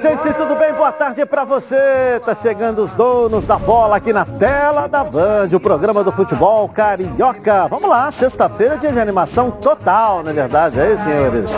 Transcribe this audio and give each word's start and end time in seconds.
Gente, 0.00 0.34
tudo 0.34 0.54
bem? 0.56 0.74
Boa 0.74 0.92
tarde 0.92 1.24
para 1.24 1.44
você. 1.44 2.20
Tá 2.22 2.34
chegando 2.34 2.84
os 2.84 2.90
donos 2.92 3.46
da 3.46 3.56
bola 3.58 3.96
aqui 3.96 4.12
na 4.12 4.26
tela 4.26 4.86
da 4.86 5.02
Band, 5.02 5.48
o 5.54 5.58
programa 5.58 6.04
do 6.04 6.12
futebol 6.12 6.68
carioca. 6.68 7.66
Vamos 7.68 7.88
lá, 7.88 8.10
sexta-feira 8.10 8.76
dia 8.76 8.92
de 8.92 9.00
animação 9.00 9.50
total, 9.50 10.22
não 10.22 10.30
é 10.30 10.34
verdade? 10.34 10.78
É 10.78 10.92
isso, 10.92 11.04
senhores? 11.04 11.50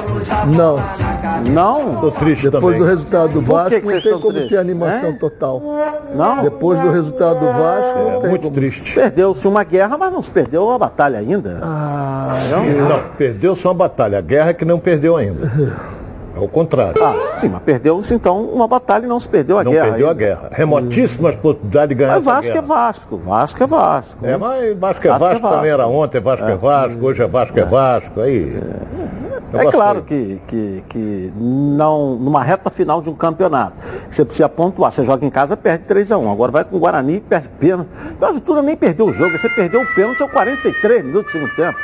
Não. 0.57 0.77
Não? 1.53 2.01
Tô 2.01 2.13
triste 2.13 2.45
Depois 2.45 2.63
também. 2.63 2.79
do 2.79 2.85
resultado 2.85 3.33
do 3.33 3.43
Vasco, 3.43 3.71
que 3.71 3.81
que 3.81 3.87
não 3.87 4.01
tem 4.01 4.13
como 4.13 4.33
tristes? 4.33 4.51
ter 4.51 4.59
animação 4.59 5.11
é? 5.11 5.13
total. 5.15 5.63
Não? 6.15 6.43
Depois 6.43 6.81
do 6.81 6.91
resultado 6.91 7.41
do 7.41 7.53
Vasco, 7.53 7.99
é, 7.99 8.13
não 8.13 8.21
tem 8.21 8.31
muito 8.31 8.43
como... 8.43 8.55
triste. 8.55 8.95
Perdeu-se 8.95 9.49
uma 9.49 9.65
guerra, 9.65 9.99
mas 9.99 10.13
não 10.13 10.23
se 10.23 10.31
perdeu 10.31 10.71
a 10.71 10.79
batalha 10.79 11.19
ainda. 11.19 11.59
Ah, 11.61 12.33
não, 12.51 12.89
não 12.89 13.01
perdeu-se 13.17 13.67
uma 13.67 13.75
batalha. 13.75 14.19
A 14.19 14.23
guerra 14.23 14.51
é 14.51 14.55
que 14.55 14.65
não 14.65 14.79
perdeu 14.79 15.17
ainda. 15.17 15.51
É 16.39 16.45
o 16.45 16.49
contrário. 16.49 17.03
Ah, 17.03 17.39
sim, 17.41 17.49
mas 17.49 17.63
perdeu-se 17.63 18.15
então 18.15 18.43
uma 18.43 18.69
batalha 18.69 19.05
e 19.05 19.09
não 19.09 19.19
se 19.19 19.29
perdeu 19.29 19.59
a 19.59 19.65
não 19.65 19.73
guerra. 19.73 19.87
Não 19.87 19.93
perdeu 19.93 20.09
ainda. 20.09 20.25
a 20.25 20.27
guerra. 20.27 20.49
Remotíssimas 20.53 21.35
hum. 21.35 21.39
possibilidades 21.39 21.89
de 21.89 21.95
ganhar 21.97 22.15
mas 22.15 22.25
Vasco 22.25 22.43
guerra. 22.43 22.59
é 22.59 22.63
Vasco, 22.63 23.17
Vasco 23.17 23.63
é 23.63 23.67
Vasco. 23.67 24.27
É, 24.27 24.37
mas 24.37 24.79
Vasco 24.79 25.07
é 25.07 25.11
Vasco, 25.11 25.25
Vasco, 25.25 25.25
é 25.25 25.41
Vasco 25.41 25.49
também 25.49 25.71
era 25.71 25.87
ontem, 25.87 26.21
Vasco 26.21 26.47
é, 26.47 26.53
é 26.53 26.57
Vasco, 26.57 27.07
hoje 27.07 27.23
é 27.23 27.27
Vasco 27.27 27.59
é, 27.59 27.63
é 27.63 27.65
Vasco, 27.65 28.21
aí... 28.21 28.57
É, 29.55 29.67
é 29.67 29.71
claro 29.71 30.03
que, 30.03 30.41
que, 30.47 30.85
que 30.89 31.33
não, 31.35 32.17
numa 32.17 32.43
reta 32.43 32.69
final 32.69 33.01
de 33.01 33.09
um 33.09 33.15
campeonato, 33.15 33.73
você 34.11 34.23
precisa 34.23 34.49
pontuar. 34.49 34.93
Você 34.93 35.05
joga 35.05 35.25
em 35.25 35.31
casa, 35.31 35.57
perde 35.57 35.85
3x1. 35.89 36.31
Agora 36.31 36.53
vai 36.53 36.65
com 36.65 36.77
o 36.77 36.79
Guarani 36.79 37.15
e 37.15 37.21
perde 37.21 37.49
pênalti. 37.59 37.89
Quase 38.19 38.41
tudo 38.43 38.61
nem 38.61 38.77
perdeu 38.77 39.07
o 39.07 39.13
jogo. 39.13 39.39
Você 39.39 39.49
perdeu 39.49 39.81
o 39.81 39.95
pênalti 39.95 40.23
aos 40.23 40.31
43 40.31 41.03
minutos 41.03 41.33
do 41.33 41.39
segundo 41.39 41.57
tempo. 41.57 41.79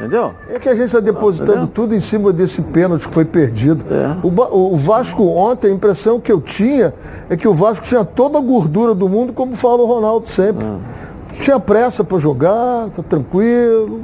Entendeu? 0.00 0.32
É 0.48 0.58
que 0.58 0.66
a 0.66 0.74
gente 0.74 0.86
está 0.86 0.98
depositando 0.98 1.66
tudo 1.66 1.94
em 1.94 2.00
cima 2.00 2.32
desse 2.32 2.62
pênalti 2.62 3.06
que 3.06 3.12
foi 3.12 3.26
perdido. 3.26 3.84
É. 3.94 4.16
O, 4.26 4.72
o, 4.72 4.76
Vasco 4.76 5.22
ontem, 5.24 5.70
a 5.70 5.74
impressão 5.74 6.18
que 6.18 6.32
eu 6.32 6.40
tinha 6.40 6.94
é 7.28 7.36
que 7.36 7.46
o 7.46 7.52
Vasco 7.52 7.84
tinha 7.84 8.02
toda 8.02 8.38
a 8.38 8.40
gordura 8.40 8.94
do 8.94 9.10
mundo, 9.10 9.34
como 9.34 9.54
fala 9.54 9.82
o 9.82 9.84
Ronaldo 9.84 10.26
sempre. 10.26 10.66
É. 10.66 11.42
Tinha 11.42 11.60
pressa 11.60 12.02
para 12.02 12.18
jogar, 12.18 12.88
tá 12.96 13.02
tranquilo. 13.02 14.00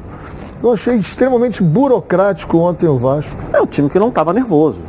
Eu 0.62 0.70
achei 0.70 0.96
extremamente 0.96 1.62
burocrático 1.62 2.58
ontem 2.58 2.86
o 2.86 2.98
Vasco. 2.98 3.34
É 3.50 3.60
um 3.62 3.66
time 3.66 3.88
que 3.88 3.98
não 3.98 4.08
estava 4.08 4.34
nervoso. 4.34 4.80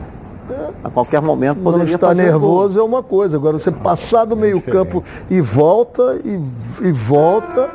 A 0.83 0.89
qualquer 0.89 1.21
momento 1.21 1.59
poderia 1.59 1.85
Não 1.85 1.95
estar 1.95 2.13
nervoso 2.13 2.79
é 2.79 2.83
uma 2.83 3.01
coisa. 3.01 3.35
Agora 3.35 3.57
você 3.57 3.71
passar 3.71 4.25
do 4.25 4.37
meio 4.37 4.61
campo 4.61 5.03
e 5.29 5.41
volta 5.41 6.19
e, 6.23 6.39
e 6.81 6.91
volta, 6.91 7.69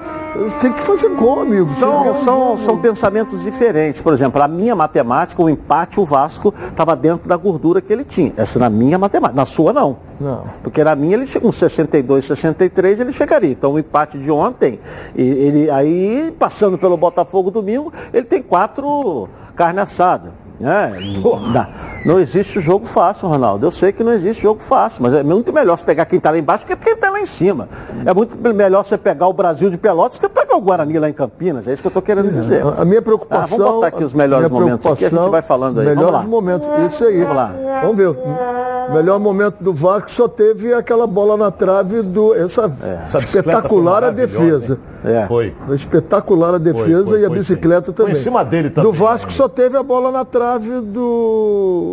tem 0.60 0.72
que 0.72 0.82
fazer 0.82 1.08
gol, 1.10 1.40
amigo. 1.40 1.68
São, 1.68 2.14
são, 2.14 2.56
são 2.56 2.78
pensamentos 2.78 3.42
diferentes. 3.42 4.00
Por 4.00 4.12
exemplo, 4.12 4.40
a 4.40 4.48
minha 4.48 4.74
matemática, 4.74 5.42
o 5.42 5.50
empate, 5.50 6.00
o 6.00 6.04
Vasco 6.04 6.54
estava 6.70 6.94
dentro 6.96 7.28
da 7.28 7.36
gordura 7.36 7.80
que 7.80 7.92
ele 7.92 8.04
tinha. 8.04 8.32
Essa 8.36 8.58
na 8.58 8.70
minha 8.70 8.98
matemática. 8.98 9.36
Na 9.36 9.46
sua 9.46 9.72
não. 9.72 9.96
Não. 10.20 10.44
Porque 10.62 10.82
na 10.84 10.94
minha 10.94 11.14
ele 11.14 11.26
chega 11.26 11.44
com 11.44 11.52
62, 11.52 12.24
63 12.24 13.00
ele 13.00 13.12
chegaria. 13.12 13.50
Então 13.50 13.72
o 13.72 13.78
empate 13.78 14.18
de 14.18 14.30
ontem, 14.30 14.78
ele 15.14 15.68
aí 15.70 16.34
passando 16.38 16.78
pelo 16.78 16.96
Botafogo 16.96 17.50
domingo, 17.50 17.92
ele 18.12 18.24
tem 18.24 18.42
quatro 18.42 19.28
carne 19.56 19.80
assada. 19.80 20.32
É, 20.60 20.92
não, 21.20 21.66
não 22.04 22.18
existe 22.18 22.60
jogo 22.60 22.86
fácil, 22.86 23.28
Ronaldo. 23.28 23.66
Eu 23.66 23.70
sei 23.70 23.92
que 23.92 24.02
não 24.02 24.12
existe 24.12 24.42
jogo 24.42 24.60
fácil, 24.60 25.02
mas 25.02 25.14
é 25.14 25.22
muito 25.22 25.52
melhor 25.52 25.78
você 25.78 25.84
pegar 25.84 26.06
quem 26.06 26.16
está 26.16 26.30
lá 26.30 26.38
embaixo 26.38 26.66
que 26.66 26.74
quem 26.76 26.94
está 26.94 27.10
lá 27.10 27.20
em 27.20 27.26
cima. 27.26 27.68
É 28.04 28.12
muito 28.12 28.36
melhor 28.36 28.84
você 28.84 28.98
pegar 28.98 29.26
o 29.26 29.32
Brasil 29.32 29.70
de 29.70 29.76
Pelotas 29.76 30.18
que 30.18 30.28
pegar 30.28 30.56
o 30.56 30.60
Guarani 30.60 30.98
lá 30.98 31.08
em 31.08 31.12
Campinas. 31.12 31.68
É 31.68 31.72
isso 31.72 31.82
que 31.82 31.86
eu 31.86 31.90
estou 31.90 32.02
querendo 32.02 32.28
é, 32.28 32.32
dizer. 32.32 32.62
A 32.78 32.84
minha 32.84 33.02
preocupação. 33.02 33.56
Ah, 33.56 33.58
vamos 33.58 33.74
botar 33.74 33.86
aqui 33.88 34.04
os 34.04 34.14
melhores 34.14 34.50
momentos 34.50 34.86
aqui, 34.86 35.04
a 35.04 35.08
gente 35.08 35.30
vai 35.30 35.42
falando 35.42 35.80
aí. 35.80 35.86
Melhores 35.86 36.24
momentos, 36.24 36.68
isso 36.86 37.04
aí. 37.04 37.20
Vamos 37.20 37.36
lá. 37.36 37.54
Vamos 37.82 37.96
ver. 37.96 38.08
O 38.08 38.94
melhor 38.94 39.18
momento 39.18 39.56
do 39.60 39.72
Vasco 39.72 40.10
só 40.10 40.28
teve 40.28 40.74
aquela 40.74 41.06
bola 41.06 41.36
na 41.36 41.50
trave 41.50 42.02
do. 42.02 42.34
Essa, 42.34 42.70
é. 42.82 43.18
espetacular 43.18 44.04
a 44.04 44.10
defesa. 44.10 44.78
É. 45.04 45.26
Foi. 45.26 45.54
Espetacular 45.70 46.54
a 46.54 46.58
defesa 46.58 47.04
foi, 47.04 47.04
foi, 47.04 47.20
e 47.20 47.24
a 47.24 47.30
bicicleta 47.30 47.86
sim. 47.86 47.92
também. 47.92 48.12
Foi 48.12 48.20
em 48.20 48.24
cima 48.24 48.44
dele 48.44 48.70
também. 48.70 48.90
Do 48.90 48.96
Vasco 48.96 49.30
né? 49.30 49.36
só 49.36 49.48
teve 49.48 49.76
a 49.76 49.82
bola 49.82 50.10
na 50.10 50.24
trave 50.24 50.80
do. 50.80 51.91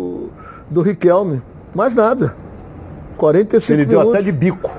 Do 0.68 0.82
Riquelme. 0.82 1.42
Mais 1.74 1.94
nada. 1.94 2.34
45 3.16 3.72
Ele 3.72 3.86
minutos. 3.86 4.04
deu 4.04 4.14
até 4.14 4.22
de 4.24 4.32
bico. 4.32 4.70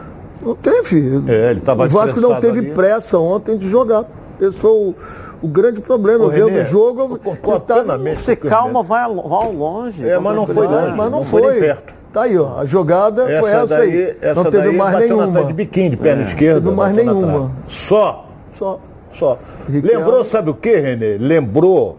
Não 0.42 0.56
teve. 0.56 1.24
É, 1.28 1.52
ele 1.52 1.62
tava 1.62 1.86
o 1.86 1.90
Vasco 1.90 2.20
não 2.20 2.40
teve 2.40 2.60
ali. 2.60 2.72
pressa 2.72 3.18
ontem 3.20 3.58
de 3.58 3.70
jogar. 3.70 4.06
Esse 4.40 4.58
foi 4.58 4.72
o, 4.72 4.96
o 5.42 5.48
grande 5.48 5.82
problema. 5.82 6.26
Ô, 6.26 6.30
Vendo 6.30 6.56
o 6.56 6.66
jogo, 6.66 7.20
eu 7.24 7.60
tava, 7.60 7.98
você 7.98 8.36
calma, 8.36 8.82
vai 8.82 9.04
ao, 9.04 9.16
vai 9.16 9.46
ao 9.46 9.54
longe. 9.54 10.08
É, 10.08 10.18
mas 10.18 10.36
não 10.36 10.48
foi 10.48 10.68
longe. 10.68 10.90
Mas 10.90 11.12
não, 11.12 11.20
não 11.20 11.24
foi. 11.24 11.44
foi 11.44 11.60
perto. 11.60 11.94
Tá 12.12 12.24
aí, 12.24 12.38
ó. 12.38 12.60
A 12.60 12.66
jogada 12.66 13.30
essa 13.30 13.42
foi 13.42 13.52
essa 13.52 13.68
daí, 13.68 13.92
aí. 13.92 14.18
Essa 14.22 14.44
não 14.44 14.52
teve 14.52 14.72
mais 14.72 14.98
nenhuma. 14.98 15.44
de 15.44 15.54
biquinho, 15.54 15.92
de 15.92 15.98
perna 15.98 16.24
é. 16.24 16.28
esquerda. 16.28 16.60
Não 16.60 16.76
teve 16.76 16.76
mais 16.76 16.96
nenhuma. 16.96 17.52
Só. 17.68 18.28
Só. 18.58 18.80
Só. 19.12 19.38
Lembrou, 19.70 20.24
sabe 20.26 20.50
o 20.50 20.54
que, 20.54 20.76
Renê? 20.76 21.18
Lembrou. 21.18 21.98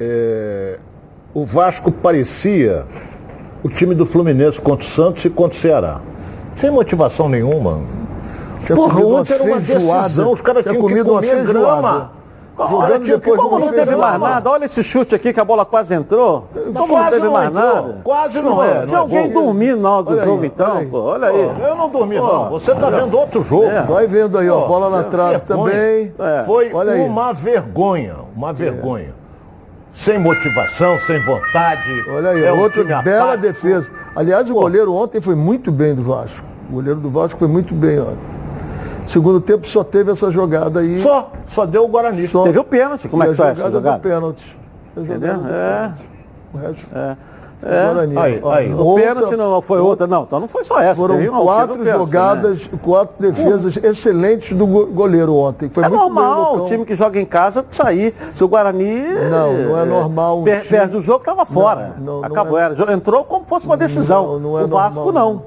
É, 0.00 0.78
o 1.34 1.44
Vasco 1.44 1.90
parecia 1.90 2.86
o 3.62 3.68
time 3.68 3.94
do 3.94 4.06
Fluminense 4.06 4.60
contra 4.60 4.84
o 4.84 4.88
Santos 4.88 5.24
e 5.24 5.30
contra 5.30 5.56
o 5.56 5.60
Ceará. 5.60 6.00
Sem 6.56 6.70
motivação 6.70 7.28
nenhuma. 7.28 7.80
Tinha 8.62 8.76
Porra, 8.76 9.04
ontem 9.04 9.34
era 9.34 9.42
uma 9.42 9.56
decisão, 9.56 10.32
os 10.32 10.40
caras 10.40 10.62
tinham 10.62 10.80
comido 10.80 11.04
que 11.04 11.26
comer 11.26 11.44
grama. 11.44 12.12
Jogando 12.70 13.04
depois 13.04 13.40
como 13.40 13.58
não 13.58 13.72
teve 13.72 13.96
mais 13.96 14.20
nada, 14.20 14.48
olha 14.48 14.66
esse 14.66 14.80
chute 14.80 15.12
aqui 15.12 15.32
que 15.32 15.40
a 15.40 15.44
bola 15.44 15.64
quase 15.64 15.92
entrou. 15.92 16.46
Como 16.72 16.86
quase 16.86 17.04
não 17.04 17.10
teve 17.10 17.28
mais 17.28 17.50
entrou. 17.50 17.74
nada. 17.74 18.00
Quase 18.04 18.42
não, 18.42 18.62
é. 18.62 18.86
Tinha 18.86 18.98
alguém 18.98 19.28
dormindo 19.28 19.80
na 19.80 19.90
hora 19.90 20.02
do 20.04 20.12
olha 20.12 20.24
jogo 20.24 20.42
aí, 20.42 20.46
então, 20.46 20.76
olha 20.76 20.86
pô. 20.86 21.00
Olha 21.00 21.28
aí. 21.28 21.50
Pô, 21.52 21.66
eu 21.66 21.74
não 21.74 21.88
dormi, 21.90 22.16
pô. 22.16 22.26
não. 22.26 22.50
Você 22.50 22.72
tá 22.76 22.90
vendo 22.90 23.18
outro 23.18 23.42
jogo. 23.42 23.64
É. 23.64 23.82
Vai 23.82 24.06
vendo 24.06 24.38
aí, 24.38 24.48
ó. 24.48 24.68
Bola 24.68 24.88
na 24.88 25.02
trave 25.02 25.40
também. 25.40 26.14
É. 26.16 26.44
Foi 26.44 26.70
uma 26.72 27.32
vergonha. 27.32 28.14
Uma 28.36 28.52
vergonha. 28.52 29.23
Sem 29.94 30.18
motivação, 30.18 30.98
sem 30.98 31.20
vontade. 31.20 32.04
Olha 32.08 32.30
aí, 32.30 32.44
é 32.44 32.52
outra 32.52 32.82
bela 33.00 33.34
apático. 33.34 33.42
defesa. 33.42 33.90
Aliás, 34.16 34.50
o 34.50 34.54
goleiro 34.54 34.92
ontem 34.92 35.20
foi 35.20 35.36
muito 35.36 35.70
bem 35.70 35.94
do 35.94 36.02
Vasco. 36.02 36.46
O 36.68 36.74
goleiro 36.74 36.98
do 36.98 37.08
Vasco 37.08 37.38
foi 37.38 37.46
muito 37.46 37.72
bem 37.74 38.00
ontem. 38.00 38.34
Segundo 39.06 39.40
tempo 39.40 39.66
só 39.66 39.84
teve 39.84 40.10
essa 40.10 40.30
jogada 40.30 40.80
aí. 40.80 41.00
Só, 41.00 41.30
só 41.46 41.64
deu 41.64 41.84
o 41.84 41.88
Guarani. 41.88 42.26
Só. 42.26 42.42
Teve 42.42 42.58
o 42.58 42.64
pênalti, 42.64 43.08
como 43.08 43.22
é 43.22 43.28
que 43.28 43.34
foi 43.34 43.46
essa 43.48 43.70
jogada? 43.70 43.98
do 43.98 44.00
pênalti. 44.02 44.58
Entendeu? 44.96 45.40
É. 45.46 45.92
O 46.52 46.58
resto. 46.58 46.86
É. 46.92 47.16
É. 47.64 47.84
Guarani. 47.86 48.18
Aí, 48.18 48.42
aí. 48.44 48.74
O 48.74 48.94
pênalti 48.94 49.36
não 49.36 49.62
foi 49.62 49.80
outra, 49.80 50.06
não. 50.06 50.22
Então 50.22 50.40
não 50.40 50.48
foi 50.48 50.64
só 50.64 50.80
essa. 50.80 50.94
Foram 50.94 51.16
quatro 51.44 51.78
pênalti, 51.78 51.98
jogadas, 51.98 52.68
né? 52.70 52.78
quatro 52.82 53.16
defesas 53.18 53.76
excelentes 53.76 54.52
do 54.52 54.66
goleiro 54.66 55.34
ontem. 55.34 55.68
Foi 55.70 55.84
é 55.84 55.88
normal 55.88 56.56
o 56.56 56.66
time 56.66 56.84
que 56.84 56.94
joga 56.94 57.20
em 57.20 57.26
casa 57.26 57.64
sair. 57.70 58.14
Se 58.34 58.44
o 58.44 58.48
Guarani. 58.48 59.02
Não, 59.30 59.52
não 59.52 59.78
é 59.78 59.84
normal. 59.84 60.40
Um 60.40 60.44
per, 60.44 60.60
time... 60.60 60.78
Perde 60.78 60.96
o 60.96 61.00
jogo, 61.00 61.20
estava 61.20 61.46
fora. 61.46 61.94
Não, 61.98 62.20
não, 62.20 62.24
Acabou. 62.24 62.52
Não 62.52 62.58
é... 62.58 62.64
Era. 62.64 62.92
Entrou 62.92 63.24
como 63.24 63.44
fosse 63.46 63.66
uma 63.66 63.76
decisão. 63.76 64.26
Não, 64.26 64.38
não 64.40 64.58
é 64.58 64.64
o 64.64 64.68
Vasco 64.68 65.00
normal. 65.00 65.14
não. 65.14 65.42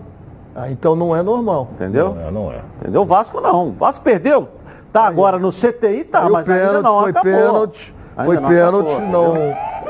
Ah, 0.55 0.71
então 0.71 0.95
não 0.95 1.15
é 1.15 1.21
normal. 1.21 1.67
Entendeu? 1.73 2.15
Não 2.15 2.27
é, 2.27 2.31
não 2.31 2.51
é. 2.51 2.61
Entendeu? 2.81 3.01
O 3.03 3.05
Vasco 3.05 3.39
não. 3.39 3.67
O 3.67 3.71
Vasco 3.73 4.01
perdeu. 4.03 4.47
Tá 4.91 5.03
aí, 5.03 5.07
agora 5.07 5.37
no 5.37 5.51
CTI, 5.51 6.05
tá, 6.05 6.23
aí 6.23 6.31
mas 6.31 6.45
pênalti, 6.45 6.65
ainda 6.65 6.81
não 6.81 7.01
foi 7.01 7.11
acabou. 7.11 7.31
Pênalti, 7.31 7.95
foi 8.25 8.35
não 8.39 8.49
pênalti, 8.49 8.95
acabou, 8.95 9.11
não, 9.11 9.33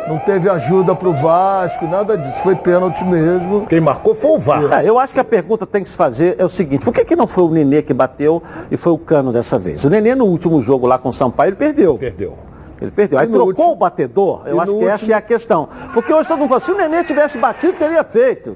não 0.08 0.18
teve 0.18 0.50
ajuda 0.50 0.96
pro 0.96 1.14
Vasco, 1.14 1.86
nada 1.86 2.18
disso. 2.18 2.40
Foi 2.40 2.56
pênalti 2.56 3.04
mesmo. 3.04 3.66
Quem 3.68 3.82
marcou 3.82 4.16
foi 4.16 4.32
o 4.32 4.40
Vasco. 4.40 4.74
É, 4.74 4.88
eu 4.88 4.98
acho 4.98 5.14
que 5.14 5.20
a 5.20 5.24
pergunta 5.24 5.66
tem 5.66 5.84
que 5.84 5.90
se 5.90 5.96
fazer 5.96 6.36
é 6.40 6.46
o 6.46 6.50
seguinte, 6.50 6.84
por 6.84 6.94
que, 6.94 7.04
que 7.04 7.16
não 7.16 7.28
foi 7.28 7.44
o 7.44 7.50
Nenê 7.50 7.82
que 7.82 7.94
bateu 7.94 8.42
e 8.72 8.78
foi 8.78 8.94
o 8.94 8.98
Cano 8.98 9.34
dessa 9.34 9.60
vez? 9.60 9.84
O 9.84 9.90
Nenê 9.90 10.16
no 10.16 10.26
último 10.26 10.62
jogo 10.62 10.88
lá 10.88 10.98
com 10.98 11.10
o 11.10 11.14
Sampaio, 11.14 11.50
ele 11.50 11.56
perdeu. 11.58 11.98
Perdeu. 11.98 12.34
Ele 12.80 12.92
perdeu. 12.92 13.20
Aí 13.20 13.28
trocou 13.28 13.48
último... 13.48 13.72
o 13.72 13.76
batedor, 13.76 14.44
eu 14.46 14.56
e 14.56 14.60
acho 14.60 14.66
que 14.66 14.78
último... 14.78 14.90
essa 14.92 15.12
é 15.12 15.16
a 15.16 15.22
questão. 15.22 15.68
Porque 15.94 16.14
hoje 16.14 16.28
todo 16.28 16.38
mundo 16.38 16.50
fala, 16.50 16.62
se 16.62 16.72
o 16.72 16.78
Nenê 16.78 17.04
tivesse 17.04 17.38
batido, 17.38 17.74
teria 17.74 18.04
feito. 18.04 18.56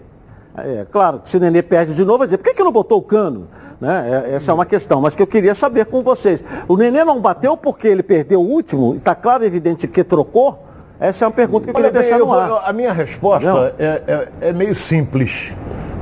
É, 0.56 0.86
claro 0.90 1.20
que 1.20 1.30
se 1.30 1.38
o 1.38 1.40
Nenê 1.40 1.62
perde 1.62 1.94
de 1.94 2.04
novo, 2.06 2.20
vai 2.20 2.28
dizer, 2.28 2.38
por 2.38 2.44
que, 2.44 2.54
que 2.54 2.64
não 2.64 2.72
botou 2.72 3.00
o 3.00 3.02
cano? 3.02 3.48
Né? 3.80 4.26
É, 4.30 4.36
essa 4.36 4.52
é 4.52 4.54
uma 4.54 4.66
questão, 4.66 5.02
mas 5.02 5.16
que 5.16 5.22
eu 5.22 5.28
queria 5.28 5.56
saber 5.56 5.86
com 5.86 6.02
vocês. 6.02 6.44
O 6.68 6.78
Nenê 6.78 7.04
não 7.04 7.20
bateu 7.20 7.58
porque 7.58 7.88
ele 7.88 8.04
perdeu 8.04 8.42
o 8.42 8.48
último? 8.48 8.96
Está 8.96 9.16
claro 9.16 9.44
e 9.44 9.48
evidente 9.48 9.88
que 9.88 10.04
trocou? 10.04 10.71
Essa 11.02 11.26
é 11.26 11.28
uma 11.28 11.34
pergunta 11.34 11.64
que 11.64 11.72
eu 11.72 11.74
queria 11.74 11.90
Olha, 11.90 12.00
deixar 12.00 12.20
no 12.20 12.32
ar. 12.32 12.62
A 12.64 12.72
minha 12.72 12.94
resposta 12.94 13.74
é, 13.80 14.02
é, 14.08 14.28
é 14.50 14.54
meio 14.54 14.76
simples, 14.76 15.52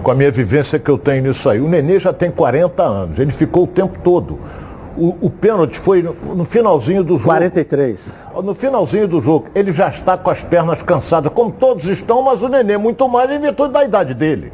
com 0.04 0.12
a 0.12 0.13
minha 0.13 0.30
vivência 0.30 0.78
que 0.78 0.92
eu 0.92 0.98
tenho 0.98 1.24
nisso 1.24 1.50
aí. 1.50 1.62
O 1.62 1.69
Nenê 1.69 1.98
já 1.98 2.12
tem 2.12 2.30
40 2.30 2.84
anos, 2.84 3.18
ele 3.18 3.31
ficou 3.31 3.63
o 3.63 3.68
tempo 3.68 3.98
todo. 4.04 4.38
O, 4.98 5.16
o 5.22 5.30
pênalti 5.30 5.80
foi 5.80 6.04
no, 6.04 6.13
no, 6.36 6.44
finalzinho 6.44 7.01
do 7.01 7.13
jogo. 7.13 7.24
43. 7.24 8.07
No 8.44 8.54
finalzinho 8.54 9.07
do 9.07 9.22
jogo. 9.22 9.48
Ele 9.56 9.72
já 9.72 9.88
está 9.88 10.18
com 10.18 10.30
as 10.30 10.42
pernas 10.42 10.81
cansadas, 10.81 11.31
como 11.31 11.50
todos 11.50 11.86
estão, 11.86 12.22
mas 12.22 12.44
o 12.44 12.50
Nenê 12.50 12.78
muito 12.78 13.07
mais 13.07 13.31
em 13.31 13.40
virtude 13.40 13.72
da 13.72 13.86
idade 13.86 14.13
dele. 14.13 14.52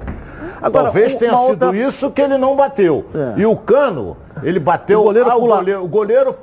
Agora, 0.61 0.85
Talvez 0.85 1.15
tenha 1.15 1.35
sido 1.35 1.65
outra... 1.65 1.75
isso 1.75 2.11
que 2.11 2.21
ele 2.21 2.37
não 2.37 2.55
bateu. 2.55 3.03
É. 3.15 3.41
E 3.41 3.45
o 3.47 3.55
Cano, 3.55 4.15
ele 4.43 4.59
bateu. 4.59 5.01
O 5.01 5.03
goleiro, 5.05 5.29
ah, 5.31 5.35
o 5.35 5.39
goleiro, 5.39 5.83
o 5.83 5.87
goleiro 5.87 6.35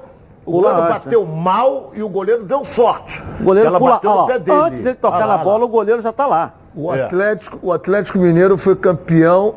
o 0.44 0.52
goleiro 0.52 0.82
bateu 0.82 1.26
né? 1.26 1.42
mal 1.42 1.92
e 1.94 2.02
o 2.02 2.08
goleiro 2.08 2.44
deu 2.44 2.64
sorte. 2.64 3.22
O 3.40 3.44
goleiro 3.44 3.68
Ela 3.68 3.78
pula, 3.78 3.92
bateu 3.92 4.10
ó, 4.10 4.22
no 4.22 4.26
pé 4.26 4.38
dele. 4.38 4.58
Antes 4.58 4.78
dele 4.80 4.96
tocar 4.96 5.22
ah, 5.22 5.26
na 5.26 5.38
bola, 5.38 5.64
o 5.64 5.68
goleiro 5.68 6.02
já 6.02 6.10
está 6.10 6.26
lá. 6.26 6.54
O 6.74 6.90
Atlético, 6.90 7.58
o 7.62 7.72
Atlético 7.72 8.18
Mineiro 8.18 8.56
foi 8.56 8.74
campeão 8.74 9.54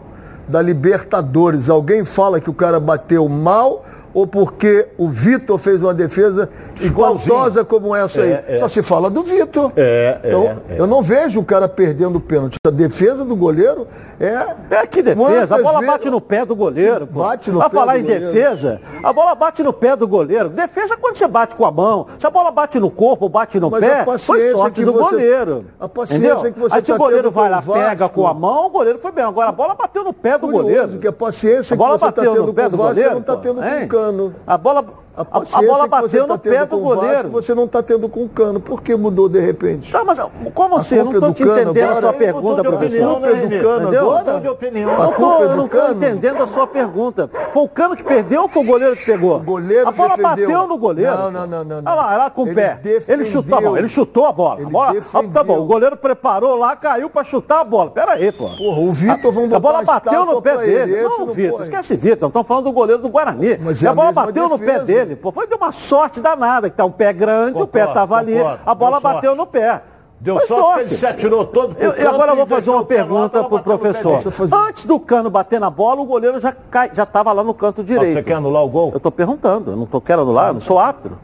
da 0.47 0.61
Libertadores. 0.61 1.69
Alguém 1.69 2.05
fala 2.05 2.39
que 2.39 2.49
o 2.49 2.53
cara 2.53 2.79
bateu 2.79 3.27
mal 3.27 3.83
ou 4.13 4.27
porque 4.27 4.87
o 4.97 5.09
Vitor 5.09 5.57
fez 5.57 5.81
uma 5.81 5.93
defesa 5.93 6.49
igualzosa 6.81 7.63
como 7.65 7.95
essa 7.95 8.21
aí. 8.21 8.31
É, 8.31 8.45
é. 8.47 8.59
Só 8.59 8.67
se 8.67 8.81
fala 8.83 9.09
do 9.09 9.23
Vitor. 9.23 9.71
É, 9.75 10.19
é, 10.23 10.27
então, 10.27 10.43
é. 10.69 10.79
eu 10.79 10.87
não 10.87 11.01
vejo 11.01 11.39
o 11.39 11.45
cara 11.45 11.67
perdendo 11.67 12.17
o 12.17 12.21
pênalti. 12.21 12.57
A 12.65 12.69
defesa 12.69 13.23
do 13.25 13.35
goleiro 13.35 13.87
é. 14.19 14.55
É 14.81 14.87
que 14.87 15.01
defesa. 15.01 15.55
A 15.55 15.61
bola 15.61 15.79
vezes... 15.79 15.93
bate 15.93 16.09
no 16.09 16.21
pé 16.21 16.45
do 16.45 16.55
goleiro. 16.55 17.07
Pô. 17.07 17.19
Bate 17.19 17.51
no 17.51 17.59
Pra 17.59 17.69
pé 17.69 17.75
falar 17.75 17.99
em 17.99 18.01
goleiro. 18.03 18.25
defesa, 18.25 18.81
a 19.03 19.13
bola 19.13 19.35
bate 19.35 19.63
no 19.63 19.73
pé 19.73 19.95
do 19.95 20.07
goleiro. 20.07 20.49
Defesa 20.49 20.93
é 20.95 20.97
quando 20.97 21.15
você 21.15 21.27
bate 21.27 21.55
com 21.55 21.65
a 21.65 21.71
mão. 21.71 22.07
Se 22.17 22.25
a 22.27 22.29
bola 22.29 22.51
bate 22.51 22.79
no 22.79 22.89
corpo, 22.91 23.27
bate 23.29 23.59
no 23.59 23.69
Mas 23.69 23.79
pé, 23.81 24.03
foi 24.05 24.51
sorte 24.51 24.83
do 24.85 24.93
você- 24.93 25.03
goleiro. 25.15 25.65
a 25.79 25.87
paciência 25.87 26.27
Entendeu? 26.33 26.53
que 26.53 26.59
você 26.59 26.75
Aí 26.75 26.81
se 26.81 26.87
tá 26.87 26.95
o 26.95 26.97
goleiro 26.97 27.31
vai 27.31 27.49
lá, 27.49 27.61
pega 27.61 28.09
com 28.09 28.27
a 28.27 28.33
mão, 28.33 28.65
o 28.67 28.69
goleiro 28.69 28.99
foi 28.99 29.11
bem. 29.11 29.23
Agora 29.23 29.49
a 29.49 29.51
bola 29.51 29.75
bateu 29.75 30.03
no 30.03 30.13
pé 30.13 30.37
do 30.37 30.47
Curioso 30.47 30.63
goleiro. 30.63 30.99
que 30.99 31.07
a 31.07 31.13
paciência 31.13 31.73
A 31.73 31.77
bola 31.77 31.93
que 31.93 31.99
você 31.99 32.09
está 32.09 32.21
bateu 32.21 32.33
tendo 32.33 32.47
no 32.47 32.53
pé 32.53 32.69
do 32.69 32.73
o 32.73 32.77
Vasco, 32.77 32.93
você 32.95 33.01
goleiro. 33.01 33.11
não 33.13 33.21
está 33.21 33.35
tendo 33.37 33.61
com 33.61 33.83
o 33.85 33.87
cano. 33.87 34.35
A 34.45 34.57
bola, 34.57 34.85
a, 35.17 35.57
a 35.57 35.61
bola 35.61 35.87
bateu 35.87 36.27
tá 36.27 36.33
no 36.33 36.39
pé 36.39 36.65
do 36.65 36.77
o 36.77 36.83
Vasco, 36.89 36.95
goleiro. 37.01 37.29
você 37.29 37.55
não 37.55 37.63
está 37.65 37.81
tendo 37.81 38.09
com 38.09 38.23
o 38.23 38.29
cano. 38.29 38.59
Por 38.59 38.81
que 38.81 38.95
mudou 38.95 39.29
de 39.29 39.39
repente? 39.39 39.91
Tá, 39.91 40.03
mas 40.03 40.19
como 40.53 40.77
assim? 40.77 40.95
Eu 40.95 41.05
não 41.05 41.11
é 41.11 41.15
estou 41.15 41.29
do 41.29 41.35
te 41.35 41.43
entendendo 41.43 41.79
a 41.79 41.85
agora? 41.85 42.01
sua 42.01 42.09
Ele 42.09 42.17
pergunta, 42.17 42.63
professor. 42.63 43.11
opinião, 43.11 43.11
A 43.11 43.15
culpa 43.15 43.29
é 43.29 43.35
do 43.41 43.49
né, 43.49 43.59
cano 43.61 43.81
Entendeu? 43.81 44.11
agora? 44.11 44.39
De 44.41 44.47
opinião. 44.49 44.89
A 44.89 45.05
Eu, 45.05 45.11
culpa 45.11 45.35
é 45.35 45.43
eu 45.43 45.55
não 45.55 45.65
estou 45.65 45.81
Cano? 45.81 45.93
entendendo 45.95 46.43
a 46.43 46.47
sua 46.47 46.67
pergunta. 46.67 47.29
Foi 47.53 47.63
o 47.63 47.69
Cano 47.69 47.95
que 47.95 48.03
perdeu 48.03 48.41
ou 48.43 48.49
foi 48.49 48.63
o 48.63 48.65
goleiro 48.65 48.95
que 48.95 49.05
pegou? 49.05 49.35
O 49.37 49.43
goleiro 49.43 49.87
a 49.87 49.91
bola 49.91 50.17
defendeu. 50.17 50.29
bateu 50.49 50.67
no 50.67 50.77
goleiro. 50.77 51.11
Não, 51.17 51.31
não, 51.31 51.47
não, 51.47 51.63
não, 51.63 51.81
não. 51.81 51.91
Olha 51.91 52.01
lá, 52.01 52.07
olha 52.09 52.17
lá 52.17 52.29
com 52.29 52.43
o 52.43 52.47
Ele 52.47 52.55
pé. 52.55 52.79
Ele 52.83 52.93
defendeu. 52.99 53.25
chutou 53.25 53.57
a 53.57 53.61
bola. 53.61 53.79
Ele 53.79 53.87
chutou 53.87 54.25
a 54.25 54.31
bola. 54.31 54.55
Ele 54.59 54.67
a 54.67 54.69
bola 54.69 54.95
ah, 55.13 55.23
tá 55.33 55.43
bom, 55.43 55.59
o 55.59 55.65
goleiro 55.65 55.97
preparou 55.97 56.55
lá, 56.57 56.75
caiu 56.75 57.09
pra 57.09 57.23
chutar 57.23 57.61
a 57.61 57.63
bola. 57.63 57.91
Pera 57.91 58.13
aí, 58.13 58.31
pô. 58.31 58.49
Porra, 58.49 58.79
o 58.81 58.91
Vitor, 58.91 59.31
vamos 59.31 59.53
A 59.53 59.59
bola 59.59 59.79
botar 59.81 59.93
a 59.93 59.99
bateu 59.99 60.25
no 60.25 60.41
pé 60.41 60.57
dele. 60.57 60.93
ele, 60.93 61.03
Não, 61.03 61.27
Vitor, 61.27 61.61
esquece 61.63 61.95
Vitor. 61.95 62.27
Estamos 62.27 62.47
falando 62.47 62.65
do 62.65 62.71
goleiro 62.71 63.01
do 63.01 63.09
Guarani. 63.09 63.45
E 63.47 63.85
é 63.85 63.87
a 63.87 63.91
a 63.91 63.93
bola 63.93 64.11
bateu 64.11 64.49
no 64.49 64.57
pé 64.59 64.65
defesa. 64.79 64.85
Dele. 65.05 65.15
Pô, 65.15 65.31
foi 65.31 65.47
de 65.47 65.55
uma 65.55 65.71
sorte 65.71 66.19
danada, 66.19 66.69
que 66.69 66.75
tá 66.75 66.85
um 66.85 66.91
pé 66.91 67.13
grande, 67.13 67.61
o 67.61 67.67
pé 67.67 67.81
Concordo, 67.81 67.99
tava 67.99 68.17
ali, 68.17 68.37
concordo. 68.37 68.59
a 68.65 68.75
bola 68.75 68.99
bateu 68.99 69.35
sorte. 69.35 69.37
no 69.37 69.47
pé. 69.47 69.81
Deu 70.19 70.37
Foi 70.37 70.47
sorte, 70.47 70.73
que 70.73 70.79
ele 70.79 70.89
se 70.89 71.05
atirou 71.05 71.45
todo 71.45 71.75
pro 71.75 71.83
Eu, 71.83 71.91
eu 71.91 72.09
agora 72.09 72.27
canto 72.31 72.37
vou 72.37 72.47
fazer 72.47 72.69
uma 72.69 72.85
pergunta 72.85 73.43
pro 73.43 73.59
professor. 73.59 74.19
Antes 74.67 74.85
do 74.85 74.99
cano 74.99 75.29
bater 75.29 75.59
na 75.59 75.69
bola, 75.69 76.01
o 76.01 76.05
goleiro 76.05 76.39
já 76.39 76.51
cai, 76.53 76.89
já 76.93 77.03
estava 77.03 77.31
lá 77.33 77.43
no 77.43 77.53
canto 77.53 77.83
direito. 77.83 78.13
Você 78.13 78.23
quer 78.23 78.35
anular 78.35 78.63
o 78.63 78.69
gol? 78.69 78.91
Eu 78.91 78.97
estou 78.97 79.11
perguntando, 79.11 79.71
eu 79.71 79.77
não 79.77 79.85
tô, 79.85 79.99
quero 79.99 80.21
anular, 80.21 80.47
eu 80.47 80.53
não 80.53 80.61
sou 80.61 80.79
árbitro. 80.79 81.17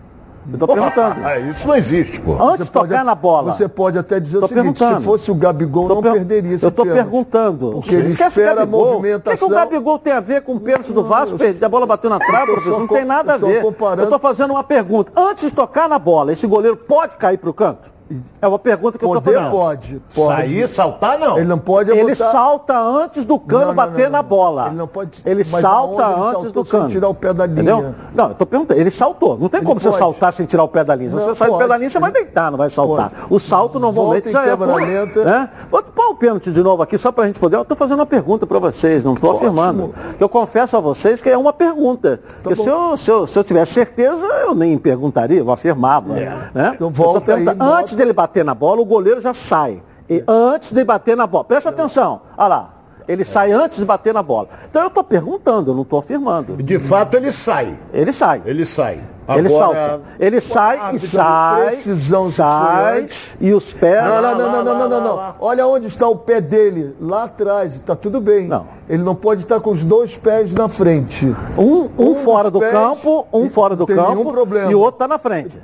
Eu 0.48 0.54
estou 0.54 0.68
perguntando. 0.68 1.16
Ah, 1.24 1.40
isso 1.40 1.68
não 1.68 1.76
existe, 1.76 2.20
pô. 2.20 2.34
Antes 2.42 2.66
de 2.66 2.72
tocar 2.72 3.06
na 3.06 3.14
bola. 3.16 3.54
Você 3.54 3.68
pode 3.68 3.98
até 3.98 4.20
dizer 4.20 4.40
Tô 4.40 4.46
o 4.46 4.48
seguinte, 4.48 4.80
se 4.80 5.02
fosse 5.02 5.30
o 5.32 5.36
Gabigol, 5.36 5.88
Tô 5.88 5.96
não 5.96 6.02
per- 6.02 6.14
perderia 6.14 6.56
esse 6.56 6.66
Eu 6.66 6.70
estou 6.70 6.86
pênalti. 6.86 7.04
perguntando. 7.04 7.72
Porque 7.74 7.96
ele 7.96 8.10
Esquece 8.12 8.40
espera 8.40 8.52
a 8.52 8.56
Gabigol. 8.66 8.82
O 8.82 8.84
que, 8.86 8.90
que 8.92 8.98
movimentação. 8.98 9.48
o 9.48 9.52
Gabigol 9.52 10.00
tem 10.00 10.14
a 10.14 10.20
ver 10.20 10.42
com 10.42 10.56
o 10.56 10.60
pênalti 10.60 10.92
do 10.92 11.04
Vasco? 11.04 11.38
A 11.64 11.70
bola 11.70 11.86
bateu 11.86 12.10
na 12.10 12.20
trave, 12.20 12.46
tô 12.48 12.54
professor. 12.54 12.80
Não 12.80 12.88
tem 12.88 13.06
nada 13.06 13.34
a 13.34 13.38
ver. 13.38 13.62
comparando- 13.62 14.02
Eu 14.02 14.04
estou 14.06 14.20
fazendo 14.20 14.52
uma 14.52 14.64
pergunta. 14.64 15.12
Antes 15.16 15.50
de 15.50 15.56
tocar 15.56 15.88
na 15.88 16.00
bola, 16.00 16.32
esse 16.34 16.48
goleiro 16.48 16.76
pode 16.78 17.16
cair 17.18 17.38
para 17.38 17.50
o 17.50 17.54
canto? 17.54 17.92
É 18.42 18.48
uma 18.48 18.60
pergunta 18.60 18.98
que 18.98 19.06
eu 19.06 19.08
estou 19.10 19.22
Poder 19.22 19.38
fazendo. 19.38 19.52
pode, 19.52 20.02
pode. 20.14 20.36
Sair, 20.36 20.68
saltar, 20.68 21.18
não. 21.20 21.38
Ele 21.38 21.48
não 21.48 21.58
pode 21.58 21.92
Ele 21.92 22.02
botar- 22.16 22.32
salta 22.32 22.78
antes 22.78 23.26
do 23.26 23.40
cano 23.40 23.62
Não, 23.62 23.68
não, 23.70 23.76
bater 23.76 24.04
não, 24.06 24.12
na 24.12 24.22
bola. 24.22 24.68
Ele 24.68 24.76
não 24.76 24.88
pode- 24.88 25.22
Ele 25.26 25.44
mas 25.52 25.62
salta 25.62 26.04
ele 26.04 26.22
antes 26.38 26.52
do 26.52 26.66
sem 26.66 26.80
cano. 26.80 26.90
tirar 26.90 27.10
o 27.10 27.14
pé 27.14 27.34
da 27.34 27.46
linha? 27.46 27.62
Entendeu? 27.62 27.96
Não, 28.14 28.28
eu 28.30 28.34
tô 28.36 28.46
perguntando. 28.46 28.80
Ele 28.80 28.92
saltou. 28.92 29.38
Não 29.38 29.50
tem 29.50 29.64
como 29.64 29.80
você 29.80 29.90
pode. 29.90 30.00
saltar 30.00 30.34
sem 30.34 30.46
tirar 30.46 30.64
o 30.64 30.68
pé 30.68 30.84
da 30.84 30.96
linha. 30.96 31.10
Se 31.10 31.16
você 31.16 31.36
sai 31.36 31.50
do 31.50 31.58
pé 31.58 31.68
da 31.68 31.78
linha, 31.78 31.90
você 31.90 32.00
vai 32.00 32.12
deitar, 32.12 32.52
não 32.52 32.58
vai 32.58 32.70
saltar. 32.70 33.10
Pode. 33.10 33.34
O 33.34 33.40
salto 33.40 33.80
normalmente 33.80 34.32
já 34.32 34.46
é. 34.46 34.56
lenta. 34.56 35.24
Né? 35.26 35.50
Vou 35.70 35.82
pôr 35.84 36.12
o 36.12 36.16
pênalti 36.16 36.52
de 36.52 36.62
novo 36.64 36.82
aqui, 36.84 36.98
só 36.98 37.12
pra 37.12 37.26
gente 37.28 37.40
poder. 37.40 37.58
Eu 37.58 37.66
tô 37.66 37.76
fazendo 37.76 38.00
uma 38.00 38.06
pergunta 38.06 38.46
pra 38.48 38.60
vocês, 38.60 39.04
não 39.04 39.14
tô 39.16 39.28
Ótimo. 39.30 39.48
afirmando. 39.48 39.94
Eu 40.20 40.30
confesso 40.30 40.78
a 40.78 40.80
vocês 40.80 41.22
que 41.22 41.30
é 41.30 41.38
uma 41.38 41.54
pergunta. 41.54 42.20
Porque 42.44 42.56
bom. 42.58 42.64
se 42.64 42.70
eu, 42.70 42.98
se, 42.98 43.12
eu, 43.12 43.28
se 43.28 43.38
eu 43.40 43.44
tivesse 43.44 43.74
certeza, 43.74 44.26
eu 44.26 44.54
nem 44.56 44.78
perguntaria, 44.78 45.40
eu 45.40 45.52
afirmava. 45.52 46.14
Né? 46.14 46.32
Então 46.54 46.72
Eu 46.72 46.78
tô 46.78 46.90
volta 46.90 47.36
aí. 47.36 47.46
Antes 47.60 47.96
dele 48.02 48.14
bater 48.14 48.44
na 48.44 48.56
bola, 48.56 48.82
o 48.82 48.86
goleiro 48.86 49.22
já 49.22 49.34
sai. 49.34 49.82
E 50.10 50.24
antes 50.28 50.72
de 50.74 50.84
bater 50.84 51.16
na 51.16 51.28
bola. 51.28 51.46
Presta 51.46 51.70
atenção. 51.70 52.22
Olha 52.38 52.48
lá. 52.48 52.74
Ele 53.08 53.26
sai 53.26 53.52
antes 53.52 53.78
de 53.78 53.86
bater 53.86 54.14
na 54.14 54.22
bola. 54.24 54.48
Então 54.70 54.84
eu 54.84 54.88
estou 54.88 55.04
perguntando, 55.04 55.72
eu 55.72 55.76
não 55.76 55.82
estou 55.82 56.00
afirmando. 56.00 56.56
De 56.62 56.80
fato, 56.80 57.16
ele 57.16 57.32
sai. 57.32 57.78
Ele 57.94 58.12
sai. 58.12 58.42
Ele 58.46 58.66
sai. 58.66 59.00
Ele 59.30 59.48
Agora- 59.48 59.76
salta. 59.76 60.02
Ele 60.20 60.42
sai 60.42 60.96
e 60.96 61.00
sai. 61.00 61.66
precisão 61.68 62.30
sai. 62.30 63.08
E 63.40 63.54
os 63.54 63.74
pés. 63.74 64.04
Não, 64.04 64.22
não, 64.22 64.38
não, 64.38 64.64
não, 64.64 64.64
não, 64.64 64.90
não, 64.90 65.02
não. 65.02 65.36
Olha 65.40 65.66
onde 65.68 65.88
está 65.88 66.08
o 66.08 66.16
pé 66.16 66.40
dele, 66.42 66.96
lá 67.00 67.24
atrás, 67.24 67.76
está 67.76 67.96
tudo 67.96 68.20
bem. 68.22 68.48
Não. 68.48 68.66
Ele 68.88 69.04
não 69.04 69.16
pode 69.16 69.42
estar 69.44 69.60
com 69.60 69.72
os 69.72 69.84
dois 69.84 70.18
pés 70.18 70.54
na 70.54 70.68
frente. 70.68 71.26
Um, 71.58 71.90
um 71.98 72.12
Um 72.12 72.16
fora 72.16 72.52
do 72.52 72.60
campo, 72.60 73.28
um 73.34 73.50
fora 73.50 73.76
do 73.76 73.86
campo. 73.86 74.34
E 74.70 74.76
o 74.76 74.80
outro 74.80 74.96
está 74.96 75.08
na 75.08 75.18
frente. 75.18 75.60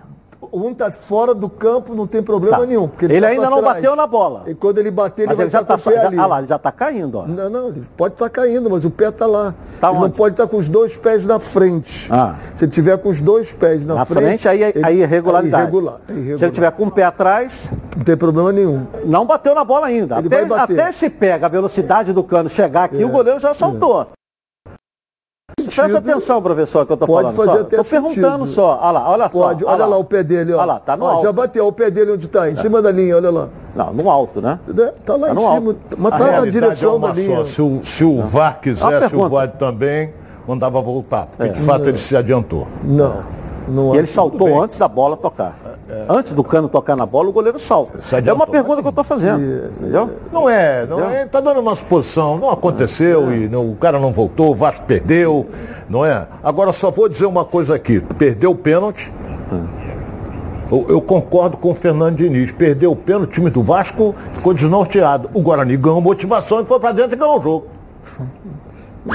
Um 0.51 0.71
está 0.71 0.91
fora 0.91 1.33
do 1.33 1.49
campo, 1.49 1.93
não 1.95 2.07
tem 2.07 2.21
problema 2.23 2.59
Tá. 2.59 2.65
nenhum. 2.65 2.87
Porque 2.87 3.05
Ele 3.05 3.21
tá 3.21 3.27
ainda 3.27 3.49
não 3.49 3.59
trás. 3.59 3.75
bateu 3.75 3.95
na 3.95 4.07
bola. 4.07 4.43
E 4.47 4.53
quando 4.55 4.77
ele 4.79 4.91
bater, 4.91 5.23
ele 5.23 5.27
Mas 5.29 5.37
vai 5.37 5.45
ele 5.45 5.51
já 5.51 5.61
está 5.61 5.75
o 5.75 5.79
pé 5.79 5.97
ali. 6.05 6.19
ah 6.19 6.25
lá, 6.25 6.39
ele 6.39 6.47
já 6.47 6.57
tá 6.59 6.71
caindo, 6.71 7.17
ó. 7.19 7.27
Não, 7.27 7.49
não, 7.49 7.67
ele 7.69 7.83
pode 7.95 8.13
estar 8.15 8.29
caindo, 8.29 8.69
mas 8.69 8.85
o 8.85 8.89
pé 8.89 9.09
está 9.09 9.25
lá. 9.25 9.53
Tá 9.79 9.89
ele 9.89 9.97
não 9.99 10.05
onde? 10.05 10.17
pode 10.17 10.33
estar 10.33 10.47
com 10.47 10.57
os 10.57 10.67
dois 10.69 10.95
pés 10.97 11.25
na 11.25 11.39
frente. 11.39 12.07
Ah. 12.11 12.35
Se 12.55 12.65
ele 12.65 12.71
tiver 12.71 12.97
com 12.97 13.09
os 13.09 13.21
dois 13.21 13.51
pés 13.53 13.85
na, 13.85 13.95
Na 13.95 14.05
frente, 14.05 14.47
aí, 14.47 14.63
ele- 14.63 14.81
aí 14.85 15.01
é 15.01 15.03
irregularidade. 15.03 15.55
Aí 15.55 15.61
irregular, 15.63 15.99
é 16.07 16.11
irregular. 16.13 16.37
Se 16.39 16.45
ele 16.45 16.51
tiver 16.51 16.71
com 16.71 16.83
o 16.85 16.91
pé 16.91 17.03
atrás, 17.03 17.71
Não 17.95 18.03
tem 18.03 18.15
problema 18.17 18.51
nenhum. 18.51 18.85
não 19.05 19.25
bateu 19.25 19.53
na 19.55 19.63
bola 19.63 19.87
ainda. 19.87 20.17
Ele 20.17 20.27
Até, 20.27 20.45
vai 20.45 20.59
bater. 20.59 20.79
até 20.79 20.91
se 20.91 21.09
pega 21.09 21.45
a 21.45 21.49
velocidade 21.49 22.13
do 22.13 22.23
cano 22.23 22.49
chegar 22.49 22.85
aqui, 22.85 23.03
o 23.03 23.09
goleiro 23.09 23.39
já 23.39 23.53
saltou. 23.53 24.07
Presta 25.55 25.87
Sentido. 25.87 25.97
atenção, 25.97 26.41
professor, 26.41 26.85
que 26.85 26.91
eu 26.91 26.97
tô 26.97 27.07
Pode 27.07 27.33
falando. 27.33 27.35
fazer 27.37 27.57
só. 27.59 27.61
até 27.63 27.77
Tô 27.77 27.83
perguntando 27.85 28.37
sentido. 28.45 28.55
só. 28.55 28.79
Olha 28.81 28.91
lá, 28.91 29.09
olha 29.11 29.29
Pode, 29.29 29.63
só. 29.63 29.69
olha 29.71 29.85
lá 29.85 29.97
o 29.97 30.03
pé 30.03 30.21
dele, 30.21 30.51
ó. 30.53 30.57
Olha 30.57 30.65
lá, 30.65 30.79
tá 30.79 30.97
no 30.97 31.05
Ó, 31.05 31.09
alto. 31.09 31.23
Já 31.23 31.31
bateu 31.31 31.67
o 31.67 31.71
pé 31.71 31.89
dele 31.89 32.11
onde 32.11 32.25
está, 32.25 32.49
em 32.49 32.55
cima 32.57 32.81
da 32.81 32.91
linha, 32.91 33.15
olha 33.15 33.31
lá. 33.31 33.47
Não, 33.73 33.93
no 33.93 34.09
alto, 34.09 34.41
né? 34.41 34.59
Tá 35.05 35.15
lá 35.15 35.27
Tá 35.27 35.33
em 35.33 35.35
cima, 35.39 35.51
alto. 35.55 35.77
mas 35.97 36.13
A 36.13 36.17
tá 36.17 36.23
na 36.25 36.31
realidade 36.31 36.51
direção 36.51 36.93
é 36.93 36.95
uma 36.97 37.07
da 37.07 37.13
linha. 37.13 37.37
só. 37.37 37.45
Se 37.45 37.61
o, 37.61 37.81
se 37.85 38.03
o 38.03 38.21
VAR 38.23 38.59
quisesse, 38.59 39.15
o 39.15 39.29
VAR 39.29 39.47
também 39.47 40.13
mandava 40.45 40.81
voltar. 40.81 41.27
Porque 41.27 41.43
É. 41.43 41.47
de 41.53 41.61
fato 41.61 41.87
ele 41.87 41.97
se 41.97 42.15
adiantou. 42.17 42.67
Não, 42.83 43.23
não 43.67 43.93
E 43.93 43.97
ele 43.97 44.07
saltou 44.07 44.61
antes 44.61 44.79
da 44.79 44.87
bola 44.87 45.17
tocar. 45.17 45.55
Antes 46.09 46.33
do 46.33 46.43
cano 46.43 46.67
tocar 46.67 46.95
na 46.95 47.05
bola, 47.05 47.29
o 47.29 47.31
goleiro 47.31 47.59
salta. 47.59 47.97
É 47.97 48.15
adiantou. 48.17 48.35
uma 48.45 48.47
pergunta 48.47 48.81
que 48.81 48.87
eu 48.87 48.91
tô 48.91 49.03
fazendo. 49.03 49.41
Entendeu? 49.79 50.09
Não 50.31 50.49
é, 50.49 50.85
não 50.85 51.09
é, 51.09 51.25
tá 51.25 51.39
dando 51.39 51.59
uma 51.59 51.75
suposição, 51.75 52.37
não 52.37 52.49
aconteceu 52.49 53.31
e 53.33 53.47
não- 53.47 53.69
o 53.71 53.75
cara 53.75 53.99
não 53.99 54.11
voltou, 54.11 54.51
o 54.51 54.55
Vasco 54.55 54.85
perdeu, 54.85 55.45
não 55.89 56.05
é? 56.05 56.27
Agora 56.43 56.71
só 56.73 56.91
vou 56.91 57.07
dizer 57.09 57.25
uma 57.25 57.45
coisa 57.45 57.75
aqui, 57.75 57.99
perdeu 58.17 58.51
o 58.51 58.55
pênalti. 58.55 59.11
Eu, 60.69 60.85
eu 60.89 61.01
concordo 61.01 61.55
com 61.55 61.71
o 61.71 61.75
Fernando 61.75 62.17
Diniz, 62.17 62.51
perdeu 62.51 62.91
o 62.91 62.95
pênalti, 62.95 63.29
o 63.29 63.31
time 63.31 63.49
do 63.49 63.63
Vasco 63.63 64.13
ficou 64.33 64.53
desnorteado. 64.53 65.29
O 65.33 65.41
Guarani 65.41 65.77
ganhou 65.77 66.01
motivação 66.01 66.59
e 66.61 66.65
foi 66.65 66.79
pra 66.79 66.91
dentro 66.91 67.13
e 67.13 67.15
ganhou 67.17 67.39
o 67.39 67.41
jogo. 67.41 67.67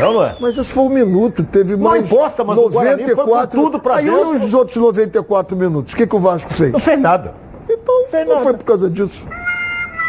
Não, 0.01 0.13
não 0.15 0.25
é? 0.25 0.35
Mas 0.41 0.57
esse 0.59 0.73
foi 0.73 0.85
um 0.85 0.89
minuto, 0.89 1.43
teve 1.45 1.77
Não 1.77 1.91
mais 1.91 2.11
importa, 2.11 2.43
mas 2.45 2.59
o 2.59 2.69
Guarani 2.71 3.03
94. 3.03 3.61
tudo 3.61 3.79
pra 3.79 3.97
Aí 3.97 4.05
dentro. 4.05 4.31
os 4.35 4.55
outros 4.55 4.77
94 4.77 5.57
minutos, 5.57 5.93
o 5.93 5.97
que, 5.97 6.07
que 6.07 6.17
o 6.17 6.21
Vasco 6.21 6.53
fez? 6.53 6.73
Não 6.73 6.81
fez 6.81 6.99
nada. 7.01 7.35
Então, 7.69 8.05
fez 8.11 8.27
não 8.27 8.35
nada. 8.35 8.45
foi 8.45 8.55
por 8.55 8.65
causa 8.65 8.91
disso. 8.91 9.25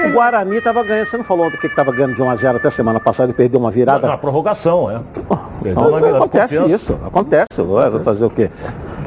O 0.05 0.09
Guarani 0.11 0.57
estava 0.57 0.83
ganhando. 0.83 1.05
Você 1.07 1.17
não 1.17 1.23
falou 1.23 1.45
ontem 1.45 1.57
que 1.57 1.67
estava 1.67 1.91
ganhando 1.91 2.15
de 2.15 2.21
1 2.21 2.29
a 2.29 2.35
0 2.35 2.57
até 2.57 2.69
semana 2.71 2.99
passada 2.99 3.31
e 3.31 3.33
perdeu 3.35 3.59
uma 3.59 3.69
virada? 3.69 4.07
Na 4.07 4.17
prorrogação, 4.17 4.89
é. 4.89 4.99
Perdeu 5.61 5.83
Não, 5.83 5.91
na 5.91 5.97
virada, 5.97 6.17
acontece 6.17 6.55
isso, 6.71 6.97
acontece. 7.05 7.45
Vai 7.61 7.99
fazer 8.03 8.25
o 8.25 8.29
quê? 8.29 8.49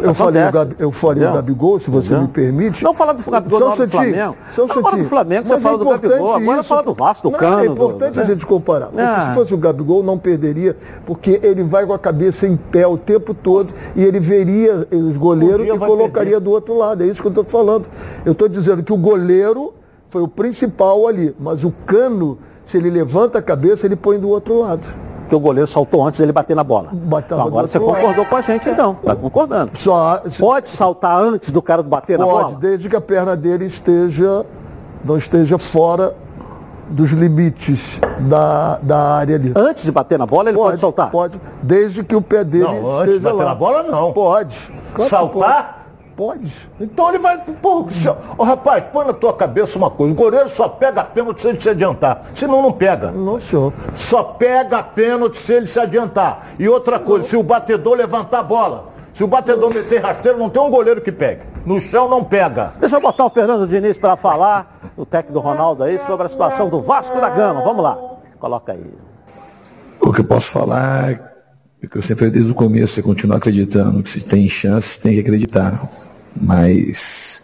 Eu 0.08 0.14
falei, 0.14 0.42
o. 0.46 0.52
Gabi, 0.52 0.76
eu 0.78 0.90
falei 0.92 1.26
o? 1.26 1.32
Gabigol, 1.32 1.78
se 1.78 1.90
você 1.90 2.08
Entendeu? 2.14 2.22
me 2.22 2.28
permite. 2.28 2.84
Não 2.84 2.94
fala 2.94 3.12
do 3.14 3.30
Gabigol, 3.30 3.58
do 3.60 3.68
instantinho, 3.68 4.02
Flamengo. 4.02 4.36
Só 4.52 4.62
um 4.64 4.66
Não, 4.66 4.74
fala 4.82 4.96
do. 4.96 5.04
Flamengo, 5.08 5.46
você 5.48 5.54
Mas 5.54 5.62
fala 5.62 5.74
é 5.74 5.78
do 5.78 5.84
Gabigol, 5.84 6.16
importante 6.16 6.42
agora 6.42 6.60
isso. 6.60 6.68
fala 6.68 6.82
do 6.82 6.94
Vasco, 6.94 7.22
do 7.28 7.32
Não, 7.32 7.38
Cano, 7.38 7.58
É 7.60 7.66
do- 7.66 7.72
importante 7.72 8.18
a 8.18 8.22
né? 8.22 8.26
gente 8.28 8.46
comparar. 8.46 8.86
Porque 8.86 9.00
Ah. 9.02 9.26
se 9.28 9.34
fosse 9.34 9.54
o 9.54 9.58
Gabigol, 9.58 10.02
não 10.02 10.18
perderia, 10.18 10.76
porque 11.04 11.40
ele 11.42 11.62
vai 11.62 11.84
com 11.86 11.92
a 11.92 11.98
cabeça 11.98 12.46
em 12.46 12.56
pé 12.56 12.86
o 12.86 12.96
tempo 12.96 13.34
todo 13.34 13.72
e 13.94 14.02
ele 14.04 14.20
veria 14.20 14.86
os 14.92 15.16
goleiros 15.16 15.66
e 15.66 15.78
colocaria 15.78 16.32
perder. 16.32 16.40
do 16.40 16.50
outro 16.50 16.76
lado. 16.76 17.02
É 17.02 17.06
isso 17.06 17.20
que 17.20 17.28
eu 17.28 17.30
estou 17.30 17.44
falando. 17.44 17.86
Eu 18.24 18.32
estou 18.32 18.48
dizendo 18.48 18.82
que 18.82 18.92
o 18.92 18.96
goleiro 18.96 19.74
foi 20.08 20.22
o 20.22 20.28
principal 20.28 21.06
ali, 21.08 21.34
mas 21.38 21.64
o 21.64 21.72
cano, 21.84 22.38
se 22.64 22.76
ele 22.76 22.90
levanta 22.90 23.38
a 23.38 23.42
cabeça, 23.42 23.86
ele 23.86 23.96
põe 23.96 24.18
do 24.18 24.28
outro 24.28 24.60
lado. 24.60 24.86
Que 25.28 25.34
o 25.34 25.40
goleiro 25.40 25.66
saltou 25.66 26.06
antes 26.06 26.20
dele 26.20 26.32
bater 26.32 26.54
na 26.54 26.62
bola. 26.62 26.90
Então, 26.92 27.40
agora 27.40 27.66
você 27.66 27.80
concordou 27.80 28.24
com 28.24 28.36
a 28.36 28.40
gente, 28.40 28.68
então. 28.68 28.94
Tá 28.94 29.16
concordando. 29.16 29.72
Só 29.76 30.22
Pode 30.38 30.68
saltar 30.68 31.20
antes 31.20 31.50
do 31.50 31.60
cara 31.60 31.82
bater 31.82 32.18
na 32.18 32.24
pode, 32.24 32.44
bola? 32.50 32.58
desde 32.60 32.88
que 32.88 32.94
a 32.96 33.00
perna 33.00 33.36
dele 33.36 33.66
esteja 33.66 34.44
não 35.04 35.16
esteja 35.16 35.58
fora 35.58 36.14
dos 36.88 37.10
limites 37.10 38.00
da, 38.20 38.78
da 38.80 38.98
área 39.16 39.34
ali. 39.34 39.52
Antes 39.56 39.82
de 39.84 39.90
bater 39.90 40.18
na 40.18 40.26
bola, 40.26 40.50
ele 40.50 40.58
pode, 40.58 40.78
soltar? 40.78 41.10
Pode, 41.10 41.40
desde 41.62 42.04
que 42.04 42.14
o 42.14 42.22
pé 42.22 42.44
dele 42.44 42.64
Não, 42.64 42.74
esteja 42.74 43.00
antes 43.02 43.14
de 43.14 43.20
bater 43.20 43.36
lá. 43.36 43.44
na 43.46 43.54
bola, 43.54 43.82
não. 43.82 44.12
Pode. 44.12 44.72
Claro 44.94 45.10
Saltar? 45.10 45.64
pode. 45.64 45.75
Então 46.80 47.10
ele 47.10 47.18
vai. 47.18 47.38
Porra, 47.38 47.86
oh, 48.38 48.42
rapaz, 48.42 48.84
põe 48.92 49.06
na 49.06 49.12
tua 49.12 49.34
cabeça 49.34 49.76
uma 49.76 49.90
coisa: 49.90 50.12
o 50.12 50.16
goleiro 50.16 50.48
só 50.48 50.68
pega 50.68 51.04
pênalti 51.04 51.42
se 51.42 51.48
ele 51.48 51.60
se 51.60 51.68
adiantar. 51.68 52.24
Senão 52.32 52.62
não 52.62 52.72
pega. 52.72 53.10
Não, 53.10 53.38
senhor. 53.38 53.72
Só 53.94 54.22
pega 54.22 54.82
pênalti 54.82 55.36
se 55.36 55.52
ele 55.52 55.66
se 55.66 55.78
adiantar. 55.78 56.48
E 56.58 56.68
outra 56.68 56.98
coisa, 56.98 57.22
não. 57.22 57.30
se 57.30 57.36
o 57.36 57.42
batedor 57.42 57.94
levantar 57.94 58.40
a 58.40 58.42
bola. 58.42 58.96
Se 59.12 59.24
o 59.24 59.26
batedor 59.26 59.72
meter 59.72 60.02
rasteiro, 60.02 60.38
não 60.38 60.50
tem 60.50 60.60
um 60.60 60.70
goleiro 60.70 61.00
que 61.00 61.10
pegue. 61.10 61.42
No 61.64 61.80
chão 61.80 62.08
não 62.08 62.22
pega. 62.22 62.72
Deixa 62.78 62.96
eu 62.96 63.00
botar 63.00 63.24
o 63.24 63.30
Fernando 63.30 63.66
Diniz 63.66 63.96
para 63.96 64.14
falar, 64.14 64.78
o 64.94 65.06
técnico 65.06 65.32
do 65.32 65.40
Ronaldo 65.40 65.84
aí, 65.84 65.98
sobre 66.00 66.26
a 66.26 66.28
situação 66.28 66.68
do 66.68 66.82
Vasco 66.82 67.18
da 67.18 67.30
Gama. 67.30 67.62
Vamos 67.62 67.82
lá. 67.82 67.98
Coloca 68.38 68.72
aí. 68.72 68.94
O 70.00 70.12
que 70.12 70.20
eu 70.20 70.24
posso 70.24 70.50
falar 70.50 71.12
é 71.12 71.35
que 71.88 71.98
eu 71.98 72.02
sempre 72.02 72.30
desde 72.30 72.50
o 72.50 72.54
começo, 72.54 72.94
você 72.94 73.02
continua 73.02 73.36
acreditando 73.36 74.02
que 74.02 74.08
se 74.08 74.20
tem 74.20 74.48
chance, 74.48 75.00
tem 75.00 75.14
que 75.14 75.20
acreditar. 75.20 75.88
Mas 76.40 77.42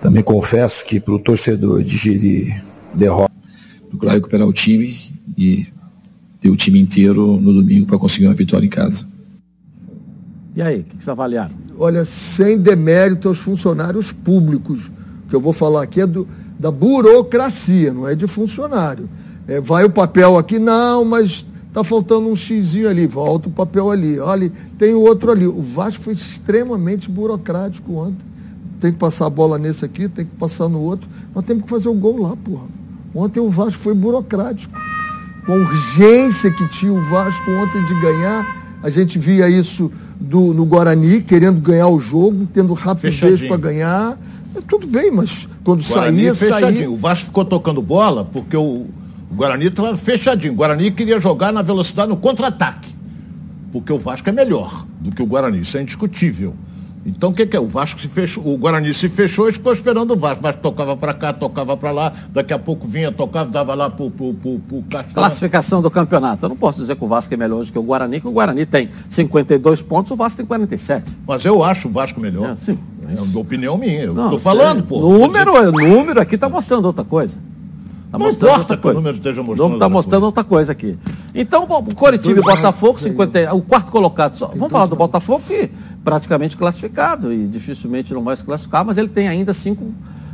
também 0.00 0.22
confesso 0.22 0.84
que 0.84 0.98
para 1.00 1.14
o 1.14 1.18
torcedor 1.18 1.82
digerir 1.82 2.62
derrota, 2.94 3.32
procurar 3.90 4.14
recuperar 4.14 4.46
o 4.46 4.52
time 4.52 4.96
e 5.36 5.66
ter 6.40 6.50
o 6.50 6.56
time 6.56 6.80
inteiro 6.80 7.40
no 7.40 7.52
domingo 7.52 7.86
para 7.86 7.98
conseguir 7.98 8.26
uma 8.26 8.34
vitória 8.34 8.66
em 8.66 8.70
casa. 8.70 9.06
E 10.54 10.62
aí, 10.62 10.80
o 10.80 10.84
que, 10.84 10.96
que 10.96 11.04
vocês 11.04 11.08
avaliaram? 11.08 11.54
Olha, 11.78 12.04
sem 12.04 12.58
demérito 12.58 13.28
aos 13.28 13.38
funcionários 13.38 14.10
públicos. 14.10 14.90
O 15.26 15.30
que 15.30 15.36
eu 15.36 15.40
vou 15.40 15.52
falar 15.52 15.82
aqui 15.82 16.00
é 16.00 16.06
do, 16.06 16.26
da 16.58 16.70
burocracia, 16.70 17.92
não 17.92 18.08
é 18.08 18.14
de 18.14 18.26
funcionário. 18.26 19.08
É, 19.46 19.60
vai 19.60 19.84
o 19.84 19.90
papel 19.90 20.36
aqui, 20.36 20.58
não, 20.58 21.04
mas 21.04 21.46
está 21.78 21.84
faltando 21.84 22.28
um 22.28 22.34
xizinho 22.34 22.88
ali, 22.88 23.06
volta 23.06 23.48
o 23.48 23.52
papel 23.52 23.90
ali. 23.90 24.18
Olha, 24.18 24.50
tem 24.76 24.94
o 24.94 25.00
outro 25.00 25.30
ali. 25.30 25.46
O 25.46 25.62
Vasco 25.62 26.04
foi 26.04 26.14
extremamente 26.14 27.10
burocrático 27.10 27.92
ontem. 27.94 28.26
Tem 28.80 28.92
que 28.92 28.98
passar 28.98 29.26
a 29.26 29.30
bola 29.30 29.58
nesse 29.58 29.84
aqui, 29.84 30.08
tem 30.08 30.24
que 30.24 30.36
passar 30.36 30.68
no 30.68 30.80
outro. 30.80 31.08
Nós 31.34 31.44
temos 31.44 31.64
que 31.64 31.70
fazer 31.70 31.88
o 31.88 31.94
gol 31.94 32.22
lá, 32.22 32.36
porra. 32.36 32.66
Ontem 33.14 33.40
o 33.40 33.48
Vasco 33.48 33.80
foi 33.80 33.94
burocrático. 33.94 34.72
Com 35.46 35.52
a 35.52 35.56
urgência 35.56 36.50
que 36.50 36.68
tinha 36.68 36.92
o 36.92 37.00
Vasco 37.00 37.50
ontem 37.50 37.84
de 37.84 38.00
ganhar, 38.00 38.78
a 38.82 38.90
gente 38.90 39.18
via 39.18 39.48
isso 39.48 39.90
do, 40.20 40.52
no 40.52 40.64
Guarani, 40.64 41.22
querendo 41.22 41.60
ganhar 41.60 41.88
o 41.88 41.98
jogo, 41.98 42.46
tendo 42.52 42.74
rapidez 42.74 43.42
para 43.42 43.56
ganhar. 43.56 44.18
É, 44.54 44.60
tudo 44.60 44.86
bem, 44.86 45.10
mas 45.10 45.48
quando 45.64 45.86
Guarani 45.86 46.34
saía, 46.34 46.60
saía. 46.60 46.90
O 46.90 46.96
Vasco 46.96 47.26
ficou 47.26 47.44
tocando 47.44 47.80
bola 47.82 48.24
porque 48.24 48.56
o, 48.56 48.86
o 49.30 49.34
Guarani 49.34 49.66
estava 49.66 49.96
fechadinho. 49.96 50.52
O 50.52 50.56
Guarani 50.56 50.90
queria 50.90 51.20
jogar 51.20 51.52
na 51.52 51.62
velocidade 51.62 52.08
no 52.08 52.16
contra-ataque. 52.16 52.88
Porque 53.72 53.92
o 53.92 53.98
Vasco 53.98 54.28
é 54.28 54.32
melhor 54.32 54.86
do 55.00 55.10
que 55.10 55.22
o 55.22 55.26
Guarani, 55.26 55.60
isso 55.60 55.76
é 55.76 55.82
indiscutível. 55.82 56.54
Então 57.04 57.30
o 57.30 57.32
que, 57.32 57.46
que, 57.46 57.56
é? 57.56 57.60
O 57.60 57.66
Vasco 57.66 58.00
se 58.00 58.08
fechou, 58.08 58.46
o 58.46 58.56
Guarani 58.56 58.92
se 58.92 59.08
fechou 59.08 59.48
e 59.48 59.52
ficou 59.52 59.72
esperando 59.72 60.12
o 60.12 60.16
Vasco. 60.16 60.40
O 60.40 60.42
Vasco 60.42 60.60
tocava 60.60 60.96
para 60.96 61.14
cá, 61.14 61.32
tocava 61.32 61.76
para 61.76 61.90
lá, 61.90 62.12
daqui 62.30 62.52
a 62.52 62.58
pouco 62.58 62.86
vinha, 62.86 63.10
tocava, 63.10 63.50
dava 63.50 63.74
lá 63.74 63.88
pro, 63.88 64.10
pro, 64.10 64.34
pro, 64.34 64.58
pro 64.58 64.84
Classificação 65.14 65.80
do 65.80 65.90
campeonato. 65.90 66.44
Eu 66.44 66.48
não 66.50 66.56
posso 66.56 66.78
dizer 66.78 66.96
que 66.96 67.04
o 67.04 67.08
Vasco 67.08 67.32
é 67.32 67.36
melhor 67.36 67.64
do 67.64 67.72
que 67.72 67.78
o 67.78 67.82
Guarani, 67.82 68.20
que 68.20 68.28
o 68.28 68.32
Guarani 68.32 68.66
tem 68.66 68.88
52 69.08 69.82
pontos, 69.82 70.10
o 70.10 70.16
Vasco 70.16 70.38
tem 70.38 70.46
47. 70.46 71.16
Mas 71.26 71.44
eu 71.44 71.62
acho 71.62 71.88
o 71.88 71.90
Vasco 71.90 72.20
melhor. 72.20 72.50
É, 72.50 72.54
sim. 72.56 72.78
É 73.08 73.20
uma 73.20 73.40
opinião 73.40 73.78
minha. 73.78 74.02
Eu 74.02 74.12
estou 74.12 74.38
falando, 74.38 74.82
pô. 74.82 75.00
Número, 75.00 75.72
dizer... 75.72 75.88
número 75.88 76.20
aqui 76.20 76.34
está 76.34 76.48
mostrando 76.48 76.84
outra 76.84 77.04
coisa. 77.04 77.38
Tá 78.10 78.18
não 78.18 78.30
importa 78.30 78.76
que 78.76 78.86
o 78.86 78.94
número 78.94 79.16
esteja 79.16 79.42
mostrando. 79.42 79.68
Não 79.68 79.76
está 79.76 79.88
mostrando 79.88 80.22
outra 80.24 80.42
coisa 80.42 80.72
aqui. 80.72 80.98
Então, 81.34 81.66
bom, 81.66 81.84
o 81.86 81.94
Coritiba 81.94 82.40
e 82.40 82.42
Botafogo, 82.42 82.98
50, 82.98 83.54
o 83.54 83.60
quarto 83.60 83.90
colocado. 83.90 84.36
Só, 84.36 84.46
vamos 84.46 84.70
falar 84.70 84.86
do 84.86 84.96
Botafogo 84.96 85.42
que 85.46 85.70
praticamente 86.02 86.56
classificado 86.56 87.32
e 87.32 87.46
dificilmente 87.46 88.14
não 88.14 88.22
vai 88.22 88.34
se 88.34 88.42
classificar, 88.42 88.82
mas 88.82 88.96
ele 88.96 89.08
tem 89.08 89.28
ainda 89.28 89.52
cinco, 89.52 89.92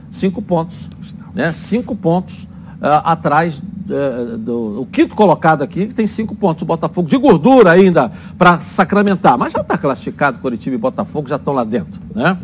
cinco 0.08 0.40
pontos. 0.40 0.88
Né? 1.34 1.50
Cinco 1.50 1.96
pontos 1.96 2.44
uh, 2.44 3.02
atrás 3.04 3.58
uh, 3.58 4.38
do 4.38 4.82
o 4.82 4.86
quinto 4.86 5.16
colocado 5.16 5.62
aqui, 5.62 5.88
que 5.88 5.94
tem 5.94 6.06
cinco 6.06 6.36
pontos. 6.36 6.62
O 6.62 6.66
Botafogo 6.66 7.08
de 7.08 7.16
gordura 7.16 7.72
ainda 7.72 8.12
para 8.38 8.60
sacramentar, 8.60 9.36
mas 9.36 9.52
já 9.52 9.62
está 9.62 9.76
classificado, 9.76 10.38
Curitiba 10.38 10.76
e 10.76 10.78
Botafogo 10.78 11.28
já 11.28 11.36
estão 11.36 11.52
lá 11.52 11.64
dentro. 11.64 12.00
Né? 12.14 12.38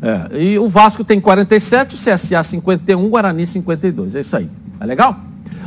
É, 0.00 0.40
e 0.40 0.58
o 0.58 0.68
Vasco 0.68 1.02
tem 1.02 1.20
47, 1.20 1.96
o 1.96 1.98
CSA 1.98 2.44
51, 2.44 3.04
o 3.04 3.08
Guarani 3.08 3.44
52. 3.44 4.14
É 4.14 4.20
isso 4.20 4.36
aí. 4.36 4.48
É 4.80 4.86
legal? 4.86 5.16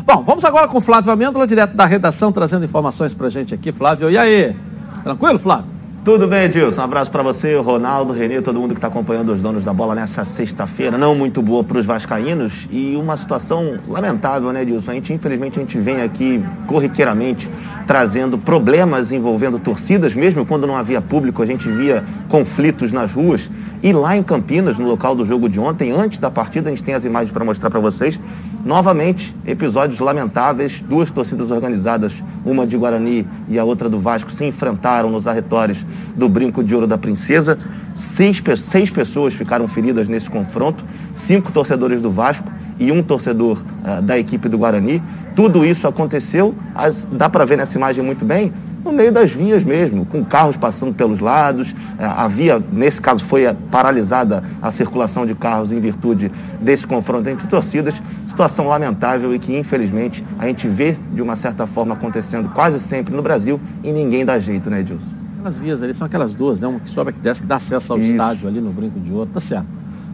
Bom, 0.06 0.24
vamos 0.24 0.46
agora 0.46 0.68
com 0.68 0.78
o 0.78 0.82
Flávio 0.82 1.12
Amêndola, 1.12 1.46
direto 1.46 1.76
da 1.76 1.86
redação, 1.86 2.32
trazendo 2.32 2.66
informações 2.66 3.14
para 3.14 3.28
a 3.28 3.30
gente 3.30 3.54
aqui. 3.54 3.72
Flávio, 3.72 4.10
e 4.10 4.18
aí? 4.18 4.56
Tranquilo, 5.04 5.38
Flávio? 5.38 5.66
Tudo 6.04 6.28
bem, 6.28 6.46
Edilson? 6.46 6.82
Um 6.82 6.84
abraço 6.86 7.12
para 7.12 7.22
você, 7.22 7.56
Ronaldo, 7.58 8.12
Renê, 8.12 8.42
todo 8.42 8.60
mundo 8.60 8.72
que 8.72 8.80
está 8.80 8.88
acompanhando 8.88 9.34
os 9.34 9.42
donos 9.42 9.64
da 9.64 9.72
bola 9.72 9.94
nessa 9.94 10.26
sexta-feira, 10.26 10.98
não 10.98 11.14
muito 11.14 11.44
boa 11.44 11.64
para 11.64 11.78
os 11.78 11.86
vascaínos 11.86 12.68
e 12.72 12.96
uma 12.96 13.16
situação 13.16 13.78
lamentável, 13.88 14.52
né, 14.52 14.64
Edilson? 14.64 14.92
A 14.92 14.94
gente, 14.96 15.14
infelizmente, 15.14 15.60
a 15.60 15.62
gente 15.62 15.78
vem 15.78 16.02
aqui 16.02 16.44
corriqueiramente 16.66 17.48
trazendo 17.86 18.38
problemas 18.38 19.12
envolvendo 19.12 19.60
torcidas, 19.60 20.16
mesmo 20.16 20.46
quando 20.46 20.66
não 20.66 20.78
havia 20.78 21.02
público, 21.02 21.44
a 21.44 21.46
gente 21.46 21.70
via 21.70 22.04
conflitos 22.30 22.92
nas 22.92 23.12
ruas. 23.12 23.50
E 23.84 23.92
lá 23.92 24.16
em 24.16 24.24
Campinas, 24.24 24.78
no 24.78 24.88
local 24.88 25.16
do 25.16 25.26
jogo 25.26 25.50
de 25.50 25.60
ontem, 25.60 25.92
antes 25.92 26.18
da 26.18 26.32
partida, 26.32 26.70
a 26.70 26.72
gente 26.72 26.84
tem 26.84 26.94
as 26.94 27.04
imagens 27.04 27.32
para 27.32 27.44
mostrar 27.44 27.70
para 27.70 27.80
vocês. 27.80 28.20
Novamente, 28.64 29.36
episódios 29.46 30.00
lamentáveis, 30.00 30.84
duas 30.88 31.10
torcidas 31.10 31.50
organizadas, 31.50 32.14
uma 32.46 32.68
de 32.68 32.78
Guarani 32.78 33.28
e 33.50 33.58
a 33.58 33.64
outra 33.64 33.90
do 33.90 34.00
Vasco, 34.00 34.32
se 34.32 34.46
enfrentaram 34.46 35.10
nos 35.10 35.26
arretórios 35.26 35.84
do 36.16 36.30
Brinco 36.30 36.64
de 36.64 36.76
Ouro 36.76 36.86
da 36.86 36.98
Princesa. 36.98 37.58
Seis, 37.96 38.42
seis 38.58 38.90
pessoas 38.92 39.34
ficaram 39.34 39.68
feridas 39.68 40.08
nesse 40.08 40.30
confronto, 40.30 40.84
cinco 41.16 41.52
torcedores 41.52 42.02
do 42.02 42.12
Vasco 42.12 42.48
e 42.80 42.92
um 42.92 43.02
torcedor 43.02 43.58
uh, 43.58 44.02
da 44.02 44.18
equipe 44.20 44.48
do 44.48 44.60
Guarani. 44.60 45.02
Tudo 45.36 45.66
isso 45.66 45.88
aconteceu, 45.88 46.54
as, 46.76 47.04
dá 47.12 47.30
para 47.30 47.46
ver 47.46 47.58
nessa 47.58 47.78
imagem 47.78 48.04
muito 48.04 48.24
bem, 48.24 48.54
no 48.84 48.92
meio 48.92 49.12
das 49.12 49.32
vias 49.32 49.64
mesmo, 49.64 50.06
com 50.06 50.24
carros 50.24 50.58
passando 50.58 50.94
pelos 50.94 51.20
lados. 51.20 51.74
É, 52.00 52.06
havia, 52.06 52.62
nesse 52.72 53.00
caso, 53.00 53.24
foi 53.24 53.44
paralisada 53.70 54.44
a 54.62 54.72
circulação 54.72 55.26
de 55.26 55.36
carros 55.36 55.72
em 55.72 55.80
virtude 55.80 56.32
desse 56.60 56.86
confronto 56.86 57.30
entre 57.30 57.48
torcidas. 57.48 57.94
Situação 58.42 58.68
lamentável 58.68 59.34
e 59.36 59.40
que, 59.40 59.56
infelizmente, 59.56 60.26
a 60.40 60.48
gente 60.48 60.68
vê 60.68 60.98
de 61.14 61.22
uma 61.22 61.36
certa 61.36 61.68
forma 61.68 61.94
acontecendo 61.94 62.50
quase 62.50 62.80
sempre 62.80 63.14
no 63.16 63.22
Brasil 63.22 63.60
e 63.84 63.92
ninguém 63.92 64.26
dá 64.26 64.40
jeito, 64.40 64.70
né, 64.70 64.80
Edilson? 64.80 65.06
Aquelas 65.38 65.58
vias 65.58 65.84
ali 65.84 65.94
são 65.94 66.08
aquelas 66.08 66.34
duas, 66.34 66.60
né? 66.60 66.68
Uma 66.68 66.80
que 66.80 66.90
sobe, 66.90 67.14
que 67.14 67.20
desce, 67.20 67.42
que 67.42 67.48
dá 67.48 67.58
acesso 67.58 67.94
ao 67.94 68.00
Isso. 68.00 68.12
estádio 68.12 68.48
ali 68.48 68.60
no 68.60 68.72
Brinco 68.72 69.00
de 69.00 69.12
Ouro. 69.12 69.30
Tá 69.32 69.40
certo. 69.40 69.68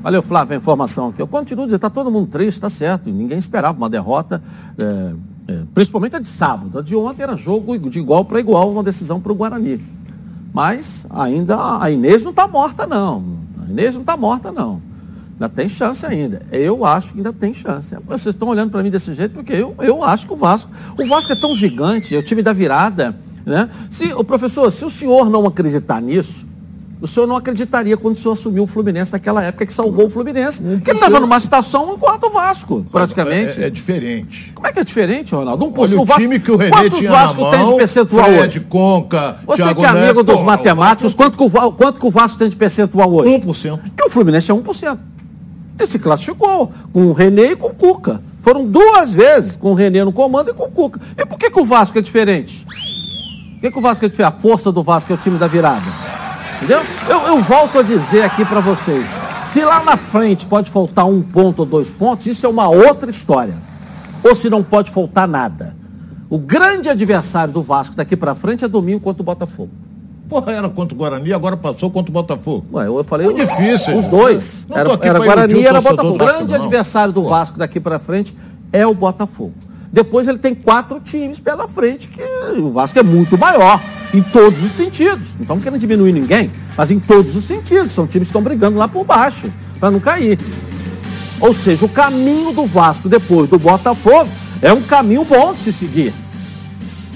Valeu, 0.04 0.22
Flávio, 0.22 0.56
a 0.56 0.58
informação 0.58 1.10
aqui. 1.10 1.22
Eu 1.22 1.28
continuo 1.28 1.66
dizendo, 1.66 1.78
está 1.78 1.90
todo 1.90 2.12
mundo 2.12 2.28
triste, 2.28 2.58
está 2.58 2.70
certo. 2.70 3.10
Ninguém 3.10 3.38
esperava 3.38 3.78
uma 3.78 3.90
derrota. 3.90 4.42
É 4.78 5.38
é, 5.48 5.62
principalmente 5.74 6.18
a 6.18 6.20
de 6.20 6.28
sábado. 6.28 6.78
A 6.78 6.82
de 6.82 6.96
ontem 6.96 7.24
era 7.24 7.38
jogo 7.38 7.78
de 7.80 8.00
igual 8.00 8.26
para 8.26 8.40
igual, 8.40 8.70
uma 8.70 8.84
decisão 8.84 9.20
para 9.20 9.32
o 9.32 9.36
Guarani. 9.36 9.82
Mas 10.54 11.08
ainda 11.10 11.80
a 11.82 11.90
Inês 11.90 12.24
não 12.24 12.32
está 12.32 12.48
morta, 12.48 12.86
não. 12.86 13.38
A 13.66 13.72
Inês 13.72 13.94
não 13.94 14.02
está 14.02 14.18
morta, 14.18 14.52
não. 14.52 14.82
Ainda 15.40 15.50
tem 15.50 15.70
chance 15.70 16.04
ainda. 16.04 16.42
Eu 16.52 16.84
acho 16.84 17.14
que 17.14 17.20
ainda 17.20 17.32
tem 17.32 17.54
chance. 17.54 17.96
Vocês 18.08 18.34
estão 18.34 18.48
olhando 18.48 18.72
para 18.72 18.82
mim 18.82 18.90
desse 18.90 19.14
jeito 19.14 19.34
porque 19.34 19.54
eu, 19.54 19.76
eu 19.80 20.04
acho 20.04 20.26
que 20.26 20.34
o 20.34 20.36
Vasco. 20.36 20.70
O 20.98 21.06
Vasco 21.08 21.32
é 21.32 21.36
tão 21.36 21.56
gigante, 21.56 22.16
é 22.16 22.18
o 22.18 22.24
time 22.24 22.42
da 22.42 22.52
virada. 22.52 23.16
Né? 23.46 23.70
Se, 23.92 24.12
o 24.14 24.24
professor, 24.24 24.70
se 24.72 24.84
o 24.84 24.90
senhor 24.90 25.30
não 25.30 25.46
acreditar 25.46 26.02
nisso, 26.02 26.46
o 27.00 27.06
senhor 27.06 27.28
não 27.28 27.38
acreditaria 27.38 27.96
quando 27.96 28.16
o 28.16 28.18
senhor 28.18 28.34
assumiu 28.34 28.64
o 28.64 28.68
Fluminense 28.68 29.14
naquela 29.14 29.44
época 29.44 29.68
que 29.68 29.74
salvou 29.74 30.08
o 30.08 30.10
Fluminense. 30.10 30.64
Porque 30.64 30.90
ele 30.90 30.98
estava 30.98 31.20
numa 31.20 31.40
situação 31.40 31.94
enquanto 31.94 32.24
o 32.26 32.30
Vasco, 32.32 32.86
praticamente. 32.92 33.60
É, 33.60 33.66
é, 33.66 33.68
é, 33.68 33.70
diferente. 33.70 34.52
Como 34.54 34.66
é 34.66 34.74
que 34.74 34.80
é 34.80 34.84
diferente, 34.84 35.36
Ronaldo? 35.36 35.66
Um 35.66 35.74
Olha, 35.78 36.02
o, 36.02 36.06
Vasco, 36.06 36.22
time 36.22 36.40
que 36.40 36.52
o 36.52 36.58
René 36.58 36.90
tinha 36.90 37.12
Vasco 37.12 37.42
na 37.42 37.52
mão, 37.52 37.52
tem 37.52 37.68
de 37.68 37.76
percentual 37.78 38.26
Fred, 38.26 38.42
hoje? 38.42 38.60
Conca, 38.62 39.38
Você 39.46 39.62
Thiago 39.62 39.80
que 39.80 39.86
é 39.86 39.90
amigo 39.90 40.06
Neto, 40.08 40.24
dos 40.24 40.42
matemáticos, 40.42 41.14
quanto 41.14 41.38
que, 41.38 41.44
o, 41.44 41.72
quanto 41.72 42.00
que 42.00 42.06
o 42.08 42.12
Vasco 42.12 42.40
tem 42.40 42.50
de 42.50 42.56
percentual 42.56 43.14
hoje? 43.14 43.30
1%. 43.30 43.80
E 43.96 44.08
o 44.08 44.10
Fluminense 44.10 44.50
é 44.50 44.54
1%. 44.56 44.98
Ele 45.78 45.88
se 45.88 46.00
classificou 46.00 46.72
com 46.92 47.08
o 47.08 47.14
René 47.14 47.52
e 47.52 47.56
com 47.56 47.68
o 47.68 47.74
Cuca. 47.74 48.22
Foram 48.42 48.66
duas 48.66 49.12
vezes 49.12 49.56
com 49.56 49.72
o 49.72 49.74
René 49.74 50.04
no 50.04 50.12
comando 50.12 50.52
e 50.52 50.54
com 50.54 50.64
o 50.64 50.72
Cuca. 50.72 51.00
E 51.18 51.26
por 51.26 51.38
que, 51.38 51.52
que 51.52 51.60
o 51.60 51.66
Vasco 51.66 51.98
é 51.98 52.02
diferente? 52.02 52.66
Por 52.66 53.62
que, 53.62 53.72
que 53.72 53.80
o 53.80 53.82
Vasco 53.82 54.06
é 54.06 54.10
diferente? 54.10 54.36
A 54.36 54.40
força 54.40 54.72
do 54.72 54.82
Vasco 54.82 55.12
é 55.12 55.16
o 55.16 55.20
time 55.20 55.38
da 55.38 55.48
virada. 55.48 55.86
Entendeu? 56.58 56.82
Eu, 57.08 57.20
eu 57.28 57.40
volto 57.40 57.80
a 57.80 57.84
dizer 57.84 58.24
aqui 58.24 58.44
para 58.44 58.60
vocês: 58.60 59.10
se 59.46 59.64
lá 59.64 59.84
na 59.84 59.98
frente 59.98 60.46
pode 60.46 60.72
faltar 60.72 61.06
um 61.06 61.22
ponto 61.22 61.60
ou 61.60 61.66
dois 61.66 61.92
pontos, 61.92 62.26
isso 62.26 62.46
é 62.46 62.50
uma 62.50 62.68
outra 62.68 63.12
história. 63.12 63.56
Ou 64.24 64.34
se 64.34 64.50
não 64.50 64.64
pode 64.64 64.92
faltar 64.92 65.28
nada. 65.28 65.76
O 66.30 66.38
grande 66.38 66.90
adversário 66.90 67.54
do 67.54 67.62
Vasco 67.62 67.96
daqui 67.96 68.18
para 68.18 68.36
frente 68.36 68.66
é 68.66 68.68
domingo 68.68 69.00
contra 69.00 69.22
o 69.22 69.26
Botafogo. 69.26 69.72
Porra, 70.28 70.52
era 70.52 70.70
contra 70.70 70.94
o 70.94 70.98
Guarani, 70.98 71.32
agora 71.32 71.56
passou 71.56 71.90
contra 71.90 72.10
o 72.10 72.14
Botafogo. 72.14 72.66
Ué, 72.74 72.88
eu 72.88 73.04
falei 73.04 73.28
Muito 73.28 73.46
difícil. 73.46 73.98
Os 73.98 74.08
dois. 74.08 74.64
Era, 74.70 74.92
era 75.02 75.20
Guarani 75.20 75.54
e 75.54 75.66
era 75.66 75.80
Botafogo. 75.80 76.16
O 76.16 76.18
grande 76.18 76.54
adversário 76.54 77.14
do 77.14 77.24
Vasco 77.24 77.58
daqui 77.58 77.80
para 77.80 77.98
frente 77.98 78.36
é 78.72 78.86
o 78.86 78.94
Botafogo. 78.94 79.54
Depois 79.92 80.28
ele 80.28 80.38
tem 80.38 80.54
quatro 80.54 81.00
times 81.00 81.40
pela 81.40 81.68
frente, 81.68 82.10
que 82.10 82.22
o 82.60 82.72
Vasco 82.72 83.00
é 83.00 83.04
muito 83.04 83.38
maior, 83.38 83.80
em 84.14 84.22
todos 84.22 84.62
os 84.62 84.72
sentidos. 84.72 85.28
Não 85.36 85.42
estamos 85.42 85.64
querendo 85.64 85.80
diminuir 85.80 86.12
ninguém, 86.12 86.52
mas 86.76 86.92
em 86.92 87.00
todos 87.00 87.36
os 87.36 87.46
sentidos. 87.46 87.94
São 87.94 88.06
times 88.06 88.28
que 88.28 88.32
estão 88.32 88.42
brigando 88.42 88.78
lá 88.78 88.88
por 88.88 89.06
baixo, 89.06 89.52
para 89.80 89.90
não 89.90 90.00
cair. 90.00 90.38
Ou 91.40 91.54
seja, 91.54 91.86
o 91.86 91.90
caminho 91.90 92.52
do 92.52 92.66
Vasco 92.66 93.08
depois 93.08 93.50
do 93.50 93.58
Botafogo 93.58 94.30
é 94.62 94.74
um 94.74 94.82
caminho 94.82 95.24
bom 95.24 95.54
de 95.54 95.60
se 95.60 95.72
seguir. 95.72 96.14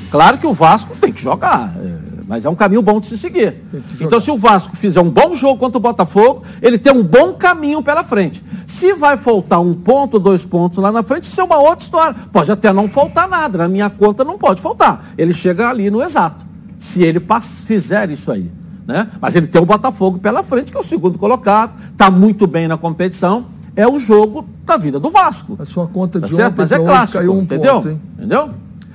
Claro 0.09 0.37
que 0.37 0.47
o 0.47 0.53
Vasco 0.53 0.95
tem 0.95 1.11
que 1.11 1.21
jogar, 1.21 1.75
é, 1.77 2.10
mas 2.31 2.45
é 2.45 2.49
um 2.49 2.55
caminho 2.55 2.81
bom 2.81 2.97
de 3.01 3.07
se 3.07 3.17
seguir. 3.17 3.57
Então, 3.99 4.21
se 4.21 4.31
o 4.31 4.37
Vasco 4.37 4.73
fizer 4.77 5.01
um 5.01 5.09
bom 5.09 5.35
jogo 5.35 5.59
contra 5.59 5.77
o 5.77 5.81
Botafogo, 5.81 6.43
ele 6.61 6.77
tem 6.77 6.93
um 6.93 7.03
bom 7.03 7.33
caminho 7.33 7.83
pela 7.83 8.05
frente. 8.05 8.41
Se 8.65 8.93
vai 8.93 9.17
faltar 9.17 9.59
um 9.59 9.73
ponto, 9.73 10.17
dois 10.17 10.45
pontos 10.45 10.77
lá 10.77 10.93
na 10.93 11.03
frente, 11.03 11.23
isso 11.23 11.41
é 11.41 11.43
uma 11.43 11.57
outra 11.57 11.83
história. 11.83 12.15
Pode 12.31 12.49
até 12.49 12.71
não 12.71 12.87
faltar 12.87 13.27
nada, 13.27 13.57
na 13.57 13.67
minha 13.67 13.89
conta 13.89 14.23
não 14.23 14.37
pode 14.37 14.61
faltar. 14.61 15.11
Ele 15.17 15.33
chega 15.33 15.67
ali 15.67 15.91
no 15.91 16.01
exato, 16.01 16.45
se 16.77 17.03
ele 17.03 17.21
fizer 17.65 18.09
isso 18.09 18.31
aí. 18.31 18.49
Né? 18.87 19.09
Mas 19.19 19.35
ele 19.35 19.47
tem 19.47 19.61
o 19.61 19.65
Botafogo 19.65 20.17
pela 20.17 20.41
frente, 20.41 20.71
que 20.71 20.77
é 20.77 20.79
o 20.79 20.85
segundo 20.85 21.19
colocado, 21.19 21.73
está 21.91 22.09
muito 22.09 22.47
bem 22.47 22.65
na 22.65 22.77
competição. 22.77 23.47
É 23.75 23.85
o 23.85 23.99
jogo 23.99 24.47
da 24.65 24.77
vida 24.77 25.01
do 25.01 25.09
Vasco. 25.09 25.57
A 25.59 25.65
sua 25.65 25.85
conta 25.85 26.21
de 26.21 26.33
tá 26.33 26.45
ontem, 26.45 26.55
Mas 26.57 26.71
é 26.71 26.79
clássico, 26.79 27.17
caiu 27.17 27.35
um 27.35 27.41
entendeu? 27.41 27.81
Ponto, 27.81 27.99
entendeu? 28.17 28.49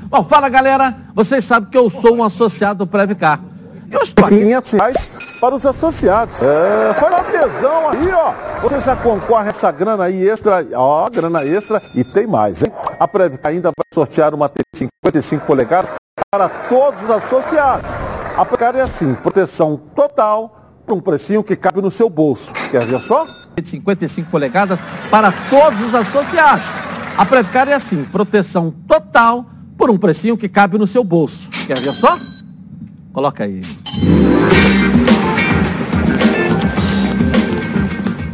Bom, 0.08 0.24
fala 0.24 0.48
galera, 0.48 0.96
vocês 1.14 1.44
sabem 1.44 1.68
que 1.68 1.76
eu 1.76 1.90
sou 1.90 2.16
um 2.16 2.22
associado 2.22 2.84
do 2.84 2.86
Previcar. 2.86 3.40
Eu 3.90 4.02
estou 4.02 4.24
aqui 4.24 4.38
500 4.38 4.72
reais 4.72 5.38
para 5.40 5.54
os 5.54 5.66
associados. 5.66 6.36
É, 6.42 6.94
foi 6.94 7.08
uma 7.08 7.24
tesão 7.24 7.90
aí, 7.90 8.12
ó. 8.12 8.32
Você 8.62 8.80
já 8.80 8.94
concorre 8.94 9.48
a 9.48 9.50
essa 9.50 9.70
grana 9.72 10.04
aí 10.04 10.28
extra, 10.28 10.64
ó, 10.74 11.10
grana 11.10 11.42
extra 11.42 11.82
e 11.94 12.04
tem 12.04 12.24
mais, 12.24 12.62
hein? 12.62 12.72
A 13.00 13.08
Previcar 13.08 13.50
ainda 13.50 13.70
vai 13.76 13.84
sortear 13.92 14.32
uma 14.32 14.48
TV 14.48 14.64
55 15.04 15.44
polegadas 15.44 15.90
para 16.30 16.48
todos 16.48 17.02
os 17.02 17.10
associados. 17.10 17.90
A 18.36 18.44
Previcar 18.44 18.76
é 18.76 18.82
assim, 18.82 19.12
proteção 19.14 19.76
total 19.76 20.56
por 20.86 20.96
um 20.96 21.00
precinho 21.00 21.42
que 21.42 21.56
cabe 21.56 21.82
no 21.82 21.90
seu 21.90 22.08
bolso. 22.08 22.52
Quer 22.70 22.84
ver 22.84 23.00
só? 23.00 23.26
55 23.62 24.30
polegadas 24.30 24.78
para 25.10 25.32
todos 25.50 25.82
os 25.82 25.94
associados. 25.96 26.68
A 27.18 27.24
Previcar 27.24 27.68
é 27.68 27.74
assim, 27.74 28.04
proteção 28.04 28.72
total 28.86 29.46
por 29.76 29.90
um 29.90 29.98
precinho 29.98 30.36
que 30.36 30.48
cabe 30.48 30.78
no 30.78 30.86
seu 30.86 31.04
bolso. 31.04 31.50
Quer 31.66 31.78
ver 31.80 31.92
só? 31.92 32.18
Coloca 33.12 33.44
aí. 33.44 33.60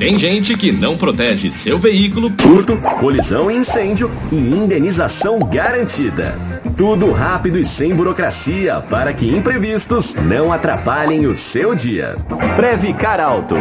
Tem 0.03 0.19
gente 0.19 0.57
que 0.57 0.73
não 0.73 0.97
protege 0.97 1.49
seu 1.53 1.79
veículo. 1.79 2.33
Furto, 2.37 2.77
colisão 2.99 3.49
e 3.49 3.55
incêndio 3.55 4.11
e 4.33 4.37
indenização 4.37 5.39
garantida. 5.39 6.35
Tudo 6.77 7.13
rápido 7.13 7.57
e 7.57 7.65
sem 7.65 7.95
burocracia 7.95 8.81
para 8.91 9.13
que 9.13 9.29
imprevistos 9.29 10.15
não 10.27 10.53
atrapalhem 10.53 11.27
o 11.27 11.37
seu 11.37 11.73
dia. 11.73 12.17
Previcar 12.57 13.21
Alto. 13.21 13.55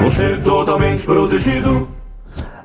Você 0.00 0.36
totalmente 0.36 1.04
protegido. 1.04 1.99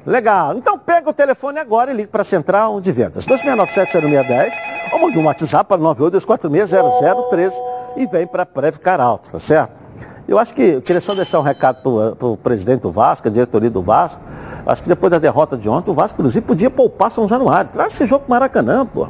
Legal. 0.06 0.56
Então 0.56 0.78
pega 0.78 1.10
o 1.10 1.14
telefone 1.14 1.60
agora 1.60 1.92
e 1.92 1.96
liga 1.96 2.10
para 2.10 2.22
a 2.22 2.26
Central 2.26 2.80
de 2.80 2.92
Vendas. 2.92 3.26
2697-0610 3.26 4.52
ou 4.94 5.00
mande 5.00 5.18
um 5.18 5.26
WhatsApp 5.26 5.68
para 5.68 5.82
982460013 5.82 7.54
e 7.98 8.06
vem 8.06 8.28
para 8.28 8.46
Previcar 8.46 9.02
Alto, 9.02 9.32
tá 9.32 9.40
certo? 9.40 9.86
Eu 10.28 10.40
acho 10.40 10.54
que, 10.54 10.62
eu 10.62 10.82
queria 10.82 11.02
só 11.02 11.14
deixar 11.14 11.40
um 11.40 11.44
recado 11.44 12.16
para 12.16 12.28
o 12.28 12.36
presidente 12.36 12.82
do 12.82 12.92
Vasco, 12.92 13.28
a 13.28 13.32
diretoria 13.32 13.70
do 13.70 13.82
Vasco. 13.82 14.22
Acho 14.66 14.82
que 14.82 14.90
depois 14.90 15.12
da 15.12 15.20
derrota 15.20 15.56
de 15.56 15.70
ontem, 15.70 15.92
o 15.92 15.94
Vasco, 15.94 16.20
inclusive, 16.20 16.44
podia 16.44 16.70
poupar 16.70 17.12
São 17.12 17.28
Januário. 17.28 17.70
Traz 17.72 17.94
esse 17.94 18.06
jogo 18.08 18.26
para 18.26 18.36
Maracanã, 18.40 18.86
pô. 18.86 19.08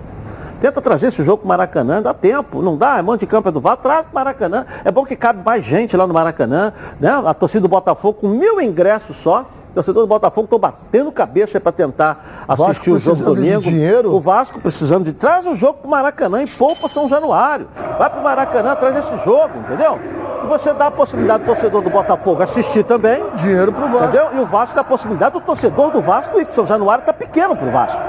Tenta 0.62 0.81
trazer 0.81 1.07
esse 1.07 1.24
jogo 1.24 1.39
para 1.39 1.50
Maracanã, 1.50 2.01
dá 2.01 2.13
tempo, 2.13 2.62
não 2.62 2.77
dá, 2.77 2.97
é 2.97 3.01
monte 3.01 3.21
de 3.21 3.27
campo 3.27 3.50
é 3.50 3.51
do 3.51 3.62
Vasco, 3.62 3.83
traz 3.83 4.05
para 4.05 4.13
Maracanã. 4.13 4.65
É 4.83 4.91
bom 4.91 5.05
que 5.05 5.15
cabe 5.15 5.41
mais 5.43 5.63
gente 5.63 5.95
lá 5.95 6.07
no 6.07 6.13
Maracanã, 6.13 6.74
né? 7.00 7.12
A 7.25 7.33
torcida 7.33 7.62
do 7.62 7.67
Botafogo 7.67 8.19
com 8.21 8.27
mil 8.29 8.62
ingressos 8.62 9.17
só 9.17 9.45
torcedor 9.75 10.03
do 10.03 10.07
Botafogo 10.07 10.45
estou 10.45 10.57
batendo 10.57 11.12
cabeça 11.12 11.59
para 11.59 11.71
tentar 11.71 12.45
assistir 12.47 12.91
o 12.91 12.97
jogo 12.97 13.21
domingo. 13.21 13.61
dinheiro. 13.61 14.13
O 14.13 14.22
Vasco 14.22 14.59
precisando 14.59 15.03
de. 15.03 15.13
Traz 15.13 15.46
o 15.46 15.53
jogo 15.53 15.79
para 15.79 15.87
o 15.87 15.91
Maracanã 15.91 16.41
e 16.41 16.48
poupa 16.48 16.87
São 16.87 17.09
Januário. 17.09 17.68
Vai 18.00 18.09
para 18.09 18.20
o 18.20 18.24
Maracanã, 18.24 18.75
traz 18.75 18.96
esse 18.96 19.24
jogo, 19.25 19.59
entendeu? 19.59 20.00
E 20.44 20.48
você 20.48 20.74
dá 20.74 20.87
a 20.87 20.91
possibilidade 20.91 21.44
do 21.44 21.48
torcedor 21.48 21.81
do 21.81 21.89
Botafogo 21.89 22.41
assistir 22.41 22.85
também. 22.85 23.22
Dinheiro 23.35 23.72
para 23.74 23.85
o 23.85 23.89
Vasco. 23.89 24.05
Entendeu? 24.05 24.29
E 24.35 24.39
o 24.39 24.46
Vasco 24.46 24.75
dá 24.75 24.81
a 24.81 24.85
possibilidade 24.85 25.33
do 25.33 25.41
torcedor 25.41 25.91
do 25.91 26.01
Vasco 26.01 26.39
ir, 26.39 26.48
São 26.51 26.65
Januário 26.65 27.01
está 27.01 27.13
pequeno 27.13 27.55
para 27.55 27.68
o 27.68 27.72
Vasco. 27.72 28.01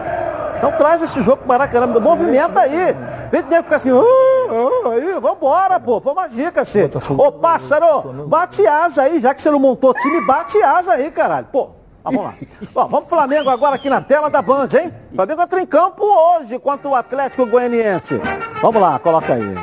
Então 0.56 0.72
traz 0.72 1.02
esse 1.02 1.22
jogo 1.22 1.38
pro 1.38 1.48
Maracanã, 1.48 1.86
movimenta 1.86 2.60
aí. 2.60 2.94
Vem 3.30 3.42
de 3.42 3.62
ficar 3.62 3.76
assim, 3.76 3.92
uh, 3.92 4.00
uh, 4.00 4.90
aí, 4.92 5.20
vambora, 5.20 5.78
pô. 5.78 6.00
Foi 6.00 6.12
uma 6.12 6.28
dica, 6.28 6.62
assim. 6.62 6.88
Ô, 7.16 7.32
pássaro, 7.32 8.26
bate 8.26 8.66
asa 8.66 9.02
aí, 9.02 9.20
já 9.20 9.34
que 9.34 9.40
você 9.40 9.50
não 9.50 9.58
montou 9.58 9.92
time, 9.94 10.24
bate 10.26 10.60
asa 10.62 10.92
aí, 10.92 11.10
caralho. 11.10 11.46
Pô, 11.52 11.70
vamos 12.02 12.24
lá. 12.24 12.34
Bom, 12.72 12.88
vamos 12.88 13.06
pro 13.06 13.16
Flamengo 13.16 13.50
agora 13.50 13.76
aqui 13.76 13.90
na 13.90 14.00
tela 14.00 14.30
da 14.30 14.40
Band, 14.40 14.68
hein? 14.80 14.92
Flamengo 15.14 15.42
entra 15.42 15.60
em 15.60 15.66
campo 15.66 16.02
hoje 16.04 16.58
contra 16.58 16.88
o 16.88 16.94
Atlético 16.94 17.46
Goianiense. 17.46 18.20
Vamos 18.62 18.80
lá, 18.80 18.98
coloca 18.98 19.34
aí. 19.34 19.54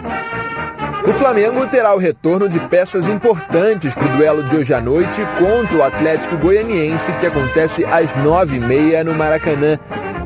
O 1.05 1.11
Flamengo 1.11 1.67
terá 1.67 1.93
o 1.93 1.97
retorno 1.97 2.47
de 2.47 2.59
peças 2.59 3.09
importantes 3.09 3.93
para 3.93 4.05
o 4.05 4.17
duelo 4.17 4.43
de 4.43 4.55
hoje 4.55 4.73
à 4.73 4.79
noite 4.79 5.21
contra 5.37 5.77
o 5.77 5.83
Atlético 5.83 6.37
Goianiense, 6.37 7.11
que 7.19 7.25
acontece 7.25 7.83
às 7.83 8.15
nove 8.23 8.55
e 8.55 8.59
meia 8.61 9.03
no 9.03 9.13
Maracanã. 9.15 9.77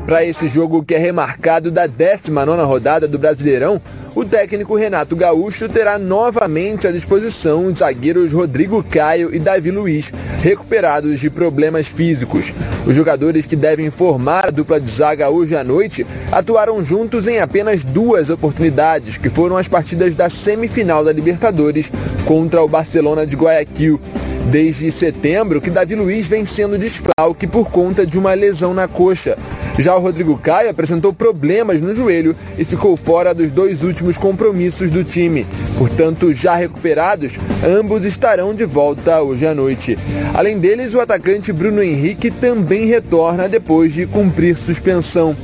Para 0.08 0.24
esse 0.24 0.48
jogo 0.48 0.82
que 0.82 0.94
é 0.94 0.98
remarcado 0.98 1.70
da 1.70 1.86
19 1.86 2.62
rodada 2.62 3.06
do 3.06 3.18
Brasileirão, 3.18 3.78
o 4.14 4.24
técnico 4.24 4.74
Renato 4.74 5.14
Gaúcho 5.14 5.68
terá 5.68 5.98
novamente 5.98 6.86
à 6.86 6.90
disposição 6.90 7.66
os 7.66 7.80
zagueiros 7.80 8.32
Rodrigo 8.32 8.82
Caio 8.82 9.34
e 9.34 9.38
Davi 9.38 9.70
Luiz, 9.70 10.10
recuperados 10.42 11.20
de 11.20 11.28
problemas 11.28 11.88
físicos. 11.88 12.54
Os 12.86 12.96
jogadores 12.96 13.44
que 13.44 13.54
devem 13.54 13.90
formar 13.90 14.46
a 14.46 14.50
dupla 14.50 14.80
de 14.80 14.90
zaga 14.90 15.28
hoje 15.28 15.54
à 15.54 15.62
noite 15.62 16.06
atuaram 16.32 16.82
juntos 16.82 17.28
em 17.28 17.40
apenas 17.40 17.84
duas 17.84 18.30
oportunidades, 18.30 19.18
que 19.18 19.28
foram 19.28 19.58
as 19.58 19.68
partidas 19.68 20.14
da 20.14 20.30
semifinal 20.30 21.04
da 21.04 21.12
Libertadores 21.12 21.92
contra 22.24 22.62
o 22.62 22.68
Barcelona 22.68 23.26
de 23.26 23.36
Guayaquil 23.36 24.00
desde 24.48 24.90
setembro 24.90 25.60
que 25.60 25.70
Davi 25.70 25.94
Luiz 25.94 26.26
vem 26.26 26.44
sendo 26.44 26.78
desfalque 26.78 27.46
por 27.46 27.70
conta 27.70 28.06
de 28.06 28.18
uma 28.18 28.32
lesão 28.32 28.72
na 28.72 28.88
coxa. 28.88 29.36
Já 29.78 29.94
o 29.94 30.00
Rodrigo 30.00 30.36
Caio 30.38 30.70
apresentou 30.70 31.12
problemas 31.12 31.80
no 31.80 31.94
joelho 31.94 32.34
e 32.58 32.64
ficou 32.64 32.96
fora 32.96 33.34
dos 33.34 33.50
dois 33.50 33.82
últimos 33.82 34.16
compromissos 34.16 34.90
do 34.90 35.04
time. 35.04 35.46
Portanto, 35.76 36.32
já 36.32 36.54
recuperados, 36.54 37.34
ambos 37.64 38.04
estarão 38.04 38.54
de 38.54 38.64
volta 38.64 39.20
hoje 39.20 39.46
à 39.46 39.54
noite. 39.54 39.96
Além 40.34 40.58
deles, 40.58 40.94
o 40.94 41.00
atacante 41.00 41.52
Bruno 41.52 41.82
Henrique 41.82 42.30
também 42.30 42.86
retorna 42.86 43.48
depois 43.48 43.92
de 43.92 44.06
cumprir 44.06 44.56
suspensão. 44.56 45.36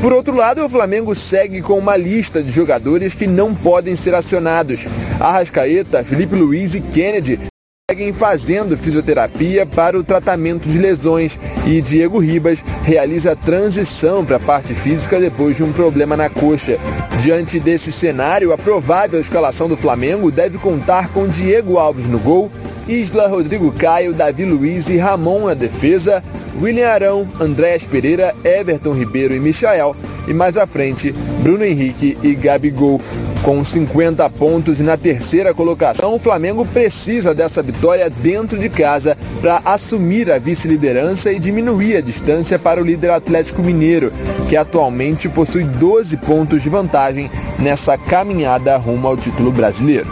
Por 0.00 0.12
outro 0.12 0.36
lado, 0.36 0.64
o 0.64 0.68
Flamengo 0.68 1.14
segue 1.14 1.60
com 1.60 1.78
uma 1.78 1.96
lista 1.96 2.42
de 2.42 2.50
jogadores 2.50 3.14
que 3.14 3.26
não 3.26 3.54
podem 3.54 3.96
ser 3.96 4.14
acionados. 4.14 4.86
Arrascaeta, 5.18 6.04
Felipe 6.04 6.36
Luiz 6.36 6.74
e 6.74 6.80
Kennedy 6.80 7.53
seguem 7.94 8.12
fazendo 8.12 8.76
fisioterapia 8.76 9.64
para 9.64 9.96
o 9.96 10.02
tratamento 10.02 10.68
de 10.68 10.78
lesões 10.78 11.38
e 11.64 11.80
Diego 11.80 12.18
Ribas 12.18 12.58
realiza 12.82 13.36
transição 13.36 14.24
para 14.24 14.36
a 14.36 14.40
parte 14.40 14.74
física 14.74 15.20
depois 15.20 15.56
de 15.56 15.62
um 15.62 15.72
problema 15.72 16.16
na 16.16 16.28
coxa. 16.28 16.76
Diante 17.20 17.60
desse 17.60 17.92
cenário, 17.92 18.52
a 18.52 18.58
provável 18.58 19.20
escalação 19.20 19.68
do 19.68 19.76
Flamengo 19.76 20.32
deve 20.32 20.58
contar 20.58 21.08
com 21.10 21.28
Diego 21.28 21.78
Alves 21.78 22.08
no 22.08 22.18
gol, 22.18 22.50
Isla, 22.88 23.28
Rodrigo 23.28 23.70
Caio, 23.70 24.12
Davi 24.12 24.44
Luiz 24.44 24.88
e 24.88 24.96
Ramon 24.96 25.46
na 25.46 25.54
defesa, 25.54 26.20
William 26.60 26.88
Arão, 26.88 27.28
Andrés 27.40 27.84
Pereira, 27.84 28.34
Everton 28.44 28.92
Ribeiro 28.92 29.34
e 29.34 29.40
Michael, 29.40 29.94
e 30.26 30.34
mais 30.34 30.56
à 30.56 30.66
frente, 30.66 31.12
Bruno 31.42 31.64
Henrique 31.64 32.18
e 32.22 32.34
Gabigol. 32.34 33.00
Com 33.42 33.62
50 33.62 34.28
pontos 34.30 34.80
e 34.80 34.82
na 34.82 34.96
terceira 34.96 35.52
colocação, 35.52 36.14
o 36.14 36.18
Flamengo 36.18 36.64
precisa 36.64 37.34
dessa 37.34 37.62
vitória 37.62 37.83
dentro 38.22 38.58
de 38.58 38.70
casa 38.70 39.16
para 39.42 39.60
assumir 39.64 40.32
a 40.32 40.38
vice-liderança 40.38 41.30
e 41.30 41.38
diminuir 41.38 41.98
a 41.98 42.00
distância 42.00 42.58
para 42.58 42.80
o 42.80 42.84
líder 42.84 43.10
Atlético 43.10 43.62
Mineiro, 43.62 44.10
que 44.48 44.56
atualmente 44.56 45.28
possui 45.28 45.64
12 45.64 46.16
pontos 46.18 46.62
de 46.62 46.70
vantagem 46.70 47.30
nessa 47.58 47.98
caminhada 47.98 48.74
rumo 48.78 49.06
ao 49.06 49.16
título 49.18 49.52
brasileiro. 49.52 50.08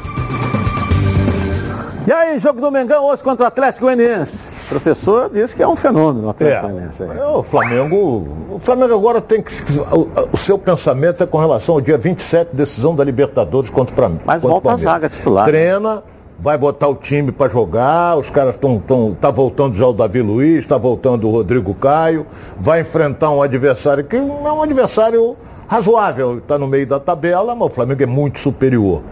E 2.07 2.13
aí, 2.13 2.39
jogo 2.39 2.61
do 2.61 2.71
Mengão 2.71 3.05
hoje 3.07 3.23
contra 3.23 3.45
o 3.45 3.47
Atlético 3.47 3.87
Goianiense? 3.87 4.37
O 4.67 4.69
professor 4.69 5.31
disse 5.31 5.57
que 5.57 5.63
é 5.63 5.69
um 5.69 5.77
fenômeno 5.77 6.27
o 6.27 6.31
Atlético 6.31 6.69
Goianiense. 6.69 7.03
É, 7.05 7.25
o 7.25 7.43
Flamengo, 7.43 8.29
o 8.51 8.59
Flamengo 8.59 8.95
agora 8.95 9.21
tem 9.21 9.41
que 9.41 9.53
o, 9.93 10.09
o, 10.33 10.37
seu 10.37 10.59
pensamento 10.59 11.23
é 11.23 11.27
com 11.27 11.39
relação 11.39 11.77
ao 11.77 11.81
dia 11.81 11.97
27, 11.97 12.51
decisão 12.55 12.95
da 12.95 13.03
Libertadores 13.03 13.71
contra 13.71 13.95
o 13.95 13.97
Flamengo. 13.97 14.23
Mas 14.27 14.43
volta 14.43 14.73
a 14.73 14.77
zaga 14.77 15.09
titular. 15.09 15.45
Treina 15.47 16.03
vai 16.43 16.59
botar 16.59 16.89
o 16.89 16.97
time 16.97 17.31
para 17.31 17.49
jogar, 17.49 18.17
os 18.17 18.29
caras 18.29 18.57
estão. 18.57 18.79
Tão, 18.81 19.15
tá 19.15 19.31
voltando 19.31 19.77
já 19.77 19.87
o 19.87 19.93
Davi 19.93 20.21
Luiz, 20.21 20.59
está 20.59 20.77
voltando 20.77 21.29
o 21.29 21.31
Rodrigo 21.31 21.73
Caio, 21.75 22.27
vai 22.59 22.81
enfrentar 22.81 23.31
um 23.31 23.41
adversário 23.41 24.03
que 24.03 24.17
é 24.17 24.21
um 24.21 24.61
adversário 24.61 25.37
razoável, 25.69 26.39
está 26.39 26.59
no 26.59 26.67
meio 26.67 26.87
da 26.87 26.99
tabela, 26.99 27.55
mas 27.55 27.69
o 27.69 27.71
Flamengo 27.71 28.03
é 28.03 28.07
muito 28.07 28.41
superior. 28.41 29.03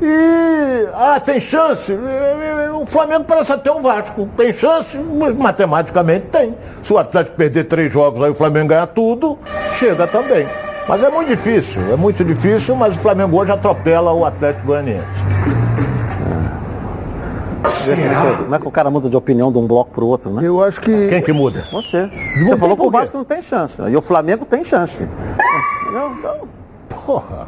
E 0.00 0.88
ah, 0.94 1.20
tem 1.20 1.38
chance. 1.38 1.92
O 2.80 2.86
Flamengo 2.86 3.24
parece 3.24 3.52
até 3.52 3.70
o 3.70 3.82
Vasco. 3.82 4.26
Tem 4.34 4.50
chance, 4.50 4.96
mas 4.96 5.34
matematicamente 5.34 6.26
tem. 6.28 6.54
Se 6.82 6.90
o 6.94 6.96
Atlético 6.96 7.36
perder 7.36 7.64
três 7.64 7.92
jogos, 7.92 8.22
aí 8.22 8.30
o 8.30 8.34
Flamengo 8.34 8.68
ganhar 8.68 8.86
tudo, 8.86 9.38
chega 9.78 10.06
também. 10.06 10.46
Mas 10.88 11.04
é 11.04 11.10
muito 11.10 11.28
difícil, 11.28 11.82
é 11.92 11.96
muito 11.96 12.24
difícil, 12.24 12.74
mas 12.74 12.96
o 12.96 13.00
Flamengo 13.00 13.38
hoje 13.38 13.52
atropela 13.52 14.12
o 14.12 14.24
Atlético 14.24 14.68
Goianiense. 14.68 15.59
Será? 17.68 18.36
Como 18.38 18.54
é 18.54 18.58
que 18.58 18.68
o 18.68 18.70
cara 18.70 18.90
muda 18.90 19.08
de 19.08 19.16
opinião 19.16 19.52
de 19.52 19.58
um 19.58 19.66
bloco 19.66 19.90
para 19.90 20.04
o 20.04 20.06
outro, 20.06 20.30
né? 20.30 20.46
Eu 20.46 20.62
acho 20.62 20.80
que. 20.80 21.08
Quem 21.08 21.22
que 21.22 21.32
muda? 21.32 21.62
Você. 21.72 22.08
Você 22.42 22.56
falou 22.56 22.76
que 22.76 22.82
o 22.82 22.90
Vasco 22.90 23.16
não 23.16 23.24
tem 23.24 23.42
chance. 23.42 23.80
E 23.82 23.96
o 23.96 24.02
Flamengo 24.02 24.44
tem 24.44 24.64
chance. 24.64 25.08
Não, 25.92 26.14
não. 26.14 26.60
Porra. 26.88 27.46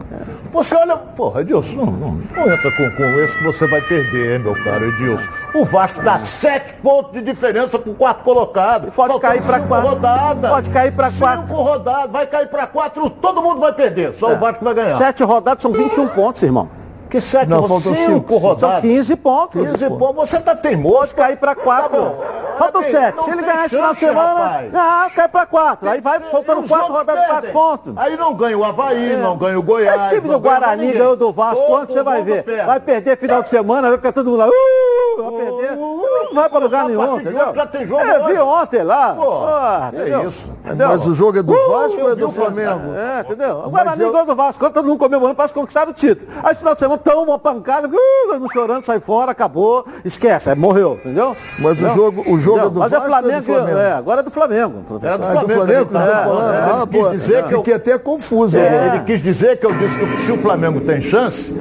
Você 0.52 0.74
olha, 0.74 0.96
porra, 0.96 1.40
Edilson, 1.40 1.76
não, 1.76 1.86
não, 1.86 2.10
não 2.12 2.52
entra 2.52 2.70
com, 2.72 2.90
com 2.90 3.04
esse 3.20 3.36
que 3.38 3.44
você 3.44 3.66
vai 3.66 3.80
perder, 3.80 4.34
hein, 4.34 4.38
meu 4.38 4.54
caro 4.62 4.84
Edilson. 4.84 5.28
O 5.54 5.64
Vasco 5.64 6.02
dá 6.02 6.18
sete 6.18 6.74
pontos 6.74 7.12
de 7.12 7.22
diferença 7.22 7.78
com 7.78 7.94
quatro 7.94 8.22
colocados. 8.22 8.94
Pode 8.94 9.18
cair 9.18 9.42
para 9.42 9.60
quatro. 9.60 9.88
rodadas. 9.88 10.50
Pode 10.50 10.70
cair 10.70 10.92
para 10.92 11.10
quatro. 11.10 11.46
Cinco 11.46 11.62
rodadas, 11.62 12.12
vai 12.12 12.26
cair 12.26 12.48
para 12.48 12.66
quatro, 12.66 13.08
todo 13.10 13.42
mundo 13.42 13.60
vai 13.60 13.72
perder, 13.72 14.12
só 14.12 14.32
é. 14.32 14.34
o 14.34 14.38
Vasco 14.38 14.64
vai 14.64 14.74
ganhar. 14.74 14.96
Sete 14.96 15.22
rodadas 15.22 15.62
são 15.62 15.72
21 15.72 16.08
pontos, 16.08 16.42
irmão. 16.42 16.68
Que 17.12 17.20
sete, 17.20 17.46
não, 17.46 17.68
faltam 17.68 17.94
cinco, 17.94 18.10
cinco 18.14 18.36
rodadas. 18.38 18.80
São 18.80 18.90
15 18.90 19.16
pontos. 19.16 19.70
15 19.70 19.90
pontos. 19.90 20.30
Você 20.30 20.40
tá 20.40 20.56
teimoso. 20.56 20.98
Pode 20.98 21.14
cair 21.14 21.36
para 21.36 21.54
quatro. 21.54 22.00
Tá 22.00 22.51
Faltam 22.62 22.82
sete. 22.82 23.24
Se 23.24 23.30
ele 23.30 23.42
ganhar 23.42 23.66
esse 23.66 23.74
final 23.74 23.92
de 23.92 24.00
semana, 24.00 24.62
não, 24.72 25.10
cai 25.10 25.28
para 25.28 25.46
quatro. 25.46 25.88
Aí 25.88 26.00
vai 26.00 26.20
faltando 26.20 26.68
quatro 26.68 26.92
rodadas, 26.92 27.26
quatro 27.26 27.50
pontos. 27.52 27.94
Aí 27.96 28.16
não 28.16 28.34
ganha 28.34 28.56
o 28.56 28.64
Havaí, 28.64 29.12
é. 29.12 29.16
não 29.16 29.36
ganha 29.36 29.58
o 29.58 29.62
Goiás. 29.62 30.02
Esse 30.02 30.16
time 30.16 30.28
do 30.28 30.40
Guarani 30.40 30.92
ganhou 30.92 31.16
do 31.16 31.32
Vasco, 31.32 31.64
quanto 31.66 31.92
você 31.92 32.02
vai 32.02 32.22
ver? 32.22 32.44
Vai 32.64 32.80
perder 32.80 33.18
final 33.18 33.42
de 33.42 33.48
semana, 33.48 33.88
vai 33.88 33.96
ficar 33.96 34.12
todo 34.12 34.30
mundo 34.30 34.38
lá. 34.38 34.48
Uh, 34.48 35.22
vai 35.22 35.44
perder. 35.44 35.76
Não 35.76 36.34
vai 36.34 36.48
para 36.48 36.58
lugar 36.58 36.84
nenhum, 36.86 37.20
entendeu? 37.20 37.54
Já 37.54 37.66
tem 37.66 37.86
jogo. 37.86 38.00
É, 38.00 38.26
vi 38.26 38.38
ontem 38.38 38.82
lá. 38.82 39.90
É 39.94 40.26
isso. 40.26 40.50
Mas 40.64 41.06
o 41.06 41.14
jogo 41.14 41.38
é 41.38 41.42
do 41.42 41.52
Vasco 41.52 42.00
ou 42.00 42.12
é 42.12 42.14
do 42.14 42.30
Flamengo? 42.30 42.94
É, 42.94 43.20
entendeu? 43.20 43.62
O 43.66 43.70
Guarani 43.70 43.96
ganhou 43.96 44.26
do 44.26 44.36
Vasco, 44.36 44.70
todo 44.70 44.86
mundo 44.86 44.98
comemorando 44.98 45.34
para 45.34 45.48
conquistar 45.48 45.88
o 45.88 45.92
título. 45.92 46.30
Aí 46.42 46.52
esse 46.52 46.60
final 46.60 46.74
de 46.74 46.80
semana 46.80 46.98
toma 46.98 47.22
uma 47.22 47.38
pancada 47.38 47.88
uh, 47.88 48.52
chorando, 48.52 48.84
sai 48.84 49.00
fora, 49.00 49.32
acabou, 49.32 49.84
esquece, 50.04 50.50
aí 50.50 50.56
morreu, 50.56 50.94
entendeu? 50.94 51.34
Mas 51.60 51.80
o 51.80 51.88
jogo, 51.94 52.24
o 52.32 52.38
jogo 52.38 52.51
é 52.58 52.70
do 52.70 52.80
Mas 52.80 52.92
é 52.92 53.00
Flamengo, 53.00 53.32
é 53.32 53.40
do 53.40 53.44
Flamengo. 53.44 53.78
É, 53.78 53.92
agora 53.92 54.20
é 54.20 54.24
do 54.24 54.30
Flamengo. 54.30 54.74
É 54.78 54.82
do 54.82 55.00
Flamengo, 55.00 55.24
é 55.24 55.40
do 55.40 55.48
Flamengo 55.48 55.84
tá 55.86 56.02
é, 56.02 56.24
falando. 56.24 56.54
É, 56.54 56.58
ah, 56.58 56.86
pô, 56.86 57.10
dizer 57.10 57.44
que 57.44 57.54
eu 57.54 57.58
fiquei 57.58 57.74
até 57.74 57.98
confuso. 57.98 58.58
É, 58.58 58.88
ele 58.88 59.04
quis 59.04 59.22
dizer 59.22 59.58
que 59.58 59.66
eu 59.66 59.72
disse 59.72 59.98
que 59.98 60.20
se 60.20 60.32
o 60.32 60.38
Flamengo 60.38 60.80
tem 60.80 61.00
chance, 61.00 61.54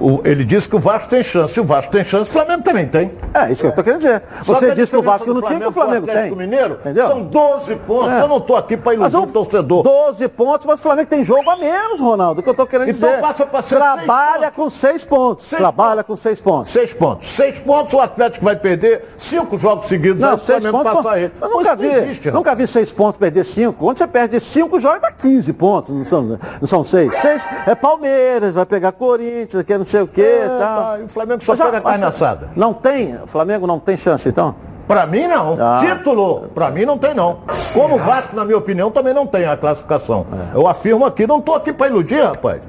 o, 0.00 0.20
ele 0.24 0.44
disse 0.44 0.68
que 0.68 0.76
o 0.76 0.78
Vasco 0.78 1.08
tem 1.08 1.22
chance. 1.22 1.54
Se 1.54 1.60
o 1.60 1.64
Vasco 1.64 1.92
tem 1.92 2.04
chance, 2.04 2.30
o 2.30 2.32
Flamengo 2.32 2.62
também 2.62 2.86
tem. 2.86 3.12
É, 3.34 3.50
isso 3.50 3.62
que 3.62 3.66
eu 3.66 3.70
estou 3.70 3.84
querendo 3.84 4.00
dizer. 4.00 4.22
Você 4.42 4.74
disse 4.74 4.92
que 4.92 4.98
o 4.98 5.02
Vasco 5.02 5.32
não 5.32 5.42
tinha, 5.42 5.60
que 5.60 5.66
o 5.66 5.72
Flamengo 5.72 6.06
tem. 6.06 6.34
Mineiro, 6.36 6.74
Entendeu? 6.74 7.06
São 7.06 7.22
12 7.22 7.76
pontos. 7.76 8.12
É. 8.12 8.20
Eu 8.22 8.28
não 8.28 8.38
estou 8.38 8.56
aqui 8.56 8.76
para 8.76 8.94
iludir 8.94 9.16
o 9.16 9.26
torcedor. 9.26 9.82
12 9.82 10.28
pontos, 10.28 10.66
mas 10.66 10.80
o 10.80 10.82
Flamengo 10.82 11.08
tem 11.08 11.24
jogo 11.24 11.48
a 11.50 11.56
menos, 11.56 12.00
Ronaldo, 12.00 12.42
que 12.42 12.48
eu 12.48 12.52
estou 12.52 12.66
querendo 12.66 12.90
então 12.90 13.08
dizer. 13.08 13.18
Então 13.18 13.28
passa 13.28 13.46
para 13.46 13.62
ser 13.62 13.76
Trabalha 13.76 14.50
com 14.50 14.68
6 14.68 15.04
pontos. 15.04 15.46
Seis 15.46 15.60
Trabalha 15.60 16.04
pontos. 16.04 16.22
com 16.22 16.28
6 16.28 16.40
pontos. 16.40 16.72
6 16.72 16.92
pontos. 16.94 17.28
6 17.28 17.60
pontos, 17.60 17.94
o 17.94 18.00
Atlético 18.00 18.44
vai 18.44 18.56
perder 18.56 19.04
5 19.16 19.58
jogos 19.58 19.86
seguidos. 19.86 20.20
Não, 20.20 20.36
6 20.36 20.66
pontos. 20.66 20.92
Passa 20.92 21.18
ele. 21.18 21.32
Eu 21.40 21.48
nunca 21.48 21.76
vi, 21.76 21.86
existe, 21.86 22.30
nunca 22.30 22.54
vi 22.54 22.66
6 22.66 22.92
pontos 22.92 23.18
perder 23.18 23.44
5. 23.44 23.72
Quando 23.72 23.98
você 23.98 24.06
perde 24.06 24.40
5 24.40 24.78
jogos, 24.78 25.00
dá 25.00 25.10
15 25.10 25.52
pontos. 25.52 25.94
Não 25.94 26.04
são 26.04 26.26
6. 26.26 26.56
Não 26.60 26.68
são 26.68 26.84
seis. 26.84 27.14
seis 27.16 27.48
é 27.66 27.74
Palmeiras, 27.74 28.54
vai 28.54 28.66
pegar 28.66 28.92
Corinthians, 28.92 29.64
que 29.64 29.76
não 29.76 29.84
sei 29.88 30.02
o 30.02 30.06
quê. 30.06 30.22
É. 30.22 30.48
Tá 30.48 30.58
tá, 30.58 30.98
o 31.04 31.08
Flamengo 31.08 31.42
só 31.42 31.56
pega 31.56 31.80
carne 31.80 32.04
assada. 32.04 32.50
Não 32.56 32.72
tem? 32.72 33.16
O 33.22 33.26
Flamengo 33.26 33.66
não 33.66 33.78
tem 33.78 33.96
chance, 33.96 34.28
então? 34.28 34.54
Para 34.86 35.06
mim 35.06 35.26
não. 35.26 35.56
Ah. 35.58 35.78
Título, 35.80 36.48
para 36.54 36.70
mim 36.70 36.84
não 36.84 36.96
tem 36.96 37.14
não. 37.14 37.38
Como 37.74 37.96
o 37.96 37.98
Vasco, 37.98 38.36
na 38.36 38.44
minha 38.44 38.56
opinião, 38.56 38.90
também 38.90 39.12
não 39.12 39.26
tem 39.26 39.44
a 39.44 39.56
classificação. 39.56 40.26
É. 40.52 40.56
Eu 40.56 40.66
afirmo 40.66 41.04
aqui, 41.04 41.26
não 41.26 41.38
estou 41.38 41.56
aqui 41.56 41.72
para 41.72 41.88
iludir, 41.88 42.22
rapaz. 42.22 42.60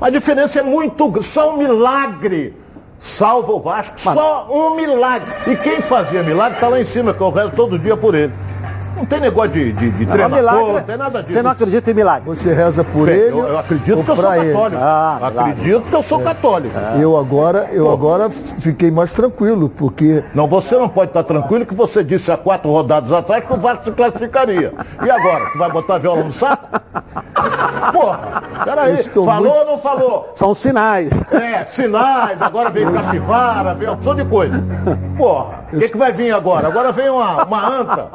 A 0.00 0.10
diferença 0.10 0.58
é 0.60 0.62
muito, 0.62 1.22
só 1.22 1.54
um 1.54 1.56
milagre. 1.56 2.54
Salva 2.98 3.52
o 3.52 3.60
Vasco, 3.60 3.96
Mas... 4.04 4.14
só 4.14 4.48
um 4.50 4.74
milagre. 4.74 5.28
E 5.46 5.56
quem 5.56 5.80
fazia 5.80 6.22
milagre 6.22 6.54
está 6.54 6.68
lá 6.68 6.80
em 6.80 6.84
cima, 6.84 7.14
que 7.14 7.20
eu 7.20 7.30
rezo 7.30 7.52
todo 7.52 7.78
dia 7.78 7.96
por 7.96 8.14
ele. 8.14 8.32
Não 8.96 9.04
tem 9.04 9.20
negócio 9.20 9.50
de, 9.50 9.72
de, 9.72 9.90
de 9.90 10.06
treinador, 10.06 10.38
milagre, 10.38 10.72
não 10.72 10.82
tem 10.82 10.96
nada 10.96 11.22
disso. 11.22 11.34
Você 11.34 11.42
não 11.42 11.50
acredita 11.50 11.90
em 11.90 11.94
milagre? 11.94 12.22
Você 12.26 12.54
reza 12.54 12.82
por 12.82 13.08
ele? 13.08 13.30
Eu, 13.30 13.46
eu 13.46 13.58
acredito 13.58 14.02
que 14.02 14.10
eu 14.10 14.16
sou 14.16 14.34
ele. 14.34 14.52
católico. 14.52 14.82
Ah, 14.82 15.18
acredito 15.22 15.82
que 15.82 15.94
eu 15.94 16.02
sou 16.02 16.20
católico. 16.20 16.74
Ah. 16.76 16.96
Eu 16.98 17.16
agora, 17.16 17.68
eu 17.72 17.90
agora 17.90 18.30
fiquei 18.30 18.90
mais 18.90 19.12
tranquilo, 19.12 19.68
porque... 19.68 20.24
Não, 20.34 20.46
você 20.46 20.76
não 20.76 20.88
pode 20.88 21.10
estar 21.10 21.22
tranquilo 21.24 21.66
que 21.66 21.74
você 21.74 22.02
disse 22.02 22.32
há 22.32 22.36
quatro 22.38 22.70
rodadas 22.70 23.12
atrás 23.12 23.44
que 23.44 23.52
o 23.52 23.56
Vasco 23.58 23.84
se 23.84 23.92
classificaria. 23.92 24.72
E 25.04 25.10
agora? 25.10 25.50
Tu 25.50 25.58
vai 25.58 25.70
botar 25.70 25.96
a 25.96 25.98
viola 25.98 26.24
no 26.24 26.32
saco? 26.32 26.66
Porra, 27.92 28.42
peraí. 28.64 29.02
Falou 29.04 29.40
muito... 29.40 29.58
ou 29.58 29.66
não 29.66 29.78
falou? 29.78 30.32
São 30.34 30.54
sinais. 30.54 31.12
É, 31.30 31.64
sinais. 31.64 32.40
Agora 32.40 32.70
vem 32.70 32.90
capivara, 32.90 33.74
vem 33.74 33.88
uma 33.88 33.94
opção 33.94 34.14
de 34.14 34.24
coisa. 34.24 34.62
Porra, 35.16 35.66
o 35.72 35.78
que, 35.78 35.88
que 35.90 35.98
vai 35.98 36.12
vir 36.12 36.32
agora? 36.32 36.68
Agora 36.68 36.92
vem 36.92 37.10
uma, 37.10 37.44
uma 37.44 37.68
anta. 37.68 38.08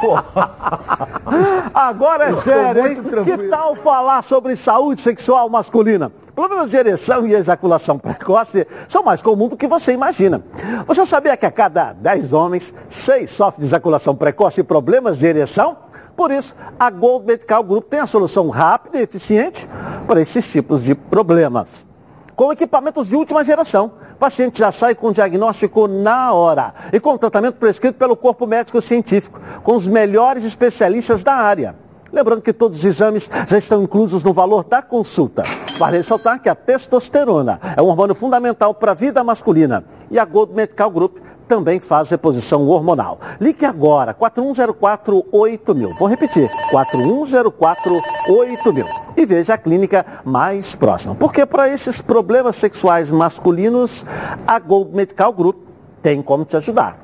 Porra. 0.00 0.13
Agora 1.74 2.28
é 2.28 2.32
sério, 2.32 2.86
hein? 2.86 2.96
Que 3.24 3.48
tal 3.48 3.74
falar 3.74 4.22
sobre 4.22 4.56
saúde 4.56 5.00
sexual 5.00 5.48
masculina? 5.48 6.12
Problemas 6.34 6.70
de 6.70 6.76
ereção 6.76 7.26
e 7.26 7.34
ejaculação 7.34 7.98
precoce 7.98 8.66
são 8.88 9.02
mais 9.02 9.22
comuns 9.22 9.50
do 9.50 9.56
que 9.56 9.68
você 9.68 9.92
imagina. 9.92 10.42
Você 10.86 11.06
sabia 11.06 11.36
que 11.36 11.46
a 11.46 11.50
cada 11.50 11.92
10 11.92 12.32
homens, 12.32 12.74
6 12.88 13.30
sofrem 13.30 13.60
de 13.60 13.66
ejaculação 13.66 14.16
precoce 14.16 14.60
e 14.60 14.64
problemas 14.64 15.18
de 15.18 15.26
ereção? 15.26 15.76
Por 16.16 16.30
isso, 16.30 16.54
a 16.78 16.90
Gold 16.90 17.26
Medical 17.26 17.62
Group 17.62 17.88
tem 17.88 18.00
a 18.00 18.06
solução 18.06 18.48
rápida 18.48 18.98
e 18.98 19.02
eficiente 19.02 19.68
para 20.06 20.20
esses 20.20 20.50
tipos 20.50 20.82
de 20.82 20.94
problemas 20.94 21.86
com 22.34 22.52
equipamentos 22.52 23.08
de 23.08 23.16
última 23.16 23.44
geração. 23.44 23.92
O 24.12 24.16
paciente 24.16 24.58
já 24.58 24.70
sai 24.70 24.94
com 24.94 25.08
o 25.08 25.12
diagnóstico 25.12 25.86
na 25.86 26.32
hora 26.32 26.74
e 26.92 27.00
com 27.00 27.16
tratamento 27.16 27.56
prescrito 27.56 27.96
pelo 27.96 28.16
corpo 28.16 28.46
médico 28.46 28.80
científico, 28.80 29.40
com 29.62 29.74
os 29.76 29.86
melhores 29.86 30.44
especialistas 30.44 31.22
da 31.22 31.34
área. 31.34 31.76
Lembrando 32.14 32.42
que 32.42 32.52
todos 32.52 32.78
os 32.78 32.84
exames 32.84 33.28
já 33.48 33.58
estão 33.58 33.82
inclusos 33.82 34.22
no 34.22 34.32
valor 34.32 34.62
da 34.62 34.80
consulta. 34.80 35.42
Vale 35.80 35.96
ressaltar 35.96 36.40
que 36.40 36.48
a 36.48 36.54
testosterona 36.54 37.58
é 37.76 37.82
um 37.82 37.86
hormônio 37.86 38.14
fundamental 38.14 38.72
para 38.72 38.92
a 38.92 38.94
vida 38.94 39.24
masculina 39.24 39.84
e 40.12 40.16
a 40.16 40.24
Gold 40.24 40.54
Medical 40.54 40.92
Group 40.92 41.16
também 41.48 41.80
faz 41.80 42.10
reposição 42.10 42.68
hormonal. 42.68 43.18
Ligue 43.40 43.66
agora, 43.66 44.14
41048000. 44.14 45.98
Vou 45.98 46.06
repetir, 46.06 46.48
41048000. 46.70 48.86
E 49.16 49.26
veja 49.26 49.54
a 49.54 49.58
clínica 49.58 50.06
mais 50.24 50.76
próxima. 50.76 51.16
Porque 51.16 51.44
para 51.44 51.68
esses 51.68 52.00
problemas 52.00 52.54
sexuais 52.54 53.10
masculinos, 53.10 54.06
a 54.46 54.60
Gold 54.60 54.94
Medical 54.94 55.32
Group 55.32 55.56
tem 56.00 56.22
como 56.22 56.44
te 56.44 56.56
ajudar. 56.56 56.96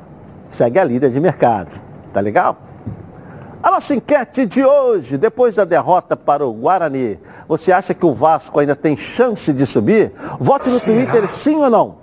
Segue 0.53 0.79
a 0.79 0.85
líder 0.85 1.11
de 1.11 1.19
mercado. 1.19 1.83
Tá 2.13 2.21
legal? 2.21 2.70
A 3.63 3.71
nossa 3.71 3.95
enquete 3.95 4.47
de 4.47 4.65
hoje, 4.65 5.19
depois 5.19 5.57
da 5.57 5.67
derrota 5.67 6.17
para 6.17 6.47
o 6.47 6.53
Guarani, 6.53 7.19
você 7.47 7.71
acha 7.71 7.93
que 7.93 8.07
o 8.07 8.13
Vasco 8.15 8.59
ainda 8.59 8.75
tem 8.75 8.97
chance 8.97 9.53
de 9.53 9.67
subir? 9.67 10.13
Vote 10.39 10.71
no 10.71 10.81
Twitter 10.81 11.29
sim 11.29 11.57
ou 11.57 11.69
não. 11.69 11.97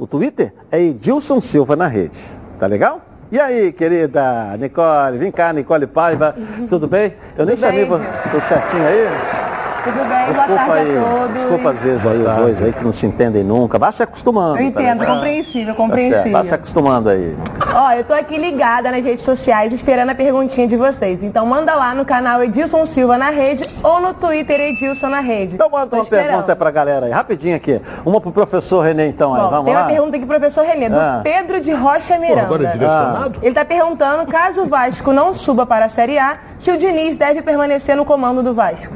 O 0.00 0.06
Twitter 0.06 0.52
é 0.70 0.80
Edilson 0.80 1.40
Silva 1.40 1.76
na 1.76 1.86
rede. 1.86 2.18
Tá 2.58 2.66
legal? 2.66 3.00
E 3.30 3.38
aí, 3.38 3.72
querida 3.72 4.56
Nicole? 4.58 5.18
Vem 5.18 5.30
cá, 5.30 5.52
Nicole 5.52 5.86
Paiva. 5.86 6.34
Tudo 6.68 6.88
bem? 6.88 7.14
Eu 7.38 7.46
nem 7.46 7.56
chamei 7.56 7.84
você 7.84 8.40
certinho 8.40 8.86
aí. 8.86 9.45
Tudo 9.86 10.04
bem, 10.08 10.26
desculpa 10.26 10.46
boa 10.46 10.66
tarde 10.66 10.90
aí, 10.90 10.98
a 10.98 11.02
todos. 11.02 11.34
Desculpa 11.34 11.70
às 11.70 11.80
vezes 11.80 12.06
aí 12.08 12.18
os 12.20 12.32
dois 12.32 12.62
aí 12.62 12.72
que 12.72 12.84
não 12.84 12.90
se 12.90 13.06
entendem 13.06 13.44
nunca. 13.44 13.78
Vá 13.78 13.92
se 13.92 14.02
acostumando. 14.02 14.58
Eu 14.58 14.64
entendo, 14.64 14.98
tá 14.98 15.06
compreensível, 15.06 15.74
compreensível. 15.76 16.32
Tá 16.32 16.38
Vá 16.38 16.44
se 16.44 16.54
acostumando 16.54 17.08
aí. 17.08 17.36
Ó, 17.72 17.92
eu 17.92 18.02
tô 18.02 18.12
aqui 18.12 18.36
ligada 18.36 18.90
nas 18.90 19.04
redes 19.04 19.24
sociais 19.24 19.72
esperando 19.72 20.10
a 20.10 20.14
perguntinha 20.14 20.66
de 20.66 20.76
vocês. 20.76 21.22
Então 21.22 21.46
manda 21.46 21.72
lá 21.76 21.94
no 21.94 22.04
canal 22.04 22.42
Edilson 22.42 22.84
Silva 22.84 23.16
na 23.16 23.30
rede 23.30 23.62
ou 23.84 24.00
no 24.00 24.12
Twitter 24.12 24.60
Edilson 24.60 25.08
na 25.08 25.20
rede. 25.20 25.54
Então 25.54 25.70
manda 25.70 25.94
uma 25.94 26.02
esperando. 26.02 26.26
pergunta 26.26 26.56
pra 26.56 26.70
galera 26.72 27.06
aí, 27.06 27.12
rapidinho 27.12 27.54
aqui. 27.54 27.80
Uma 28.04 28.20
pro 28.20 28.32
professor 28.32 28.80
Renê 28.80 29.06
então 29.06 29.34
aí, 29.34 29.42
Bom, 29.42 29.50
vamos 29.50 29.64
tem 29.66 29.74
lá. 29.74 29.80
Tem 29.80 29.86
uma 29.86 29.94
pergunta 29.94 30.16
aqui 30.16 30.26
pro 30.26 30.36
professor 30.40 30.64
Renê, 30.64 30.88
do 30.88 30.98
ah. 30.98 31.20
Pedro 31.22 31.60
de 31.60 31.72
Rocha 31.72 32.18
Miranda. 32.18 32.40
Pô, 32.40 32.54
agora 32.54 32.64
é 32.64 32.72
direcionado? 32.72 33.40
Ah. 33.40 33.46
Ele 33.46 33.54
tá 33.54 33.64
perguntando, 33.64 34.26
caso 34.26 34.62
o 34.62 34.66
Vasco 34.66 35.12
não 35.12 35.32
suba 35.32 35.64
para 35.64 35.84
a 35.84 35.88
Série 35.88 36.18
A, 36.18 36.38
se 36.58 36.72
o 36.72 36.76
Diniz 36.76 37.16
deve 37.16 37.40
permanecer 37.40 37.96
no 37.96 38.04
comando 38.04 38.42
do 38.42 38.52
Vasco. 38.52 38.92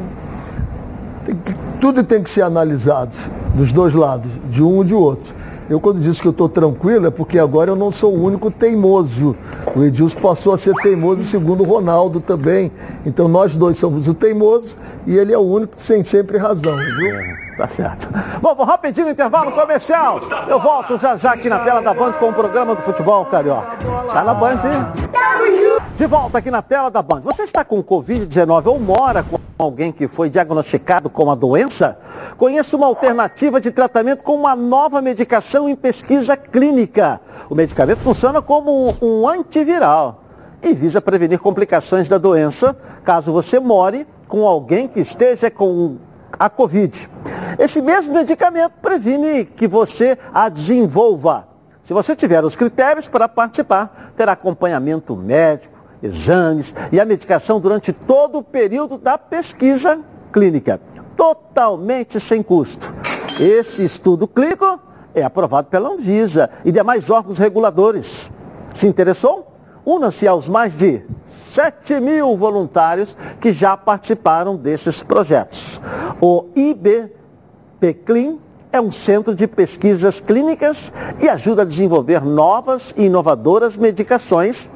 Tem 1.30 1.36
que 1.36 1.54
tudo 1.80 2.02
tem 2.02 2.22
que 2.22 2.28
ser 2.28 2.42
analisado 2.42 3.16
dos 3.54 3.72
dois 3.72 3.94
lados, 3.94 4.30
de 4.48 4.62
um 4.62 4.82
e 4.82 4.84
de 4.84 4.94
outro. 4.94 5.32
Eu 5.68 5.80
quando 5.80 6.00
disse 6.00 6.20
que 6.20 6.26
eu 6.26 6.32
estou 6.32 6.48
tranquilo 6.48 7.06
é 7.06 7.10
porque 7.10 7.38
agora 7.38 7.70
eu 7.70 7.76
não 7.76 7.92
sou 7.92 8.12
o 8.12 8.24
único 8.24 8.50
teimoso. 8.50 9.36
O 9.76 9.84
Edilson 9.84 10.18
passou 10.18 10.52
a 10.52 10.58
ser 10.58 10.74
teimoso 10.74 11.22
segundo 11.22 11.62
o 11.62 11.66
Ronaldo 11.66 12.20
também. 12.20 12.72
Então 13.06 13.28
nós 13.28 13.56
dois 13.56 13.78
somos 13.78 14.08
o 14.08 14.14
teimoso 14.14 14.76
e 15.06 15.16
ele 15.16 15.32
é 15.32 15.38
o 15.38 15.42
único 15.42 15.76
que 15.76 15.86
tem 15.86 16.02
sempre 16.02 16.38
razão, 16.38 16.76
viu? 16.76 17.14
É, 17.14 17.56
tá 17.56 17.68
certo. 17.68 18.08
Bom, 18.42 18.52
vou 18.56 18.66
rapidinho 18.66 19.06
no 19.06 19.12
intervalo 19.12 19.52
comercial. 19.52 20.18
Eu 20.48 20.58
volto 20.58 20.98
já 20.98 21.16
já 21.16 21.32
aqui 21.32 21.48
na 21.48 21.60
tela 21.60 21.80
da 21.80 21.94
Band 21.94 22.12
com 22.12 22.30
o 22.30 22.32
programa 22.32 22.74
do 22.74 22.82
futebol 22.82 23.24
carioca. 23.26 23.76
Tá 24.12 24.24
na 24.24 24.34
Band, 24.34 24.58
hein? 24.64 25.86
De 25.96 26.06
volta 26.06 26.38
aqui 26.38 26.50
na 26.50 26.62
tela 26.62 26.90
da 26.90 27.00
Band. 27.00 27.20
Você 27.20 27.44
está 27.44 27.64
com 27.64 27.80
Covid-19 27.82 28.66
ou 28.66 28.80
mora 28.80 29.22
com 29.22 29.38
alguém 29.61 29.92
que 29.92 30.09
foi 30.09 30.31
diagnosticado 30.31 31.11
com 31.11 31.31
a 31.31 31.35
doença? 31.35 31.99
Conheça 32.37 32.77
uma 32.77 32.87
alternativa 32.87 33.61
de 33.61 33.70
tratamento 33.70 34.23
com 34.23 34.35
uma 34.35 34.57
nova 34.57 35.01
medicação 35.01 35.68
em 35.68 35.77
pesquisa 35.77 36.37
clínica. 36.37 37.20
O 37.49 37.55
medicamento 37.55 38.01
funciona 38.01 38.40
como 38.40 38.94
um 39.01 39.29
antiviral 39.29 40.25
e 40.62 40.75
visa 40.75 41.01
prevenir 41.01 41.38
complicações 41.38 42.09
da 42.09 42.18
doença 42.18 42.77
caso 43.05 43.33
você 43.33 43.59
more 43.59 44.07
com 44.29 44.46
alguém 44.46 44.87
que 44.87 45.01
esteja 45.01 45.51
com 45.51 45.96
a 46.38 46.49
Covid. 46.49 47.11
Esse 47.59 47.83
mesmo 47.83 48.14
medicamento 48.14 48.73
previne 48.81 49.44
que 49.44 49.66
você 49.66 50.16
a 50.33 50.49
desenvolva. 50.49 51.49
Se 51.83 51.92
você 51.92 52.14
tiver 52.14 52.44
os 52.44 52.55
critérios 52.55 53.09
para 53.09 53.29
participar, 53.29 54.12
terá 54.16 54.33
acompanhamento 54.33 55.16
médico, 55.16 55.79
exames 56.02 56.74
e 56.90 57.00
a 57.00 57.04
medicação 57.04 57.60
durante 57.60 57.92
todo 57.92 58.38
o 58.38 58.42
período 58.42 58.96
da 58.98 59.18
pesquisa 59.18 60.00
clínica, 60.32 60.80
totalmente 61.16 62.18
sem 62.18 62.42
custo. 62.42 62.92
Esse 63.40 63.84
estudo 63.84 64.28
clínico 64.28 64.80
é 65.14 65.22
aprovado 65.22 65.68
pela 65.68 65.90
Anvisa 65.90 66.50
e 66.64 66.72
demais 66.72 67.10
órgãos 67.10 67.38
reguladores. 67.38 68.30
Se 68.72 68.86
interessou? 68.86 69.46
Una-se 69.84 70.28
aos 70.28 70.48
mais 70.48 70.76
de 70.76 71.02
7 71.24 72.00
mil 72.00 72.36
voluntários 72.36 73.16
que 73.40 73.50
já 73.50 73.76
participaram 73.76 74.56
desses 74.56 75.02
projetos. 75.02 75.80
O 76.20 76.46
IBPCLIN 76.54 78.38
é 78.72 78.80
um 78.80 78.90
centro 78.90 79.35
de 79.35 79.46
pesquisas 79.46 80.18
clínicas 80.20 80.92
e 81.20 81.28
ajuda 81.28 81.61
a 81.62 81.64
desenvolver 81.64 82.24
novas 82.24 82.92
e 82.96 83.04
inovadoras 83.04 83.76
medicações 83.76 84.68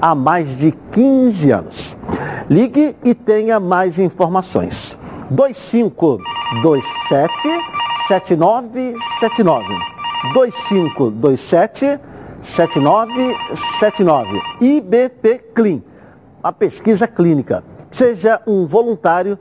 há 0.00 0.14
mais 0.14 0.56
de 0.58 0.72
15 0.92 1.50
anos. 1.52 1.96
Ligue 2.50 2.94
e 3.04 3.14
tenha 3.14 3.60
mais 3.60 3.98
informações. 3.98 4.98
2527 5.30 7.32
7979 8.08 9.66
2527 10.32 12.00
7979 12.40 14.40
IBP 14.60 15.38
Clean, 15.54 15.80
a 16.42 16.52
pesquisa 16.52 17.06
clínica. 17.08 17.64
Seja 17.90 18.40
um 18.46 18.66
voluntário 18.66 19.38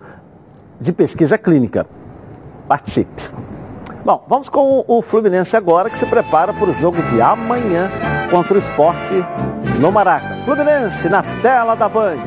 de 0.79 0.93
pesquisa 0.93 1.37
clínica. 1.37 1.85
Participe. 2.67 3.33
Bom, 4.05 4.23
vamos 4.29 4.49
com 4.49 4.85
o 4.87 5.01
Fluminense 5.01 5.57
agora, 5.57 5.89
que 5.89 5.97
se 5.97 6.05
prepara 6.05 6.53
para 6.53 6.69
o 6.69 6.73
jogo 6.73 7.01
de 7.01 7.19
amanhã 7.19 7.89
contra 8.29 8.53
o 8.53 8.59
esporte 8.59 9.15
no 9.81 9.91
Maraca. 9.91 10.27
Fluminense 10.45 11.09
na 11.09 11.23
tela 11.41 11.73
da 11.73 11.89
Band. 11.89 12.17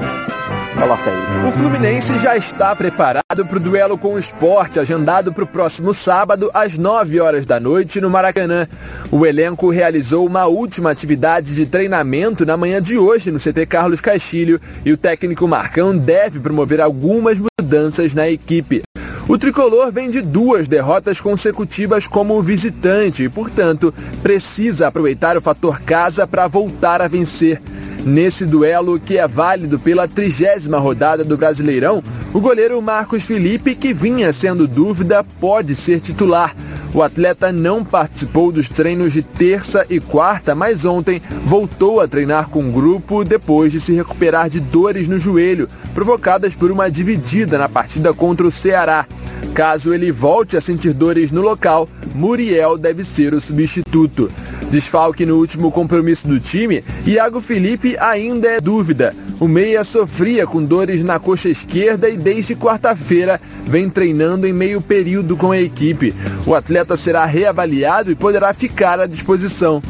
Coloca 0.76 1.08
aí. 1.08 1.48
O 1.48 1.52
Fluminense 1.52 2.18
já 2.18 2.36
está 2.36 2.74
preparado 2.74 3.46
para 3.46 3.56
o 3.56 3.60
duelo 3.60 3.96
com 3.96 4.14
o 4.14 4.18
esporte, 4.18 4.80
agendado 4.80 5.32
para 5.32 5.44
o 5.44 5.46
próximo 5.46 5.94
sábado, 5.94 6.50
às 6.52 6.76
9 6.76 7.20
horas 7.20 7.46
da 7.46 7.60
noite, 7.60 8.00
no 8.00 8.10
Maracanã. 8.10 8.66
O 9.12 9.24
elenco 9.24 9.70
realizou 9.70 10.26
uma 10.26 10.46
última 10.46 10.90
atividade 10.90 11.54
de 11.54 11.64
treinamento 11.64 12.44
na 12.44 12.56
manhã 12.56 12.82
de 12.82 12.98
hoje 12.98 13.30
no 13.30 13.38
CT 13.38 13.66
Carlos 13.66 14.00
Castilho 14.00 14.60
e 14.84 14.92
o 14.92 14.96
técnico 14.96 15.46
Marcão 15.46 15.96
deve 15.96 16.40
promover 16.40 16.80
algumas 16.80 17.38
mudanças 17.38 18.14
na 18.14 18.28
equipe. 18.28 18.82
O 19.28 19.36
tricolor 19.36 19.92
vem 19.92 20.08
de 20.08 20.22
duas 20.22 20.68
derrotas 20.68 21.20
consecutivas 21.20 22.06
como 22.06 22.42
visitante 22.42 23.24
e, 23.24 23.28
portanto, 23.28 23.92
precisa 24.22 24.88
aproveitar 24.88 25.36
o 25.36 25.40
fator 25.42 25.82
casa 25.82 26.26
para 26.26 26.46
voltar 26.46 27.02
a 27.02 27.08
vencer. 27.08 27.60
Nesse 28.04 28.46
duelo, 28.46 28.98
que 28.98 29.18
é 29.18 29.26
válido 29.26 29.78
pela 29.78 30.08
trigésima 30.08 30.78
rodada 30.78 31.24
do 31.24 31.36
Brasileirão, 31.36 32.02
o 32.32 32.40
goleiro 32.40 32.80
Marcos 32.80 33.24
Felipe, 33.24 33.74
que 33.74 33.92
vinha 33.92 34.32
sendo 34.32 34.66
dúvida, 34.66 35.24
pode 35.40 35.74
ser 35.74 36.00
titular. 36.00 36.54
O 36.94 37.02
atleta 37.02 37.52
não 37.52 37.84
participou 37.84 38.50
dos 38.50 38.68
treinos 38.68 39.12
de 39.12 39.22
terça 39.22 39.84
e 39.90 40.00
quarta, 40.00 40.54
mas 40.54 40.84
ontem 40.84 41.20
voltou 41.44 42.00
a 42.00 42.08
treinar 42.08 42.48
com 42.48 42.60
o 42.60 42.72
grupo 42.72 43.24
depois 43.24 43.72
de 43.72 43.80
se 43.80 43.92
recuperar 43.92 44.48
de 44.48 44.58
dores 44.58 45.06
no 45.06 45.20
joelho, 45.20 45.68
provocadas 45.92 46.54
por 46.54 46.70
uma 46.70 46.90
dividida 46.90 47.58
na 47.58 47.68
partida 47.68 48.14
contra 48.14 48.46
o 48.46 48.50
Ceará. 48.50 49.06
Caso 49.54 49.92
ele 49.92 50.10
volte 50.10 50.56
a 50.56 50.60
sentir 50.60 50.92
dores 50.92 51.30
no 51.30 51.42
local, 51.42 51.88
Muriel 52.14 52.78
deve 52.78 53.04
ser 53.04 53.34
o 53.34 53.40
substituto. 53.40 54.30
Desfalque 54.70 55.24
no 55.24 55.36
último 55.36 55.72
compromisso 55.72 56.28
do 56.28 56.38
time, 56.38 56.84
Iago 57.06 57.40
Felipe 57.40 57.96
ainda 57.98 58.48
é 58.48 58.60
dúvida. 58.60 59.14
O 59.40 59.48
meia 59.48 59.82
sofria 59.82 60.46
com 60.46 60.62
dores 60.62 61.02
na 61.02 61.18
coxa 61.18 61.48
esquerda 61.48 62.08
e 62.08 62.16
desde 62.16 62.54
quarta-feira 62.54 63.40
vem 63.64 63.88
treinando 63.88 64.46
em 64.46 64.52
meio 64.52 64.82
período 64.82 65.36
com 65.36 65.52
a 65.52 65.60
equipe. 65.60 66.14
O 66.46 66.54
atleta 66.54 66.96
será 66.96 67.24
reavaliado 67.24 68.10
e 68.10 68.14
poderá 68.14 68.52
ficar 68.52 69.00
à 69.00 69.06
disposição. 69.06 69.82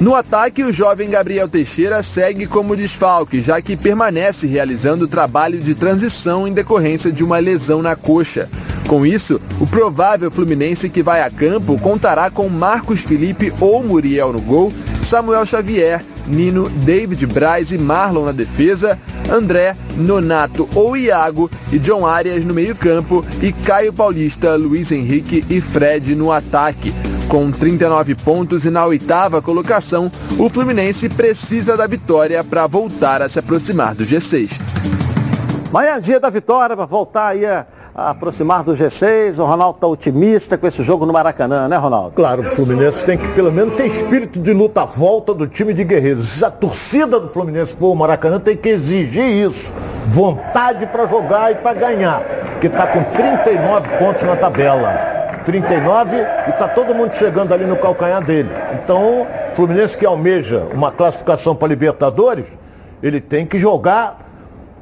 No 0.00 0.14
ataque, 0.14 0.62
o 0.62 0.72
jovem 0.72 1.10
Gabriel 1.10 1.48
Teixeira 1.48 2.04
segue 2.04 2.46
como 2.46 2.76
desfalque, 2.76 3.40
já 3.40 3.60
que 3.60 3.76
permanece 3.76 4.46
realizando 4.46 5.06
o 5.06 5.08
trabalho 5.08 5.58
de 5.58 5.74
transição 5.74 6.46
em 6.46 6.52
decorrência 6.52 7.10
de 7.10 7.24
uma 7.24 7.38
lesão 7.38 7.82
na 7.82 7.96
coxa. 7.96 8.48
Com 8.86 9.04
isso, 9.04 9.40
o 9.60 9.66
provável 9.66 10.30
Fluminense 10.30 10.88
que 10.88 11.02
vai 11.02 11.20
a 11.20 11.28
campo 11.28 11.76
contará 11.80 12.30
com 12.30 12.48
Marcos 12.48 13.00
Felipe 13.00 13.52
ou 13.60 13.82
Muriel 13.82 14.32
no 14.32 14.40
gol, 14.40 14.70
Samuel 14.70 15.44
Xavier, 15.44 16.00
Nino, 16.28 16.68
David 16.68 17.26
Braz 17.26 17.72
e 17.72 17.78
Marlon 17.78 18.26
na 18.26 18.32
defesa, 18.32 18.98
André, 19.30 19.76
Nonato 19.96 20.68
ou 20.74 20.96
Iago 20.96 21.50
e 21.72 21.78
John 21.78 22.06
Arias 22.06 22.44
no 22.44 22.54
meio-campo 22.54 23.24
e 23.42 23.52
Caio 23.52 23.92
Paulista, 23.92 24.54
Luiz 24.54 24.92
Henrique 24.92 25.44
e 25.50 25.60
Fred 25.60 26.14
no 26.14 26.32
ataque. 26.32 26.92
Com 27.28 27.50
39 27.50 28.14
pontos 28.14 28.64
e 28.64 28.70
na 28.70 28.86
oitava 28.86 29.42
colocação, 29.42 30.10
o 30.38 30.48
Fluminense 30.48 31.10
precisa 31.10 31.76
da 31.76 31.86
vitória 31.86 32.42
para 32.42 32.66
voltar 32.66 33.20
a 33.20 33.28
se 33.28 33.38
aproximar 33.38 33.94
do 33.94 34.02
G6. 34.02 34.58
Amanhã 35.70 35.96
é 35.96 36.00
dia 36.00 36.18
da 36.18 36.30
vitória 36.30 36.74
para 36.74 36.86
voltar 36.86 37.28
aí 37.28 37.44
a, 37.44 37.66
a 37.98 38.10
aproximar 38.10 38.62
do 38.62 38.72
G6. 38.72 39.40
O 39.40 39.44
Ronaldo 39.44 39.76
está 39.76 39.86
otimista 39.88 40.56
com 40.56 40.68
esse 40.68 40.84
jogo 40.84 41.04
no 41.04 41.12
Maracanã, 41.12 41.66
né, 41.66 41.76
Ronaldo? 41.76 42.12
Claro, 42.14 42.42
o 42.42 42.44
Fluminense 42.44 43.04
tem 43.04 43.18
que 43.18 43.26
pelo 43.32 43.50
menos 43.50 43.74
ter 43.74 43.86
espírito 43.86 44.38
de 44.38 44.52
luta 44.52 44.82
à 44.82 44.84
volta 44.84 45.34
do 45.34 45.48
time 45.48 45.74
de 45.74 45.82
guerreiros. 45.82 46.28
Se 46.28 46.44
a 46.44 46.50
torcida 46.50 47.18
do 47.18 47.28
Fluminense 47.28 47.74
for 47.74 47.88
o 47.88 47.96
Maracanã, 47.96 48.38
tem 48.38 48.56
que 48.56 48.68
exigir 48.68 49.24
isso. 49.24 49.72
Vontade 50.06 50.86
para 50.86 51.08
jogar 51.08 51.50
e 51.50 51.56
para 51.56 51.74
ganhar. 51.74 52.22
Que 52.60 52.68
está 52.68 52.86
com 52.86 53.02
39 53.02 53.88
pontos 53.98 54.22
na 54.22 54.36
tabela. 54.36 55.18
39 55.44 56.16
e 56.16 56.50
está 56.50 56.68
todo 56.68 56.94
mundo 56.94 57.12
chegando 57.14 57.52
ali 57.52 57.64
no 57.64 57.76
calcanhar 57.76 58.22
dele. 58.22 58.50
Então, 58.74 59.26
Fluminense 59.54 59.98
que 59.98 60.06
almeja 60.06 60.68
uma 60.72 60.92
classificação 60.92 61.56
para 61.56 61.66
Libertadores, 61.66 62.46
ele 63.02 63.20
tem 63.20 63.44
que 63.44 63.58
jogar 63.58 64.27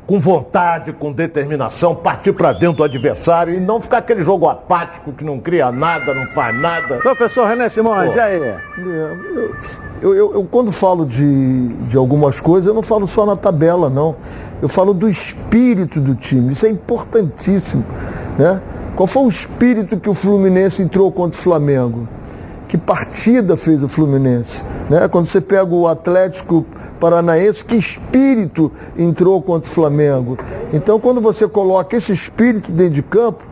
com 0.07 0.21
vontade, 0.21 0.92
com 0.92 1.12
determinação, 1.12 1.95
partir 1.95 2.33
para 2.33 2.53
dentro 2.53 2.77
do 2.77 2.85
adversário 2.85 3.55
e 3.55 3.61
não 3.61 3.81
ficar 3.81 3.99
aquele 3.99 4.23
jogo 4.23 4.49
apático 4.49 5.12
que 5.12 5.25
não 5.25 5.40
cria 5.40 5.73
nada, 5.73 6.14
não 6.14 6.27
faz 6.29 6.59
nada. 6.59 6.99
Professor 6.99 7.47
René 7.49 7.69
Simões, 7.69 8.12
Pô. 8.12 8.19
e 8.19 8.21
aí? 8.21 8.40
É, 8.40 8.57
eu, 10.01 10.14
eu, 10.14 10.35
eu, 10.35 10.45
quando 10.45 10.71
falo 10.71 11.05
de, 11.05 11.69
de 11.69 11.97
algumas 11.97 12.40
coisas, 12.40 12.69
eu 12.69 12.75
não 12.75 12.83
falo 12.83 13.07
só 13.07 13.27
na 13.27 13.35
tabela, 13.35 13.90
não. 13.90 14.14
Eu 14.62 14.69
falo 14.69 14.95
do 14.95 15.09
espírito 15.09 16.01
do 16.01 16.14
time. 16.14 16.53
Isso 16.53 16.66
é 16.66 16.69
importantíssimo. 16.69 17.85
Né? 18.38 18.61
Qual 18.95 19.07
foi 19.07 19.25
o 19.25 19.29
espírito 19.29 19.99
que 19.99 20.09
o 20.09 20.14
Fluminense 20.14 20.83
entrou 20.83 21.11
contra 21.11 21.38
o 21.38 21.42
Flamengo? 21.42 22.07
Que 22.77 22.83
partida 22.83 23.57
fez 23.57 23.83
o 23.83 23.89
Fluminense? 23.89 24.62
Né? 24.91 25.09
Quando 25.09 25.27
você 25.27 25.41
pega 25.41 25.75
o 25.75 25.89
Atlético 25.89 26.67
Paranaense, 27.01 27.65
que 27.65 27.75
espírito 27.75 28.71
entrou 28.99 29.41
contra 29.41 29.67
o 29.67 29.73
Flamengo? 29.73 30.37
Então, 30.75 31.01
quando 31.01 31.19
você 31.19 31.49
coloca 31.49 31.97
esse 31.97 32.12
espírito 32.12 32.71
dentro 32.71 32.93
de 32.93 33.03
campo, 33.03 33.45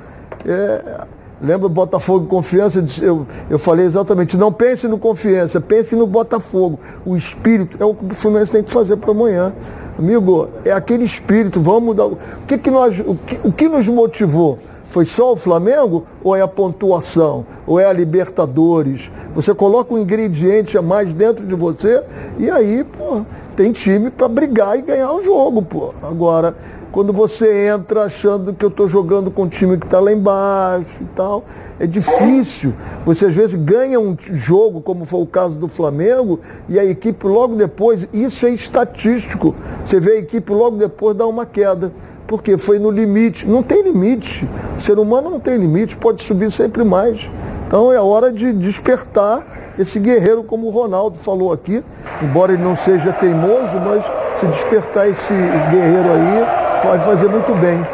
é, 0.44 1.06
lembra 1.40 1.70
Botafogo 1.70 2.26
Confiança? 2.26 2.84
Eu, 3.00 3.26
eu 3.48 3.58
falei 3.58 3.86
exatamente, 3.86 4.36
não 4.36 4.52
pense 4.52 4.86
no 4.86 4.98
Confiança, 4.98 5.58
pense 5.58 5.96
no 5.96 6.06
Botafogo. 6.06 6.78
O 7.06 7.16
espírito 7.16 7.78
é 7.80 7.84
o 7.86 7.94
que 7.94 8.04
o 8.04 8.14
Fluminense 8.14 8.52
tem 8.52 8.62
que 8.62 8.70
fazer 8.70 8.96
para 8.96 9.12
amanhã. 9.12 9.54
Amigo, 9.98 10.50
é 10.66 10.72
aquele 10.72 11.04
espírito, 11.04 11.62
vamos 11.62 11.82
mudar. 11.82 12.04
O 12.04 12.18
que, 12.46 12.58
que, 12.58 12.70
nós, 12.70 12.98
o 12.98 13.14
que, 13.14 13.40
o 13.42 13.50
que 13.50 13.68
nos 13.70 13.88
motivou? 13.88 14.58
Foi 14.94 15.04
só 15.04 15.32
o 15.32 15.36
Flamengo 15.36 16.04
ou 16.22 16.36
é 16.36 16.40
a 16.40 16.46
pontuação? 16.46 17.44
Ou 17.66 17.80
é 17.80 17.84
a 17.84 17.92
Libertadores? 17.92 19.10
Você 19.34 19.52
coloca 19.52 19.92
um 19.92 19.98
ingrediente 19.98 20.78
a 20.78 20.82
mais 20.82 21.12
dentro 21.12 21.44
de 21.44 21.54
você 21.56 22.00
e 22.38 22.48
aí, 22.48 22.84
pô, 22.84 23.22
tem 23.56 23.72
time 23.72 24.08
para 24.08 24.28
brigar 24.28 24.78
e 24.78 24.82
ganhar 24.82 25.12
o 25.12 25.20
jogo, 25.20 25.62
pô. 25.62 25.92
Agora, 26.00 26.56
quando 26.92 27.12
você 27.12 27.66
entra 27.66 28.04
achando 28.04 28.54
que 28.54 28.64
eu 28.64 28.68
estou 28.68 28.86
jogando 28.86 29.32
com 29.32 29.42
um 29.42 29.48
time 29.48 29.76
que 29.76 29.84
está 29.84 29.98
lá 29.98 30.12
embaixo 30.12 31.02
e 31.02 31.06
tal, 31.16 31.42
é 31.80 31.88
difícil. 31.88 32.72
Você 33.04 33.26
às 33.26 33.34
vezes 33.34 33.56
ganha 33.56 33.98
um 33.98 34.16
jogo, 34.16 34.80
como 34.80 35.04
foi 35.04 35.22
o 35.22 35.26
caso 35.26 35.56
do 35.56 35.66
Flamengo, 35.66 36.38
e 36.68 36.78
a 36.78 36.84
equipe 36.84 37.26
logo 37.26 37.56
depois, 37.56 38.08
isso 38.12 38.46
é 38.46 38.50
estatístico. 38.50 39.56
Você 39.84 39.98
vê 39.98 40.12
a 40.12 40.18
equipe 40.18 40.52
logo 40.52 40.76
depois 40.76 41.16
dar 41.16 41.26
uma 41.26 41.44
queda. 41.44 41.90
Porque 42.26 42.56
foi 42.56 42.78
no 42.78 42.90
limite. 42.90 43.46
Não 43.46 43.62
tem 43.62 43.82
limite. 43.82 44.48
O 44.76 44.80
ser 44.80 44.98
humano 44.98 45.30
não 45.30 45.40
tem 45.40 45.56
limite, 45.56 45.96
pode 45.96 46.22
subir 46.22 46.50
sempre 46.50 46.84
mais. 46.84 47.28
Então 47.66 47.92
é 47.92 48.00
hora 48.00 48.30
de 48.30 48.52
despertar 48.52 49.42
esse 49.78 49.98
guerreiro, 49.98 50.44
como 50.44 50.68
o 50.68 50.70
Ronaldo 50.70 51.18
falou 51.18 51.52
aqui, 51.52 51.84
embora 52.22 52.52
ele 52.52 52.62
não 52.62 52.76
seja 52.76 53.12
teimoso, 53.12 53.80
mas 53.84 54.04
se 54.38 54.46
despertar 54.46 55.08
esse 55.08 55.32
guerreiro 55.32 56.08
aí, 56.12 56.86
vai 56.86 56.98
fazer 57.00 57.28
muito 57.28 57.52
bem. 57.60 57.84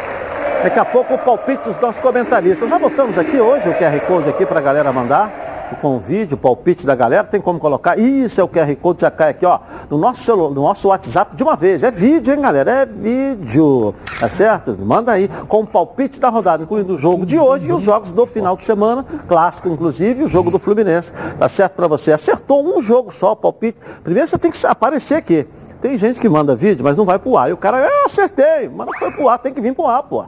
Daqui 0.63 0.77
a 0.77 0.85
pouco 0.85 1.15
o 1.15 1.17
palpite 1.17 1.63
dos 1.67 1.81
nossos 1.81 1.99
comentaristas. 1.99 2.69
Já 2.69 2.77
botamos 2.77 3.17
aqui 3.17 3.37
hoje 3.37 3.67
o 3.67 3.73
QR 3.73 3.99
Code 4.05 4.29
aqui 4.29 4.45
para 4.45 4.59
a 4.59 4.61
galera 4.61 4.93
mandar 4.93 5.50
o 5.83 5.99
vídeo, 5.99 6.35
o 6.35 6.37
palpite 6.37 6.85
da 6.85 6.95
galera, 6.95 7.23
tem 7.23 7.41
como 7.41 7.59
colocar. 7.59 7.97
Isso 7.97 8.39
é 8.39 8.43
o 8.43 8.47
QR 8.47 8.75
Code, 8.75 9.01
já 9.01 9.11
cai 9.11 9.29
aqui, 9.29 9.45
ó, 9.45 9.59
no 9.89 9.97
nosso, 9.97 10.23
celular, 10.23 10.49
no 10.53 10.61
nosso 10.61 10.87
WhatsApp 10.87 11.35
de 11.35 11.43
uma 11.43 11.55
vez. 11.55 11.83
É 11.83 11.91
vídeo, 11.91 12.33
hein, 12.33 12.41
galera? 12.41 12.71
É 12.71 12.85
vídeo. 12.85 13.93
Tá 14.19 14.27
certo? 14.27 14.77
Manda 14.79 15.11
aí 15.11 15.27
com 15.47 15.61
o 15.61 15.67
palpite 15.67 16.19
da 16.19 16.29
rodada, 16.29 16.63
incluindo 16.63 16.95
o 16.95 16.97
jogo 16.97 17.25
de 17.25 17.37
hoje 17.37 17.69
e 17.69 17.73
os 17.73 17.83
jogos 17.83 18.11
do 18.11 18.25
final 18.25 18.55
de 18.55 18.63
semana, 18.63 19.05
clássico, 19.27 19.69
inclusive, 19.69 20.23
o 20.23 20.27
jogo 20.27 20.51
do 20.51 20.59
Fluminense. 20.59 21.13
Tá 21.37 21.47
certo 21.47 21.73
para 21.73 21.87
você? 21.87 22.11
Acertou 22.11 22.63
um 22.65 22.81
jogo 22.81 23.11
só, 23.11 23.33
o 23.33 23.35
palpite. 23.35 23.79
Primeiro 24.03 24.27
você 24.27 24.37
tem 24.37 24.51
que 24.51 24.65
aparecer 24.65 25.15
aqui. 25.15 25.47
Tem 25.81 25.97
gente 25.97 26.19
que 26.19 26.29
manda 26.29 26.55
vídeo, 26.55 26.83
mas 26.83 26.95
não 26.95 27.05
vai 27.05 27.17
pro 27.17 27.35
ar. 27.35 27.49
E 27.49 27.53
o 27.53 27.57
cara, 27.57 27.79
eu 27.79 28.05
acertei, 28.05 28.69
mas 28.69 28.85
não 28.85 28.93
foi 28.93 29.11
pro 29.11 29.27
ar, 29.27 29.39
tem 29.39 29.51
que 29.51 29.59
vir 29.59 29.73
pro 29.73 29.87
ar, 29.87 30.03
pô. 30.03 30.25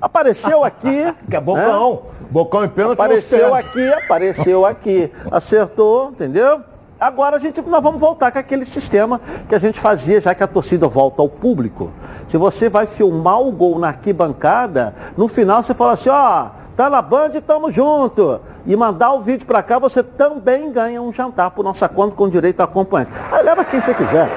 Apareceu 0.00 0.62
aqui. 0.64 1.14
que 1.28 1.36
é 1.36 1.40
bocão. 1.40 1.90
Né? 1.92 1.98
Bocão 2.30 2.64
e 2.64 2.68
pênalti. 2.68 2.94
Apareceu 2.94 3.54
aqui, 3.54 3.92
apareceu 3.92 4.66
aqui. 4.66 5.12
Acertou, 5.30 6.10
entendeu? 6.10 6.62
Agora 7.00 7.36
a 7.36 7.38
gente, 7.38 7.62
nós 7.62 7.82
vamos 7.82 7.98
voltar 7.98 8.30
com 8.30 8.38
aquele 8.38 8.66
sistema 8.66 9.18
que 9.48 9.54
a 9.54 9.58
gente 9.58 9.80
fazia, 9.80 10.20
já 10.20 10.34
que 10.34 10.42
a 10.42 10.46
torcida 10.46 10.86
volta 10.86 11.22
ao 11.22 11.30
público. 11.30 11.90
Se 12.28 12.36
você 12.36 12.68
vai 12.68 12.86
filmar 12.86 13.40
o 13.40 13.50
gol 13.50 13.78
na 13.78 13.88
arquibancada, 13.88 14.94
no 15.16 15.26
final 15.26 15.62
você 15.62 15.72
fala 15.72 15.92
assim, 15.92 16.10
ó, 16.10 16.48
tá 16.76 16.90
na 16.90 17.00
Band, 17.00 17.30
tamo 17.46 17.70
junto. 17.70 18.38
E 18.66 18.76
mandar 18.76 19.14
o 19.14 19.20
vídeo 19.20 19.46
para 19.46 19.62
cá, 19.62 19.78
você 19.78 20.02
também 20.02 20.70
ganha 20.70 21.00
um 21.00 21.10
jantar 21.10 21.50
por 21.52 21.64
nossa 21.64 21.88
conta 21.88 22.14
com 22.14 22.28
direito 22.28 22.60
a 22.60 22.64
acompanhante. 22.64 23.10
Aí 23.32 23.42
leva 23.42 23.64
quem 23.64 23.80
você 23.80 23.94
quiser. 23.94 24.28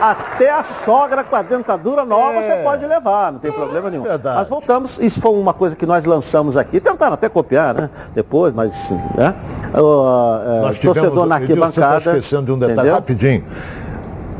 Até 0.00 0.50
a 0.50 0.62
sogra 0.62 1.24
com 1.24 1.36
a 1.36 1.42
dentadura 1.42 2.04
nova 2.04 2.34
é. 2.34 2.42
você 2.42 2.62
pode 2.62 2.86
levar, 2.86 3.32
não 3.32 3.38
tem 3.38 3.50
problema 3.50 3.90
nenhum. 3.90 4.02
Verdade. 4.02 4.36
Mas 4.36 4.48
voltamos, 4.48 4.98
isso 4.98 5.20
foi 5.20 5.30
uma 5.32 5.54
coisa 5.54 5.74
que 5.74 5.86
nós 5.86 6.04
lançamos 6.04 6.56
aqui, 6.56 6.80
tentaram 6.80 7.14
até 7.14 7.28
copiar, 7.28 7.74
né? 7.74 7.90
Depois, 8.14 8.54
mas, 8.54 8.90
né? 9.14 9.34
O, 9.74 10.68
é, 10.68 10.74
torcedor 10.74 11.26
na 11.26 11.36
arquibancada. 11.36 11.72
Você 11.72 11.80
está 11.80 12.10
esquecendo 12.10 12.46
de 12.46 12.52
um 12.52 12.58
detalhe 12.58 12.78
entendeu? 12.78 12.94
rapidinho. 12.94 13.44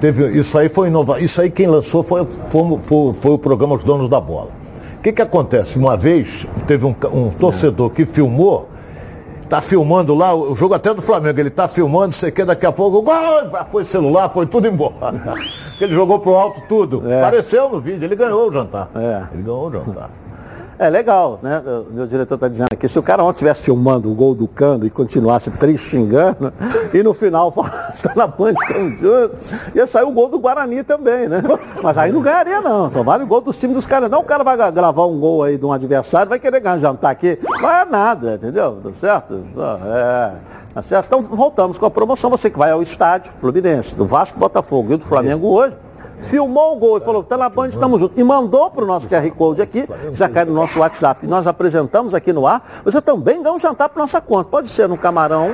Teve, 0.01 0.39
isso 0.39 0.59
aí 0.59 0.69
foi 0.69 0.89
inovação. 0.89 1.25
Isso 1.25 1.41
aí 1.41 1.51
quem 1.51 1.67
lançou 1.67 2.03
foi, 2.03 2.25
foi, 2.25 2.79
foi, 2.83 3.13
foi, 3.15 3.33
o 3.33 3.39
programa 3.39 3.75
Os 3.75 3.85
Donos 3.85 4.09
da 4.09 4.21
Bola. 4.21 4.51
O 4.99 5.03
que, 5.03 5.13
que 5.13 5.23
acontece? 5.23 5.79
Uma 5.79 5.97
vez 5.97 6.47
teve 6.67 6.85
um, 6.85 6.95
um 7.13 7.31
torcedor 7.31 7.91
que 7.91 8.05
filmou 8.05 8.69
tá 9.47 9.61
filmando 9.61 10.15
lá, 10.15 10.35
o 10.35 10.55
jogo 10.55 10.75
até 10.75 10.93
do 10.93 11.01
Flamengo, 11.01 11.39
ele 11.41 11.51
tá 11.51 11.67
filmando, 11.69 12.15
sei 12.15 12.31
que 12.31 12.45
daqui 12.45 12.67
a 12.67 12.73
pouco, 12.73 13.03
gol, 13.03 13.15
foi 13.71 13.85
celular, 13.85 14.29
foi 14.29 14.47
tudo 14.47 14.67
embora. 14.67 15.15
ele 15.81 15.95
jogou 15.95 16.19
pro 16.19 16.35
alto 16.35 16.63
tudo. 16.69 17.11
É. 17.11 17.21
Apareceu 17.21 17.69
no 17.69 17.81
vídeo, 17.81 18.05
ele 18.05 18.17
ganhou 18.17 18.49
o 18.49 18.53
jantar. 18.53 18.91
É. 18.95 19.25
Ele 19.33 19.43
ganhou 19.43 19.69
o 19.69 19.73
jantar. 19.73 20.11
É 20.79 20.91
legal, 20.91 21.39
né? 21.43 21.63
O 21.91 21.93
meu 21.93 22.07
diretor 22.07 22.35
está 22.35 22.49
dizendo 22.49 22.69
aqui, 22.71 22.87
se 22.87 22.99
o 22.99 23.03
cara 23.03 23.23
ontem 23.23 23.37
estivesse 23.37 23.63
filmando 23.63 24.11
o 24.11 24.15
gol 24.15 24.35
do 24.35 24.47
Cano 24.47 24.85
e 24.87 24.91
continuasse 24.91 25.51
xingando, 25.79 26.53
e 26.93 27.03
no 27.03 27.15
final 27.15 27.53
está 27.95 28.15
na 28.15 28.27
Band, 28.27 28.55
ia 29.75 29.87
sair 29.87 30.05
o 30.05 30.11
gol 30.11 30.29
do 30.29 30.39
Guarani 30.39 30.83
também, 30.83 31.29
né? 31.29 31.43
Mas 31.83 31.97
aí 31.97 32.13
não 32.13 32.21
ganharia 32.21 32.61
não, 32.61 32.91
só 32.91 33.03
vale 33.03 33.25
o 33.25 33.27
gol 33.27 33.41
dos 33.41 33.57
times 33.59 33.75
dos 33.75 33.87
caras. 33.87 34.11
Não 34.11 34.21
o 34.21 34.25
cara 34.25 34.45
vai 34.45 34.57
gravar 34.71 35.07
um 35.07 35.19
gol 35.19 35.45
aí 35.45 35.57
de 35.57 35.65
um 35.65 35.73
adversário, 35.73 36.29
vai 36.29 36.39
querer 36.39 36.61
ganhar 36.61 36.79
jantar 36.79 37.11
aqui, 37.11 37.39
não 37.61 37.71
é 37.71 37.85
nada, 37.85 38.35
entendeu? 38.35 38.79
Tá 38.83 38.93
certo? 38.93 39.41
É. 39.87 40.33
Tá 40.75 40.83
certo? 40.83 41.07
Então 41.07 41.23
voltamos 41.23 41.79
com 41.79 41.87
a 41.87 41.91
promoção, 41.91 42.29
você 42.29 42.51
que 42.51 42.59
vai 42.59 42.71
ao 42.71 42.83
estádio 42.83 43.33
Fluminense, 43.41 43.95
do 43.95 44.05
Vasco 44.05 44.39
Botafogo 44.39 44.93
e 44.93 44.97
do 44.99 45.05
Flamengo 45.07 45.49
hoje, 45.49 45.75
filmou 46.23 46.77
o 46.77 46.77
gol 46.77 46.99
e 46.99 47.01
falou, 47.01 47.23
tá 47.23 47.37
na 47.37 47.49
Band, 47.49 47.69
estamos 47.69 48.01
juntos. 48.01 48.19
E 48.19 48.25
mandou 48.25 48.71
para 48.71 48.85
o 48.85 48.87
nosso 48.87 49.09
QR 49.09 49.31
Code 49.31 49.63
aqui, 49.63 49.89
já 50.13 50.29
cai 50.29 50.45
no 50.45 50.53
nosso 50.53 50.79
WhatsApp. 50.81 51.27
Nós 51.27 51.47
apresentamos 51.47 52.15
aqui 52.15 52.33
no 52.33 52.47
ar. 52.47 52.63
Você 52.85 53.01
também 53.01 53.43
dá 53.43 53.53
um 53.53 53.59
jantar 53.59 53.89
para 53.89 54.03
nossa 54.03 54.21
conta. 54.21 54.51
Pode 54.51 54.69
ser 54.69 54.89
no 54.89 54.97
Camarão 54.97 55.51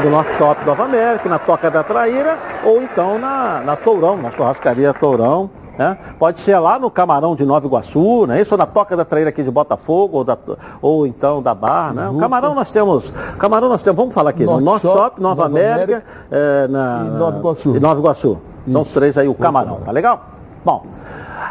do 0.00 0.10
Norte 0.10 0.32
Shopping 0.34 0.64
Nova 0.64 0.84
América, 0.84 1.28
na 1.28 1.38
Toca 1.38 1.70
da 1.70 1.82
Traíra, 1.82 2.38
ou 2.64 2.82
então 2.82 3.18
na, 3.18 3.60
na 3.60 3.76
Tourão, 3.76 4.16
na 4.16 4.30
churrascaria 4.30 4.94
Tourão. 4.94 5.50
Né? 5.78 5.96
Pode 6.18 6.38
ser 6.38 6.58
lá 6.58 6.78
no 6.78 6.90
Camarão 6.90 7.34
de 7.34 7.44
Nova 7.44 7.66
Iguaçu, 7.66 8.26
né? 8.26 8.40
isso, 8.40 8.54
ou 8.54 8.58
na 8.58 8.66
Toca 8.66 8.96
da 8.96 9.04
Traíra 9.04 9.30
aqui 9.30 9.42
de 9.42 9.50
Botafogo, 9.50 10.18
ou, 10.18 10.24
da, 10.24 10.36
ou 10.82 11.06
então 11.06 11.42
da 11.42 11.54
Barra. 11.54 11.92
Né? 11.92 12.08
O 12.08 12.18
Camarão 12.18 12.54
nós 12.54 12.70
temos, 12.70 13.12
Camarão 13.38 13.68
nós 13.68 13.82
temos, 13.82 13.96
vamos 13.96 14.14
falar 14.14 14.30
aqui, 14.30 14.44
Norte 14.44 14.60
no 14.60 14.64
Norte 14.70 14.82
Shopping, 14.82 15.22
Nova, 15.22 15.34
Nova 15.34 15.46
América, 15.46 15.82
América 15.82 16.04
é, 16.30 16.68
na, 16.68 17.04
e 17.06 17.10
Nova 17.10 17.38
Iguaçu. 17.38 17.76
E 17.76 17.80
Nova 17.80 18.00
Iguaçu. 18.00 18.38
São 18.66 18.82
os 18.82 18.92
três 18.92 19.18
aí, 19.18 19.28
o 19.28 19.34
camarão, 19.34 19.80
tá 19.80 19.90
legal? 19.90 20.24
Bom, 20.64 20.86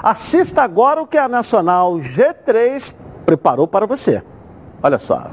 assista 0.02 0.62
agora 0.62 1.02
o 1.02 1.08
que 1.08 1.18
a 1.18 1.28
Nacional 1.28 1.96
G3 1.96 2.94
preparou 3.26 3.68
para 3.68 3.86
você. 3.86 4.24
Olha 4.82 4.98
só. 4.98 5.28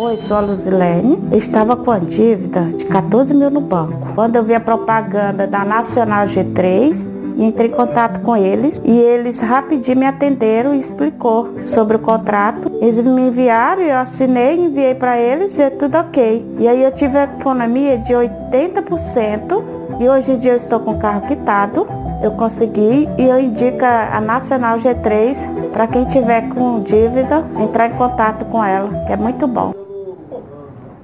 Oi, 0.00 0.16
sou 0.16 0.36
a 0.36 0.40
Luzilene. 0.40 1.28
Eu 1.32 1.38
estava 1.38 1.76
com 1.76 1.90
a 1.90 1.98
dívida 1.98 2.62
de 2.76 2.84
14 2.84 3.34
mil 3.34 3.50
no 3.50 3.60
banco. 3.60 4.14
Quando 4.14 4.36
eu 4.36 4.44
vi 4.44 4.54
a 4.54 4.60
propaganda 4.60 5.46
da 5.46 5.64
Nacional 5.64 6.26
G3, 6.26 6.96
entrei 7.36 7.68
em 7.68 7.72
contato 7.72 8.20
com 8.20 8.36
eles 8.36 8.80
e 8.84 8.90
eles 8.90 9.40
rapidinho 9.40 9.98
me 9.98 10.06
atenderam 10.06 10.72
e 10.72 10.78
explicou 10.78 11.48
sobre 11.66 11.96
o 11.96 11.98
contrato. 11.98 12.70
Eles 12.80 12.96
me 12.98 13.22
enviaram, 13.22 13.82
eu 13.82 13.96
assinei, 13.96 14.56
enviei 14.56 14.94
para 14.94 15.18
eles 15.18 15.58
e 15.58 15.62
é 15.62 15.70
tudo 15.70 15.98
ok. 15.98 16.56
E 16.58 16.68
aí 16.68 16.82
eu 16.82 16.92
tive 16.92 17.18
a 17.18 17.24
economia 17.24 17.98
de 17.98 18.12
80% 18.12 19.77
e 19.98 20.08
hoje 20.08 20.32
em 20.32 20.38
dia 20.38 20.52
eu 20.52 20.56
estou 20.56 20.80
com 20.80 20.92
o 20.92 20.98
carro 20.98 21.22
quitado. 21.22 21.86
Eu 22.22 22.32
consegui 22.32 23.08
e 23.16 23.22
eu 23.22 23.38
indico 23.38 23.84
a 23.84 24.20
Nacional 24.20 24.78
G3 24.78 25.70
para 25.72 25.86
quem 25.86 26.04
tiver 26.04 26.48
com 26.48 26.80
dívida 26.80 27.44
entrar 27.60 27.88
em 27.88 27.94
contato 27.94 28.44
com 28.46 28.62
ela, 28.64 28.88
que 29.06 29.12
é 29.12 29.16
muito 29.16 29.46
bom. 29.46 29.77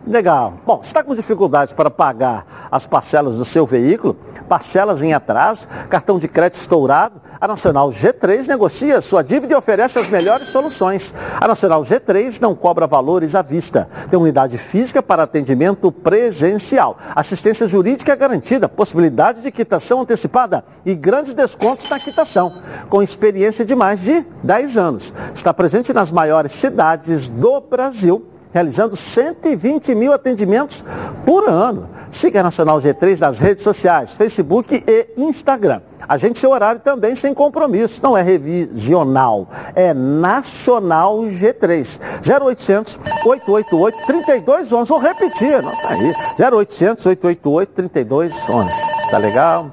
Legal. 0.07 0.55
Bom, 0.67 0.81
está 0.83 1.03
com 1.03 1.15
dificuldades 1.15 1.73
para 1.73 1.91
pagar 1.91 2.69
as 2.71 2.87
parcelas 2.87 3.37
do 3.37 3.45
seu 3.45 3.65
veículo, 3.65 4.15
parcelas 4.47 5.03
em 5.03 5.15
atraso, 5.15 5.67
cartão 5.89 6.19
de 6.19 6.29
crédito 6.29 6.61
estourado, 6.61 7.23
a 7.41 7.49
Nacional 7.49 7.91
G3 7.91 8.47
negocia 8.47 9.01
sua 9.01 9.23
dívida 9.23 9.55
e 9.55 9.57
oferece 9.57 9.99
as 9.99 10.09
melhores 10.09 10.49
soluções. 10.49 11.15
A 11.41 11.49
Nacional 11.49 11.83
G3 11.83 12.41
não 12.41 12.55
cobra 12.55 12.87
valores 12.87 13.35
à 13.35 13.43
vista. 13.43 13.89
Tem 14.09 14.19
unidade 14.19 14.57
física 14.57 15.03
para 15.03 15.25
atendimento 15.25 15.91
presencial. 15.91 16.97
Assistência 17.15 17.67
jurídica 17.67 18.15
garantida, 18.15 18.69
possibilidade 18.69 19.43
de 19.43 19.51
quitação 19.51 20.01
antecipada 20.03 20.65
e 20.87 20.95
grandes 20.95 21.35
descontos 21.35 21.89
na 21.91 21.99
quitação. 21.99 22.53
Com 22.89 23.03
experiência 23.03 23.65
de 23.65 23.75
mais 23.75 24.03
de 24.03 24.25
10 24.43 24.79
anos. 24.79 25.15
Está 25.35 25.53
presente 25.53 25.93
nas 25.93 26.13
maiores 26.13 26.53
cidades 26.53 27.29
do 27.29 27.61
Brasil 27.61 28.34
realizando 28.55 28.95
120 28.95 29.97
mil 29.97 30.13
atendimentos 30.13 30.85
por 31.27 31.49
ano. 31.49 31.89
Siga 32.09 32.39
a 32.39 32.43
Nacional 32.45 32.79
G3 32.79 33.19
nas 33.19 33.41
redes 33.41 33.65
sociais, 33.65 34.15
Facebook 34.15 34.85
e 34.87 35.09
Instagram. 35.17 35.81
Agende 36.09 36.39
seu 36.39 36.51
horário 36.51 36.81
também 36.81 37.17
sem 37.17 37.35
compromisso. 37.35 38.01
Não 38.01 38.17
é 38.17 38.23
revisional, 38.23 39.49
é 39.75 39.93
Nacional 39.93 41.23
G3. 41.23 42.01
0800 42.23 43.01
888 43.27 44.07
3211. 44.07 44.89
Vou 44.89 44.99
repetir, 45.01 45.61
não 45.61 45.73
tá 45.73 45.89
aí. 45.89 46.15
0800 46.39 47.05
888 47.07 47.73
3211. 47.73 48.71
Tá 49.11 49.19
legal? 49.19 49.67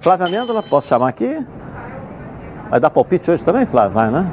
Flávia 0.00 0.26
Mendola, 0.26 0.62
posso 0.68 0.88
chamar 0.88 1.08
aqui? 1.08 1.38
Vai 2.74 2.80
dar 2.80 2.90
palpite 2.90 3.30
hoje 3.30 3.44
também, 3.44 3.64
Flávia? 3.64 3.90
Vai, 3.90 4.10
né? 4.10 4.26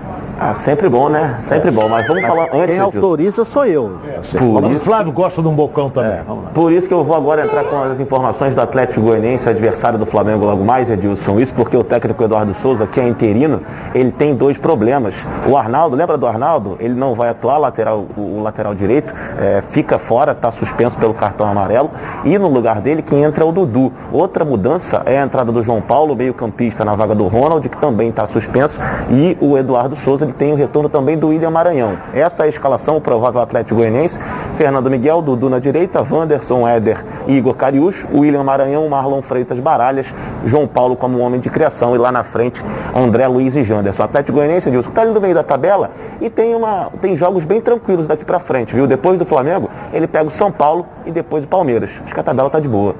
Ah, 0.43 0.55
sempre 0.55 0.89
bom, 0.89 1.07
né? 1.07 1.37
Sempre 1.41 1.69
é. 1.69 1.71
bom. 1.71 1.87
Mas 1.87 2.07
vamos 2.07 2.23
mas 2.23 2.33
falar 2.33 2.47
antes. 2.51 2.65
Quem 2.65 2.79
autoriza 2.79 3.45
sou 3.45 3.63
eu. 3.63 3.91
É. 4.07 4.13
Por 4.39 4.63
isso... 4.63 4.77
O 4.77 4.79
Flávio 4.79 5.11
gosta 5.11 5.39
de 5.39 5.47
um 5.47 5.53
bocão 5.53 5.87
também. 5.87 6.13
É, 6.13 6.23
Por 6.51 6.73
isso 6.73 6.87
que 6.87 6.93
eu 6.95 7.03
vou 7.03 7.15
agora 7.15 7.45
entrar 7.45 7.63
com 7.65 7.83
as 7.83 7.99
informações 7.99 8.55
do 8.55 8.61
Atlético 8.61 9.01
Goianiense, 9.01 9.47
adversário 9.47 9.99
do 9.99 10.05
Flamengo 10.07 10.43
logo 10.43 10.65
mais, 10.65 10.89
Edilson. 10.89 11.39
Isso 11.39 11.53
porque 11.53 11.77
o 11.77 11.83
técnico 11.83 12.23
Eduardo 12.23 12.55
Souza, 12.55 12.87
que 12.87 12.99
é 12.99 13.07
interino, 13.07 13.61
ele 13.93 14.11
tem 14.11 14.33
dois 14.33 14.57
problemas. 14.57 15.13
O 15.47 15.55
Arnaldo, 15.55 15.95
lembra 15.95 16.17
do 16.17 16.25
Arnaldo? 16.25 16.75
Ele 16.79 16.95
não 16.95 17.13
vai 17.13 17.29
atuar 17.29 17.59
lateral, 17.59 18.07
o, 18.17 18.41
lateral 18.41 18.73
direito, 18.73 19.13
é, 19.37 19.61
fica 19.69 19.99
fora, 19.99 20.31
está 20.31 20.51
suspenso 20.51 20.97
pelo 20.97 21.13
cartão 21.13 21.47
amarelo. 21.47 21.91
E 22.25 22.39
no 22.39 22.47
lugar 22.47 22.81
dele, 22.81 23.03
quem 23.03 23.21
entra 23.21 23.43
é 23.43 23.47
o 23.47 23.51
Dudu. 23.51 23.93
Outra 24.11 24.43
mudança 24.43 25.03
é 25.05 25.19
a 25.19 25.23
entrada 25.23 25.51
do 25.51 25.61
João 25.61 25.81
Paulo, 25.81 26.15
meio-campista, 26.15 26.83
na 26.83 26.95
vaga 26.95 27.13
do 27.13 27.27
Ronald, 27.27 27.69
que 27.69 27.77
também 27.77 28.09
está 28.09 28.25
suspenso. 28.31 28.75
E 29.09 29.37
o 29.39 29.57
Eduardo 29.57 29.95
Souza, 29.95 30.25
ele 30.25 30.33
tem 30.33 30.51
o 30.51 30.55
retorno 30.55 30.89
também 30.89 31.17
do 31.17 31.27
William 31.27 31.51
Maranhão. 31.51 31.97
Essa 32.13 32.43
é 32.43 32.45
a 32.45 32.49
escalação, 32.49 32.97
o 32.97 33.01
provável 33.01 33.41
Atlético 33.41 33.75
Goianiense. 33.75 34.19
Fernando 34.57 34.89
Miguel, 34.89 35.21
Dudu 35.21 35.49
na 35.49 35.59
direita, 35.59 36.05
Wanderson, 36.07 36.67
Éder 36.67 37.03
e 37.27 37.37
Igor 37.37 37.55
Cariúcho, 37.55 38.07
William 38.13 38.43
Maranhão, 38.43 38.87
Marlon 38.87 39.21
Freitas 39.21 39.59
Baralhas, 39.59 40.13
João 40.45 40.67
Paulo 40.67 40.95
como 40.95 41.19
homem 41.19 41.39
de 41.39 41.49
criação 41.49 41.95
e 41.95 41.97
lá 41.97 42.11
na 42.11 42.23
frente 42.23 42.63
André 42.95 43.27
Luiz 43.27 43.55
e 43.55 43.63
Janderson. 43.63 44.03
Atlético 44.03 44.37
Goianiense, 44.37 44.69
Edilson, 44.69 44.89
está 44.89 45.01
ali 45.01 45.11
no 45.11 45.21
meio 45.21 45.33
da 45.33 45.43
tabela 45.43 45.91
e 46.19 46.29
tem, 46.29 46.53
uma, 46.55 46.89
tem 47.01 47.17
jogos 47.17 47.45
bem 47.45 47.61
tranquilos 47.61 48.07
daqui 48.07 48.25
para 48.25 48.39
frente, 48.39 48.73
viu? 48.73 48.87
Depois 48.87 49.17
do 49.17 49.25
Flamengo, 49.25 49.69
ele 49.93 50.07
pega 50.07 50.27
o 50.27 50.31
São 50.31 50.51
Paulo 50.51 50.85
e 51.05 51.11
depois 51.11 51.43
o 51.43 51.47
Palmeiras. 51.47 51.89
Acho 52.03 52.13
que 52.13 52.19
a 52.19 52.23
tabela 52.23 52.47
está 52.47 52.59
de 52.59 52.67
boa. 52.67 52.95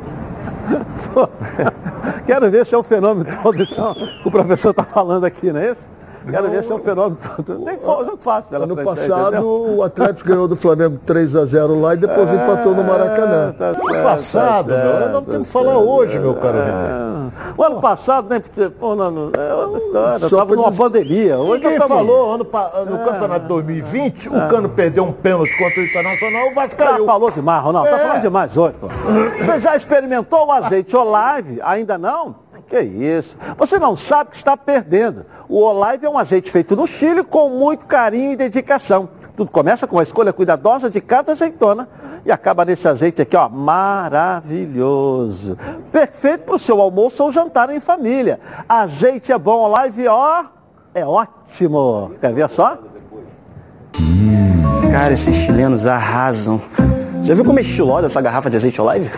Quero 2.26 2.50
ver 2.50 2.66
se 2.66 2.76
é 2.76 2.78
o 2.78 2.84
fenômeno 2.84 3.30
todo 3.42 3.62
então, 3.62 3.94
que 3.94 4.28
o 4.28 4.32
professor 4.32 4.72
está 4.72 4.84
falando 4.84 5.26
aqui, 5.26 5.52
não 5.52 5.60
é 5.60 5.72
isso? 5.72 5.90
Quero 6.30 6.50
ver 6.50 6.64
se 6.64 6.72
é 6.72 6.76
um 6.76 6.80
fenômeno. 6.80 7.18
Nem 7.60 7.80
jogo 7.80 8.18
fácil. 8.20 8.56
Ano 8.56 8.76
passado, 8.76 9.76
o 9.78 9.84
Atlético 9.84 10.30
ganhou 10.30 10.48
do 10.48 10.56
Flamengo 10.56 11.00
3 11.06 11.36
a 11.36 11.46
0 11.46 11.80
lá 11.80 11.94
e 11.94 11.98
depois 11.98 12.30
é, 12.30 12.36
empatou 12.36 12.76
no 12.76 12.84
Maracanã. 12.84 13.56
Tá 13.58 13.74
certo, 13.74 13.90
ano 13.90 14.04
passado, 14.04 14.70
tá 14.70 14.78
meu. 14.78 15.10
Nós 15.10 15.26
temos 15.26 15.48
que 15.48 15.54
falar 15.54 15.78
hoje, 15.78 16.20
meu 16.20 16.36
caro 16.36 16.58
é. 16.58 17.22
O 17.58 17.64
ano 17.64 17.82
passado, 17.82 18.30
né? 18.30 18.42
Pô, 18.80 18.96
não, 18.96 19.12
não, 19.12 19.32
é. 19.34 20.26
Estava 20.26 20.56
numa 20.56 20.70
dizer... 20.70 20.84
pandemia. 20.84 21.38
Hoje 21.38 21.64
Ninguém 21.64 21.80
falou, 21.80 22.36
ano, 22.36 22.48
no 22.90 22.96
é. 22.96 23.04
campeonato 23.04 23.42
de 23.42 23.48
2020, 23.48 24.30
o 24.30 24.50
Cano 24.50 24.70
perdeu 24.70 25.04
um 25.04 25.12
pênalti 25.12 25.52
contra 25.58 25.82
o 25.82 25.84
Internacional, 25.84 26.48
o 26.50 26.54
Vasco 26.54 26.76
caiu. 26.78 27.00
Já 27.00 27.06
falou 27.06 27.32
demais, 27.32 27.64
Ronaldo. 27.64 27.90
Tá 27.90 27.98
falando 27.98 28.22
demais 28.22 28.58
hoje, 28.58 28.76
pô. 28.80 28.88
Você 28.88 29.60
já 29.60 29.76
experimentou 29.76 30.48
o 30.48 30.52
azeite 30.52 30.96
Olive? 30.96 31.60
Ainda 31.64 31.98
não? 31.98 32.36
Que 32.72 32.80
isso? 32.80 33.38
Você 33.58 33.78
não 33.78 33.98
sabe 33.98 34.30
que 34.30 34.38
está 34.38 34.56
perdendo. 34.56 35.26
O 35.50 35.62
Olive 35.62 36.06
é 36.06 36.10
um 36.10 36.18
azeite 36.18 36.50
feito 36.50 36.74
no 36.74 36.88
Chile 36.88 37.22
com 37.22 37.50
muito 37.50 37.86
carinho 37.86 38.32
e 38.32 38.38
dedicação. 38.38 39.10
Tudo 39.36 39.52
começa 39.52 39.86
com 39.86 40.00
a 40.00 40.04
escolha 40.04 40.32
cuidadosa 40.32 40.90
de 40.90 41.02
cada 41.02 41.34
azeitona 41.34 41.90
e 42.26 42.32
acaba 42.32 42.64
nesse 42.64 42.88
azeite 42.88 43.22
aqui, 43.22 43.36
ó, 43.36 43.50
maravilhoso. 43.50 43.98
Perfeito 45.92 46.46
para 46.46 46.56
o 46.56 46.60
seu 46.60 46.80
almoço 46.80 47.22
ou 47.22 47.30
jantar 47.30 47.70
em 47.72 47.82
família. 47.82 48.40
Azeite 48.70 49.34
é 49.34 49.38
bom, 49.38 49.70
Olive, 49.70 50.08
ó, 50.08 50.46
é 50.96 51.06
ótimo. 51.06 52.14
Quer 52.22 52.32
ver 52.32 52.50
só? 52.50 52.78
Cara, 54.94 55.12
esses 55.12 55.36
chilenos 55.36 55.86
arrasam. 55.86 56.62
Já 57.22 57.34
viu 57.36 57.44
como 57.44 57.60
é 57.60 57.64
estilosa 57.64 58.06
essa 58.06 58.22
garrafa 58.22 58.50
de 58.50 58.56
azeite 58.56 58.82
Olive? 58.82 59.12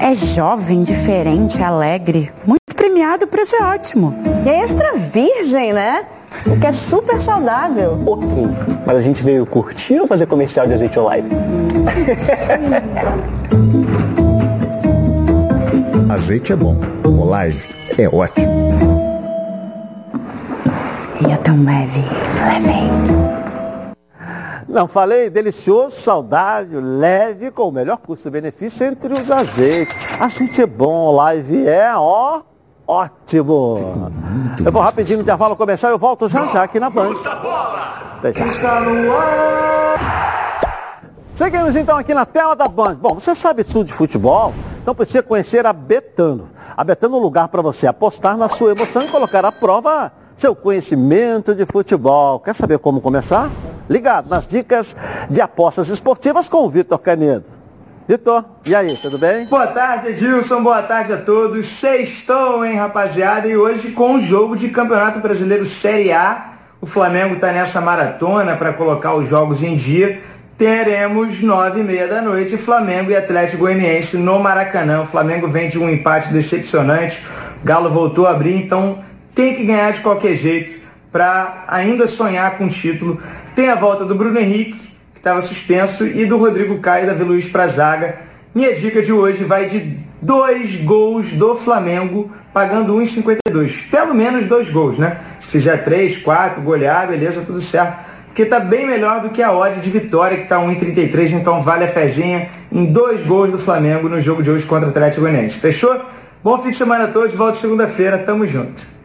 É 0.00 0.14
jovem, 0.14 0.82
diferente, 0.82 1.62
alegre. 1.62 2.30
Muito 2.46 2.57
premiado, 2.88 3.26
o 3.26 3.28
preço 3.28 3.54
é 3.54 3.62
ótimo. 3.62 4.14
E 4.46 4.48
é 4.48 4.62
extra 4.62 4.94
virgem, 4.94 5.74
né? 5.74 6.06
O 6.46 6.58
que 6.58 6.66
é 6.66 6.72
super 6.72 7.20
saudável. 7.20 8.02
Ok, 8.06 8.48
mas 8.86 8.96
a 8.96 9.00
gente 9.00 9.22
veio 9.22 9.44
curtir 9.44 10.00
ou 10.00 10.06
fazer 10.06 10.24
comercial 10.26 10.66
de 10.66 10.72
azeite 10.72 10.98
Olive? 10.98 11.28
azeite 16.10 16.54
é 16.54 16.56
bom, 16.56 16.80
Olive 17.04 17.68
é 17.98 18.08
ótimo. 18.08 18.48
E 21.20 21.30
é 21.30 21.36
tão 21.36 21.62
leve, 21.62 22.02
leve. 22.46 22.88
Não, 24.66 24.88
falei 24.88 25.28
delicioso, 25.28 25.96
saudável, 25.96 26.80
leve, 26.80 27.50
com 27.50 27.68
o 27.68 27.72
melhor 27.72 27.98
custo-benefício 27.98 28.86
entre 28.86 29.12
os 29.12 29.30
azeites. 29.30 30.20
Azeite 30.20 30.62
é 30.62 30.66
bom, 30.66 31.14
live 31.16 31.66
é, 31.66 31.92
ó, 31.94 32.42
ótimo. 32.88 34.10
Eu 34.64 34.72
vou 34.72 34.80
rapidinho 34.80 35.18
no 35.18 35.22
intervalo 35.22 35.54
começar, 35.54 35.90
eu 35.90 35.98
volto 35.98 36.28
já 36.28 36.46
já 36.46 36.62
aqui 36.62 36.80
na 36.80 36.88
Band. 36.88 37.12
Está 37.12 38.80
no 38.80 39.12
ar. 39.12 39.68
Seguimos 41.34 41.76
então 41.76 41.96
aqui 41.96 42.12
na 42.14 42.26
tela 42.26 42.56
da 42.56 42.66
Band. 42.66 42.96
Bom, 42.96 43.14
você 43.14 43.34
sabe 43.34 43.62
tudo 43.62 43.84
de 43.84 43.92
futebol, 43.92 44.52
então 44.82 44.94
precisa 44.94 45.22
conhecer 45.22 45.66
a 45.66 45.72
Betano. 45.72 46.48
A 46.76 46.82
Betano 46.82 47.16
é 47.16 47.18
um 47.18 47.22
lugar 47.22 47.46
para 47.48 47.62
você 47.62 47.86
apostar 47.86 48.36
na 48.36 48.48
sua 48.48 48.72
emoção 48.72 49.02
e 49.02 49.08
colocar 49.08 49.44
à 49.44 49.52
prova 49.52 50.10
seu 50.34 50.54
conhecimento 50.54 51.54
de 51.54 51.66
futebol. 51.66 52.40
Quer 52.40 52.54
saber 52.54 52.78
como 52.78 53.00
começar? 53.00 53.50
Ligado 53.88 54.28
nas 54.28 54.46
dicas 54.46 54.96
de 55.28 55.40
apostas 55.40 55.88
esportivas 55.88 56.48
com 56.48 56.64
o 56.64 56.70
Vitor 56.70 56.98
Canedo. 56.98 57.57
Vitor, 58.08 58.42
e 58.66 58.74
aí, 58.74 58.96
tudo 59.02 59.18
bem? 59.18 59.44
Boa 59.44 59.66
tarde, 59.66 60.08
Edilson. 60.08 60.62
Boa 60.62 60.80
tarde 60.80 61.12
a 61.12 61.18
todos. 61.18 61.66
Sextou, 61.66 62.64
hein, 62.64 62.74
rapaziada? 62.74 63.46
E 63.46 63.54
hoje 63.54 63.90
com 63.90 64.14
o 64.14 64.18
jogo 64.18 64.56
de 64.56 64.70
Campeonato 64.70 65.20
Brasileiro 65.20 65.66
Série 65.66 66.10
A. 66.10 66.54
O 66.80 66.86
Flamengo 66.86 67.34
está 67.34 67.52
nessa 67.52 67.82
maratona 67.82 68.56
para 68.56 68.72
colocar 68.72 69.12
os 69.12 69.28
jogos 69.28 69.62
em 69.62 69.76
dia. 69.76 70.22
Teremos 70.56 71.42
nove 71.42 71.80
e 71.80 71.84
meia 71.84 72.08
da 72.08 72.22
noite 72.22 72.56
Flamengo 72.56 73.10
e 73.10 73.16
Atlético 73.16 73.58
Goianiense 73.58 74.16
no 74.16 74.38
Maracanã. 74.38 75.02
O 75.02 75.06
Flamengo 75.06 75.46
vem 75.46 75.68
de 75.68 75.78
um 75.78 75.90
empate 75.90 76.32
decepcionante. 76.32 77.26
O 77.62 77.66
Galo 77.66 77.90
voltou 77.90 78.26
a 78.26 78.30
abrir, 78.30 78.54
então 78.54 79.00
tem 79.34 79.54
que 79.54 79.66
ganhar 79.66 79.92
de 79.92 80.00
qualquer 80.00 80.32
jeito 80.32 80.80
para 81.12 81.62
ainda 81.68 82.06
sonhar 82.06 82.56
com 82.56 82.64
o 82.64 82.68
título. 82.68 83.20
Tem 83.54 83.68
a 83.68 83.74
volta 83.74 84.06
do 84.06 84.14
Bruno 84.14 84.38
Henrique, 84.38 84.87
que 85.18 85.20
estava 85.20 85.40
suspenso, 85.40 86.06
e 86.06 86.24
do 86.24 86.38
Rodrigo 86.38 86.78
Caio 86.78 87.04
e 87.04 87.06
Davi 87.08 87.24
Luiz 87.24 87.48
para 87.48 87.64
a 87.64 87.66
zaga. 87.66 88.18
Minha 88.54 88.72
dica 88.72 89.02
de 89.02 89.12
hoje 89.12 89.44
vai 89.44 89.66
de 89.66 89.98
dois 90.22 90.76
gols 90.76 91.32
do 91.32 91.56
Flamengo, 91.56 92.30
pagando 92.52 92.94
1,52. 92.96 93.90
Pelo 93.90 94.14
menos 94.14 94.46
dois 94.46 94.70
gols, 94.70 94.96
né? 94.96 95.18
Se 95.40 95.50
fizer 95.50 95.78
três, 95.84 96.18
quatro, 96.18 96.62
golear, 96.62 97.08
beleza, 97.08 97.42
tudo 97.44 97.60
certo. 97.60 98.06
Porque 98.26 98.44
tá 98.44 98.60
bem 98.60 98.86
melhor 98.86 99.20
do 99.20 99.30
que 99.30 99.42
a 99.42 99.52
odd 99.52 99.80
de 99.80 99.90
vitória, 99.90 100.38
que 100.38 100.46
tá 100.46 100.58
1,33, 100.60 101.32
então 101.32 101.60
vale 101.60 101.84
a 101.84 101.88
fezinha 101.88 102.48
em 102.70 102.84
dois 102.84 103.22
gols 103.22 103.50
do 103.50 103.58
Flamengo 103.58 104.08
no 104.08 104.20
jogo 104.20 104.42
de 104.42 104.50
hoje 104.50 104.64
contra 104.64 104.86
o 104.86 104.90
Atlético 104.90 105.22
Goianiense. 105.22 105.58
Fechou? 105.58 106.00
Bom 106.44 106.56
fim 106.60 106.70
de 106.70 106.76
semana 106.76 107.04
a 107.04 107.08
todos, 107.08 107.34
volta 107.34 107.58
segunda-feira, 107.58 108.18
tamo 108.18 108.46
junto. 108.46 108.97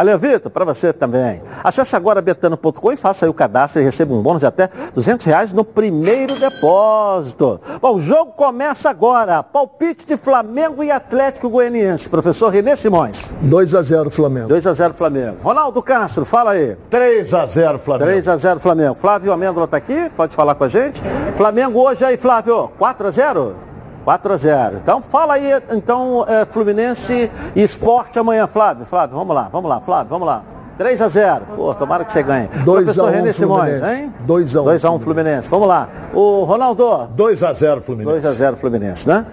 Valeu, 0.00 0.18
Vitor, 0.18 0.50
para 0.50 0.64
você 0.64 0.94
também. 0.94 1.42
Acesse 1.62 1.94
agora 1.94 2.22
betano.com 2.22 2.90
e 2.90 2.96
faça 2.96 3.26
aí 3.26 3.28
o 3.28 3.34
cadastro 3.34 3.82
e 3.82 3.84
receba 3.84 4.14
um 4.14 4.22
bônus 4.22 4.40
de 4.40 4.46
até 4.46 4.70
200 4.94 5.26
reais 5.26 5.52
no 5.52 5.62
primeiro 5.62 6.40
depósito. 6.40 7.60
Bom, 7.82 7.96
o 7.96 8.00
jogo 8.00 8.32
começa 8.32 8.88
agora. 8.88 9.42
Palpite 9.42 10.06
de 10.06 10.16
Flamengo 10.16 10.82
e 10.82 10.90
Atlético 10.90 11.50
Goianiense. 11.50 12.08
Professor 12.08 12.48
Renê 12.48 12.76
Simões. 12.76 13.30
2 13.42 13.74
a 13.74 13.82
0 13.82 14.10
Flamengo. 14.10 14.48
2 14.48 14.66
a 14.68 14.72
0 14.72 14.94
Flamengo. 14.94 15.36
Ronaldo 15.42 15.82
Castro, 15.82 16.24
fala 16.24 16.52
aí. 16.52 16.78
3 16.88 17.34
a 17.34 17.44
0 17.44 17.78
Flamengo. 17.78 18.10
3 18.10 18.28
a 18.28 18.36
0 18.38 18.58
Flamengo. 18.58 18.94
Flávio 18.94 19.34
Amêndola 19.34 19.66
está 19.66 19.76
aqui, 19.76 20.10
pode 20.16 20.34
falar 20.34 20.54
com 20.54 20.64
a 20.64 20.68
gente. 20.68 21.02
Flamengo 21.36 21.78
hoje 21.78 22.06
aí, 22.06 22.16
Flávio, 22.16 22.70
4 22.78 23.06
a 23.06 23.10
0 23.10 23.69
4 24.04 24.32
a 24.32 24.36
0. 24.36 24.76
Então 24.76 25.02
fala 25.02 25.34
aí, 25.34 25.50
então, 25.70 26.24
é, 26.28 26.44
Fluminense 26.44 27.30
e 27.54 27.62
Esporte 27.62 28.18
amanhã, 28.18 28.46
Flávio. 28.46 28.84
Flávio, 28.84 29.16
vamos 29.16 29.34
lá, 29.34 29.48
vamos 29.52 29.68
lá, 29.68 29.80
Flávio, 29.80 30.08
vamos 30.08 30.26
lá. 30.26 30.42
3 30.80 31.02
a 31.02 31.08
0. 31.08 31.42
Pô, 31.54 31.74
tomara 31.74 32.06
que 32.06 32.10
você 32.10 32.22
ganhe. 32.22 32.48
2 32.64 32.98
a 32.98 33.04
1 33.04 33.06
René 33.10 33.32
Simões, 33.32 33.82
hein? 33.82 34.10
2 34.20 34.56
a 34.56 34.62
1. 34.62 34.64
2 34.64 34.84
a 34.86 34.90
1 34.90 34.98
Fluminense. 35.00 35.50
Vamos 35.50 35.68
lá. 35.68 35.88
O 36.14 36.44
Ronaldo. 36.44 37.06
2 37.14 37.42
a 37.42 37.52
0 37.52 37.82
Fluminense. 37.82 38.22
2 38.22 38.24
a 38.24 38.32
0 38.32 38.56
Fluminense, 38.56 39.06
né? 39.06 39.26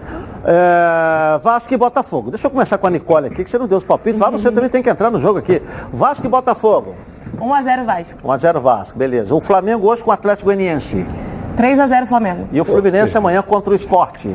É, 0.44 1.38
Vasco 1.38 1.72
e 1.72 1.76
Botafogo. 1.78 2.30
Deixa 2.30 2.48
eu 2.48 2.50
começar 2.50 2.76
com 2.76 2.86
a 2.86 2.90
Nicole 2.90 3.28
aqui, 3.28 3.44
que 3.44 3.48
você 3.48 3.56
não 3.56 3.66
deu 3.66 3.78
os 3.78 3.84
palpites. 3.84 4.20
Lá 4.20 4.28
você 4.28 4.52
também 4.52 4.68
tem 4.68 4.82
que 4.82 4.90
entrar 4.90 5.10
no 5.10 5.18
jogo 5.18 5.38
aqui. 5.38 5.62
Vasco 5.90 6.26
e 6.26 6.28
Botafogo. 6.28 6.94
1 7.40 7.54
a 7.54 7.62
0 7.62 7.84
Vasco. 7.86 8.14
1 8.22 8.30
a 8.32 8.36
0 8.36 8.60
Vasco, 8.60 8.98
beleza. 8.98 9.34
O 9.34 9.40
Flamengo 9.40 9.86
hoje 9.86 10.04
com 10.04 10.10
o 10.10 10.12
Atlético 10.12 10.46
Goianiense. 10.46 11.06
3 11.58 11.80
a 11.80 11.88
0 11.88 12.06
Flamengo. 12.06 12.48
E 12.52 12.60
o 12.60 12.64
Fluminense 12.64 13.18
amanhã 13.18 13.42
contra 13.42 13.72
o 13.72 13.74
Esporte. 13.74 14.28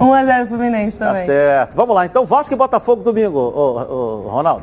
1 0.00 0.14
a 0.14 0.24
0 0.24 0.46
Fluminense 0.46 0.96
também. 0.96 1.22
Tá 1.22 1.26
certo. 1.26 1.74
Vamos 1.74 1.92
lá, 1.96 2.06
então 2.06 2.24
Vasco 2.24 2.54
e 2.54 2.56
Botafogo 2.56 3.02
domingo, 3.02 3.36
ô, 3.36 4.26
ô, 4.26 4.28
Ronaldo. 4.28 4.62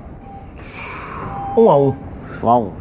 1 1.57 1.69
a 1.69 1.77
1. 1.77 1.95
1 2.43 2.49
a 2.49 2.57
1. 2.57 2.71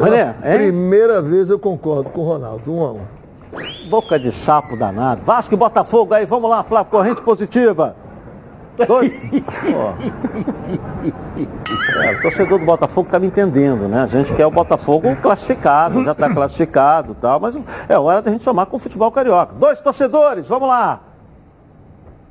René, 0.00 0.34
primeira 0.42 1.22
vez 1.22 1.48
eu 1.48 1.60
concordo 1.60 2.10
com 2.10 2.22
o 2.22 2.24
Ronaldo, 2.24 2.74
1 2.74 2.84
a 2.84 2.92
1. 2.92 3.00
Boca 3.88 4.18
de 4.18 4.32
sapo 4.32 4.76
danado. 4.76 5.22
Vasco 5.24 5.54
e 5.54 5.56
Botafogo 5.56 6.12
aí, 6.12 6.26
vamos 6.26 6.50
lá, 6.50 6.64
Flávio, 6.64 6.90
corrente 6.90 7.22
positiva. 7.22 7.94
Dois. 8.86 9.12
É, 12.02 12.12
o 12.12 12.22
torcedor 12.22 12.58
do 12.58 12.64
Botafogo 12.64 13.08
está 13.08 13.18
me 13.18 13.26
entendendo, 13.26 13.88
né? 13.88 14.02
A 14.02 14.06
gente 14.06 14.32
quer 14.32 14.46
o 14.46 14.50
Botafogo 14.50 15.14
classificado, 15.20 16.02
já 16.04 16.12
está 16.12 16.30
classificado 16.30 17.16
tal, 17.20 17.38
mas 17.38 17.58
é 17.88 17.98
hora 17.98 18.22
da 18.22 18.30
gente 18.30 18.42
somar 18.42 18.66
com 18.66 18.76
o 18.76 18.80
futebol 18.80 19.10
carioca. 19.10 19.54
Dois 19.54 19.80
torcedores, 19.80 20.48
vamos 20.48 20.68
lá! 20.68 21.00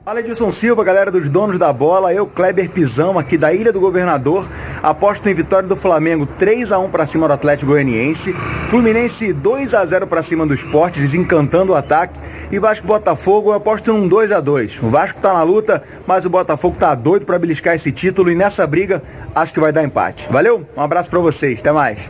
Fala 0.03 0.19
Edson 0.19 0.51
Silva, 0.51 0.83
galera 0.83 1.11
dos 1.11 1.29
donos 1.29 1.59
da 1.59 1.71
bola, 1.71 2.11
eu 2.11 2.25
Kleber 2.25 2.71
Pisão 2.71 3.19
aqui 3.19 3.37
da 3.37 3.53
Ilha 3.53 3.71
do 3.71 3.79
Governador, 3.79 4.49
aposto 4.81 5.29
em 5.29 5.33
vitória 5.35 5.69
do 5.69 5.75
Flamengo 5.75 6.25
3 6.25 6.71
a 6.71 6.79
1 6.79 6.89
para 6.89 7.05
cima 7.05 7.27
do 7.27 7.33
Atlético 7.33 7.71
Goianiense, 7.71 8.33
Fluminense 8.71 9.31
2 9.31 9.75
a 9.75 9.85
0 9.85 10.07
para 10.07 10.23
cima 10.23 10.43
do 10.43 10.55
Sport, 10.55 10.97
desencantando 10.97 11.73
o 11.73 11.75
ataque, 11.75 12.19
e 12.51 12.59
Vasco 12.59 12.85
Botafogo 12.85 13.51
eu 13.51 13.53
aposto 13.53 13.89
em 13.89 13.93
um 13.93 14.07
2 14.07 14.31
a 14.31 14.41
2. 14.41 14.83
O 14.83 14.89
Vasco 14.89 15.21
tá 15.21 15.33
na 15.33 15.41
luta, 15.41 15.81
mas 16.05 16.25
o 16.25 16.29
Botafogo 16.29 16.75
tá 16.77 16.93
doido 16.93 17.25
para 17.25 17.39
beliscar 17.39 17.75
esse 17.75 17.91
título 17.91 18.29
e 18.29 18.35
nessa 18.35 18.67
briga 18.67 19.01
acho 19.33 19.53
que 19.53 19.59
vai 19.59 19.71
dar 19.71 19.83
empate. 19.83 20.27
Valeu? 20.29 20.61
Um 20.75 20.81
abraço 20.81 21.09
para 21.09 21.19
vocês, 21.19 21.61
até 21.61 21.71
mais. 21.71 22.09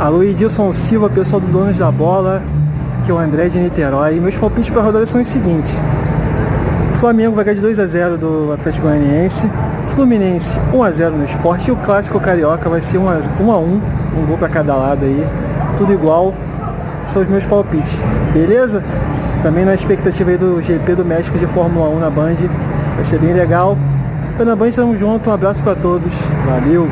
Alô 0.00 0.22
Edilson 0.22 0.72
Silva, 0.72 1.08
pessoal 1.08 1.40
do 1.40 1.46
Donos 1.46 1.78
da 1.78 1.92
Bola, 1.92 2.42
que 3.04 3.10
é 3.10 3.14
o 3.14 3.18
André 3.18 3.48
de 3.48 3.58
Niterói. 3.58 4.18
Meus 4.18 4.36
palpites 4.36 4.70
para 4.70 4.80
a 4.80 4.84
rodada 4.84 5.06
são 5.06 5.20
os 5.20 5.28
seguintes. 5.28 5.74
Flamengo 6.98 7.34
vai 7.34 7.44
ganhar 7.44 7.54
de 7.54 7.60
2 7.62 7.78
a 7.78 7.86
0 7.86 8.18
do 8.18 8.52
Atlético 8.52 8.86
Goianiense. 8.86 9.48
Fluminense 9.94 10.58
1 10.74 10.82
a 10.82 10.90
0 10.90 11.16
no 11.16 11.24
esporte. 11.24 11.68
E 11.68 11.72
o 11.72 11.76
clássico 11.76 12.20
carioca 12.20 12.68
vai 12.68 12.82
ser 12.82 12.98
1 12.98 13.08
a 13.08 13.14
1, 13.14 13.20
1, 13.40 13.52
a 13.52 13.58
1 13.58 13.62
um 13.62 14.26
gol 14.26 14.36
para 14.36 14.48
cada 14.48 14.74
lado 14.74 15.04
aí. 15.04 15.26
Tudo 15.78 15.92
igual. 15.92 16.34
São 17.12 17.22
os 17.22 17.28
meus 17.28 17.44
palpites. 17.44 17.92
Beleza? 18.32 18.84
Também 19.42 19.64
na 19.64 19.74
expectativa 19.74 20.30
aí 20.30 20.36
do 20.36 20.62
GP 20.62 20.94
do 20.94 21.04
México 21.04 21.36
de 21.36 21.46
Fórmula 21.46 21.88
1 21.88 21.98
na 21.98 22.08
Band. 22.08 22.36
Vai 22.94 23.04
ser 23.04 23.18
bem 23.18 23.32
legal. 23.32 23.76
Então 24.32 24.46
na 24.46 24.54
Band 24.54 24.70
tamo 24.70 24.96
junto. 24.96 25.28
Um 25.28 25.32
abraço 25.32 25.64
para 25.64 25.74
todos. 25.74 26.12
Valeu! 26.46 26.86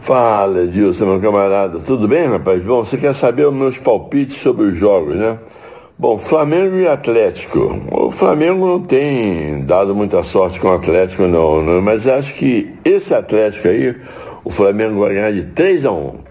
Fala, 0.00 0.64
Edilson, 0.64 1.06
meu 1.06 1.20
camarada. 1.20 1.78
Tudo 1.80 2.06
bem, 2.06 2.28
rapaz? 2.28 2.62
Bom, 2.62 2.84
você 2.84 2.98
quer 2.98 3.14
saber 3.14 3.46
os 3.46 3.54
meus 3.54 3.78
palpites 3.78 4.36
sobre 4.36 4.66
os 4.66 4.76
jogos, 4.76 5.16
né? 5.16 5.38
Bom, 5.98 6.18
Flamengo 6.18 6.76
e 6.76 6.86
Atlético. 6.86 7.80
O 7.90 8.10
Flamengo 8.10 8.66
não 8.66 8.80
tem 8.82 9.64
dado 9.64 9.94
muita 9.94 10.22
sorte 10.22 10.60
com 10.60 10.68
o 10.68 10.74
Atlético, 10.74 11.22
não, 11.22 11.62
não, 11.62 11.80
mas 11.80 12.06
acho 12.06 12.34
que 12.34 12.74
esse 12.84 13.14
Atlético 13.14 13.68
aí, 13.68 13.96
o 14.44 14.50
Flamengo 14.50 15.00
vai 15.00 15.14
ganhar 15.14 15.32
de 15.32 15.44
3 15.44 15.86
a 15.86 15.92
1. 15.92 16.27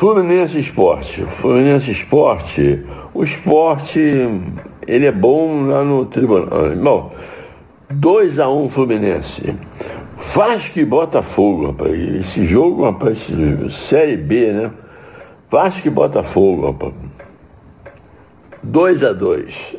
Fluminense 0.00 0.58
Esporte. 0.58 1.26
Fluminense 1.26 1.90
Esporte, 1.90 2.86
o 3.12 3.22
esporte, 3.22 4.00
ele 4.86 5.04
é 5.04 5.12
bom 5.12 5.66
lá 5.66 5.84
no 5.84 6.06
tribunal. 6.06 6.48
Bom, 6.82 7.12
2 7.90 8.38
a 8.38 8.48
1 8.48 8.70
Fluminense. 8.70 9.54
Vasco 10.16 10.78
e 10.78 10.86
Botafogo, 10.86 11.66
rapaz. 11.66 11.92
Esse 11.92 12.46
jogo, 12.46 12.84
rapaz, 12.84 13.30
Série 13.68 14.16
B, 14.16 14.54
né? 14.54 14.70
Vasco 15.50 15.86
e 15.86 15.90
Botafogo, 15.90 16.68
rapaz. 16.68 16.94
2 18.62 19.04
a 19.04 19.12
2 19.12 19.76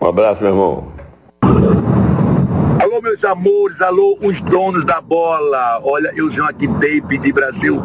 Um 0.00 0.08
abraço, 0.08 0.42
meu 0.42 0.50
irmão. 0.50 0.88
Alô, 2.82 3.00
meus 3.00 3.24
amores, 3.24 3.80
alô, 3.80 4.18
os 4.22 4.40
donos 4.42 4.84
da 4.84 5.00
bola. 5.00 5.80
Olha, 5.84 6.12
eu 6.16 6.28
aqui, 6.46 6.66
David 6.66 7.32
Brasil, 7.32 7.80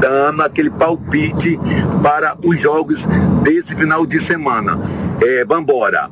dando 0.00 0.42
aquele 0.42 0.70
palpite 0.70 1.58
para 2.02 2.36
os 2.44 2.60
jogos 2.60 3.06
desse 3.42 3.76
final 3.76 4.06
de 4.06 4.18
semana. 4.18 4.78
É, 5.22 5.44
vambora. 5.44 6.10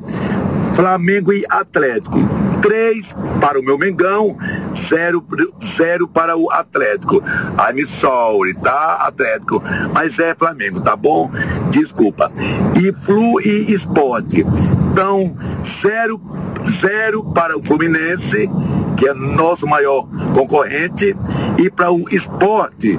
Flamengo 0.74 1.32
e 1.32 1.44
Atlético. 1.48 2.18
3 2.60 3.16
para 3.40 3.58
o 3.58 3.62
meu 3.62 3.78
Mengão, 3.78 4.36
0, 4.74 5.24
0 5.62 6.08
para 6.08 6.36
o 6.36 6.50
Atlético. 6.50 7.22
I'm 7.58 7.86
sorry, 7.86 8.54
tá, 8.54 9.06
Atlético? 9.06 9.62
Mas 9.94 10.18
é 10.18 10.34
Flamengo, 10.34 10.80
tá 10.80 10.96
bom? 10.96 11.30
Desculpa. 11.70 12.30
E 12.76 12.92
Flu 12.92 13.40
e 13.40 13.72
Esporte. 13.72 14.44
Então, 14.92 15.36
0 15.64 16.20
0 16.64 17.24
para 17.32 17.56
o 17.56 17.62
Fluminense, 17.62 18.50
que 18.96 19.08
é 19.08 19.14
nosso 19.14 19.66
maior 19.66 20.06
concorrente, 20.34 21.16
e 21.56 21.70
para 21.70 21.90
o 21.90 22.04
Esporte, 22.10 22.98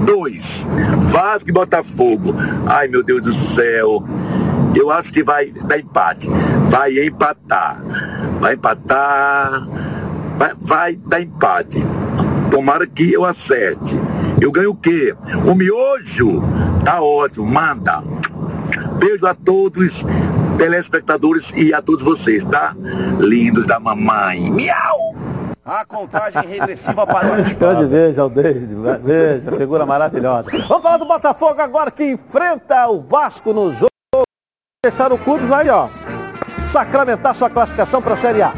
2. 0.00 0.70
Vasco 1.12 1.50
e 1.50 1.52
Botafogo. 1.52 2.34
Ai, 2.66 2.88
meu 2.88 3.02
Deus 3.02 3.22
do 3.22 3.32
céu. 3.32 4.04
Eu 4.74 4.90
acho 4.90 5.12
que 5.12 5.22
vai 5.22 5.50
dar 5.50 5.78
empate. 5.78 6.28
Vai 6.70 7.06
empatar. 7.06 7.82
Vai 8.40 8.54
empatar. 8.54 9.68
Vai, 10.36 10.52
vai 10.60 10.96
dar 10.96 11.20
empate. 11.20 11.84
Tomara 12.50 12.86
que 12.86 13.12
eu 13.12 13.24
acerte. 13.24 14.00
Eu 14.40 14.52
ganho 14.52 14.70
o 14.70 14.76
quê? 14.76 15.14
O 15.46 15.54
miojo? 15.54 16.42
Tá 16.84 17.00
ótimo, 17.02 17.46
manda. 17.46 18.02
Beijo 18.98 19.26
a 19.26 19.34
todos, 19.34 20.04
telespectadores 20.56 21.52
e 21.56 21.74
a 21.74 21.82
todos 21.82 22.04
vocês, 22.04 22.44
tá? 22.44 22.74
Lindos 23.18 23.66
da 23.66 23.80
mamãe. 23.80 24.50
Miau! 24.50 25.14
A 25.68 25.84
contagem 25.84 26.48
regressiva 26.48 27.06
para 27.06 27.28
o 27.28 27.54
Pode 27.56 27.84
ver, 27.84 28.14
já 28.14 28.24
o 28.24 28.30
David, 28.30 28.74
veja, 29.02 29.52
figura 29.52 29.84
maravilhosa. 29.84 30.50
Vamos 30.66 30.82
falar 30.82 30.96
do 30.96 31.04
Botafogo 31.04 31.60
agora 31.60 31.90
que 31.90 32.10
enfrenta 32.10 32.88
o 32.88 33.00
Vasco 33.00 33.52
no 33.52 33.70
jogo. 33.70 33.90
Deixar 34.82 35.12
o 35.12 35.18
clube 35.18 35.44
vai, 35.44 35.68
ó, 35.68 35.86
sacramentar 36.72 37.34
sua 37.34 37.50
classificação 37.50 38.00
para 38.00 38.14
a 38.14 38.16
Série 38.16 38.40
A. 38.40 38.50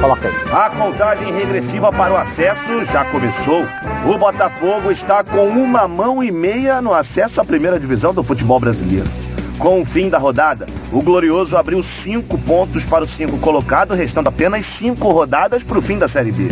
Coloca 0.00 0.28
aí. 0.28 0.34
A 0.52 0.70
contagem 0.70 1.32
regressiva 1.32 1.90
para 1.90 2.12
o 2.12 2.16
acesso 2.16 2.84
já 2.84 3.04
começou. 3.06 3.62
O 4.06 4.16
Botafogo 4.16 4.92
está 4.92 5.24
com 5.24 5.48
uma 5.48 5.88
mão 5.88 6.22
e 6.22 6.30
meia 6.30 6.80
no 6.80 6.94
acesso 6.94 7.40
à 7.40 7.44
primeira 7.44 7.80
divisão 7.80 8.14
do 8.14 8.22
futebol 8.22 8.60
brasileiro. 8.60 9.23
Com 9.58 9.80
o 9.80 9.84
fim 9.84 10.08
da 10.08 10.18
rodada, 10.18 10.66
o 10.92 11.00
Glorioso 11.00 11.56
abriu 11.56 11.82
cinco 11.82 12.36
pontos 12.38 12.84
para 12.84 13.04
o 13.04 13.08
cinco 13.08 13.38
colocado, 13.38 13.94
restando 13.94 14.28
apenas 14.28 14.66
cinco 14.66 15.10
rodadas 15.10 15.62
para 15.62 15.78
o 15.78 15.82
fim 15.82 15.98
da 15.98 16.08
Série 16.08 16.32
B. 16.32 16.48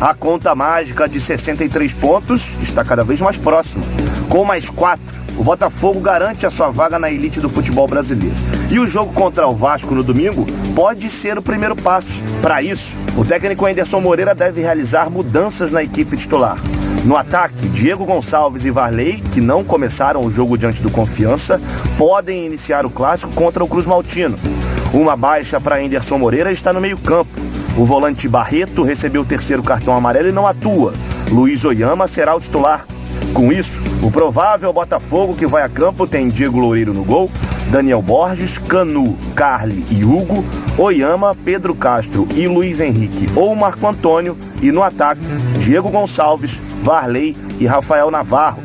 A 0.00 0.12
conta 0.14 0.54
mágica 0.54 1.08
de 1.08 1.20
63 1.20 1.94
pontos 1.94 2.60
está 2.60 2.84
cada 2.84 3.04
vez 3.04 3.20
mais 3.20 3.36
próxima. 3.36 3.84
Com 4.28 4.44
mais 4.44 4.68
quatro, 4.68 5.04
o 5.36 5.44
Botafogo 5.44 6.00
garante 6.00 6.44
a 6.44 6.50
sua 6.50 6.70
vaga 6.70 6.98
na 6.98 7.10
elite 7.10 7.40
do 7.40 7.48
futebol 7.48 7.86
brasileiro. 7.86 8.34
E 8.70 8.78
o 8.78 8.86
jogo 8.86 9.12
contra 9.12 9.46
o 9.46 9.54
Vasco 9.54 9.94
no 9.94 10.02
domingo 10.02 10.44
pode 10.74 11.08
ser 11.08 11.38
o 11.38 11.42
primeiro 11.42 11.76
passo. 11.76 12.22
Para 12.42 12.62
isso, 12.62 12.96
o 13.16 13.24
técnico 13.24 13.64
Anderson 13.64 14.00
Moreira 14.00 14.34
deve 14.34 14.60
realizar 14.60 15.08
mudanças 15.08 15.70
na 15.70 15.82
equipe 15.82 16.16
titular. 16.16 16.56
No 17.04 17.16
ataque, 17.16 17.68
Diego 17.68 18.04
Gonçalves 18.04 18.64
e 18.64 18.70
Varley, 18.70 19.20
que 19.32 19.40
não 19.40 19.64
começaram 19.64 20.20
o 20.20 20.30
jogo 20.30 20.56
diante 20.56 20.82
do 20.82 20.90
Confiança, 20.90 21.60
podem 21.98 22.46
iniciar 22.46 22.86
o 22.86 22.90
clássico 22.90 23.32
contra 23.34 23.64
o 23.64 23.68
Cruz 23.68 23.86
Maltino. 23.86 24.38
Uma 24.94 25.16
baixa 25.16 25.60
para 25.60 25.82
Anderson 25.82 26.16
Moreira 26.18 26.52
está 26.52 26.72
no 26.72 26.80
meio-campo. 26.80 27.30
O 27.76 27.84
volante 27.84 28.28
Barreto 28.28 28.84
recebeu 28.84 29.22
o 29.22 29.26
terceiro 29.26 29.64
cartão 29.64 29.96
amarelo 29.96 30.28
e 30.28 30.32
não 30.32 30.46
atua. 30.46 30.92
Luiz 31.32 31.64
Oyama 31.64 32.06
será 32.06 32.36
o 32.36 32.40
titular. 32.40 32.86
Com 33.34 33.50
isso, 33.50 33.80
o 34.02 34.10
provável 34.10 34.72
Botafogo 34.74 35.34
que 35.34 35.46
vai 35.46 35.62
a 35.62 35.68
campo 35.68 36.06
tem 36.06 36.28
Diego 36.28 36.58
Loureiro 36.58 36.92
no 36.92 37.02
gol, 37.02 37.30
Daniel 37.70 38.02
Borges, 38.02 38.58
Canu, 38.58 39.16
Carli 39.34 39.86
e 39.90 40.04
Hugo, 40.04 40.44
Oyama, 40.76 41.34
Pedro 41.34 41.74
Castro 41.74 42.28
e 42.36 42.46
Luiz 42.46 42.78
Henrique 42.78 43.30
ou 43.34 43.56
Marco 43.56 43.86
Antônio 43.88 44.36
e 44.60 44.70
no 44.70 44.82
ataque, 44.82 45.22
Diego 45.60 45.88
Gonçalves, 45.88 46.58
Varley 46.82 47.34
e 47.58 47.66
Rafael 47.66 48.10
Navarro. 48.10 48.62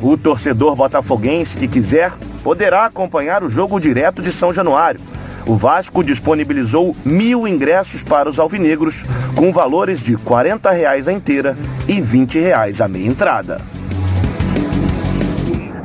O 0.00 0.16
torcedor 0.16 0.76
botafoguense 0.76 1.56
que 1.56 1.66
quiser 1.66 2.12
poderá 2.44 2.84
acompanhar 2.84 3.42
o 3.42 3.50
jogo 3.50 3.80
direto 3.80 4.22
de 4.22 4.30
São 4.30 4.54
Januário. 4.54 5.00
O 5.44 5.56
Vasco 5.56 6.04
disponibilizou 6.04 6.96
mil 7.04 7.48
ingressos 7.48 8.04
para 8.04 8.30
os 8.30 8.38
alvinegros, 8.38 9.04
com 9.34 9.52
valores 9.52 10.02
de 10.02 10.16
40 10.16 10.70
reais 10.70 11.08
a 11.08 11.12
inteira 11.12 11.56
e 11.88 12.00
20 12.00 12.38
reais 12.38 12.80
a 12.80 12.86
meia 12.86 13.08
entrada. 13.08 13.58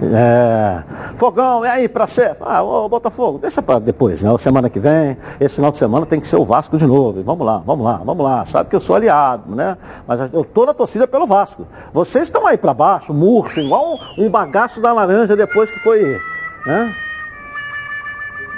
É. 0.02 0.84
Fogão, 1.18 1.66
e 1.66 1.68
aí, 1.68 1.89
pra 1.89 2.08
ser? 2.08 2.36
Ah, 2.41 2.64
ô, 2.64 2.88
Botafogo, 2.88 3.38
deixa 3.38 3.62
pra 3.62 3.80
depois, 3.80 4.24
né? 4.24 4.38
Semana 4.38 4.70
que 4.70 4.80
vem, 4.80 5.18
esse 5.39 5.56
final 5.56 5.72
de 5.72 5.78
semana 5.78 6.06
tem 6.06 6.20
que 6.20 6.28
ser 6.28 6.38
o 6.38 6.45
Vasco 6.45 6.78
de 6.78 6.86
novo. 6.88 7.22
Vamos 7.24 7.45
lá, 7.45 7.62
vamos 7.66 7.86
lá, 7.86 8.02
vamos 8.04 8.24
lá. 8.24 8.45
Sabe 8.45 8.70
que 8.70 8.76
eu 8.76 8.80
sou 8.80 8.95
aliado, 8.95 9.56
né? 9.56 9.78
Mas 10.08 10.22
eu 10.34 10.43
tô 10.43 10.66
na 10.66 10.74
torcida 10.74 11.08
pelo 11.08 11.28
Vasco. 11.28 11.68
Vocês 11.93 12.24
estão 12.28 12.47
aí 12.47 12.58
pra 12.58 12.74
baixo, 12.74 13.14
murcho, 13.14 13.60
igual 13.60 13.93
um, 14.18 14.26
um 14.26 14.30
bagaço 14.30 14.82
da 14.82 14.93
laranja 14.93 15.36
depois 15.36 15.70
que 15.70 15.80
foi, 15.80 16.18
né? 16.66 16.93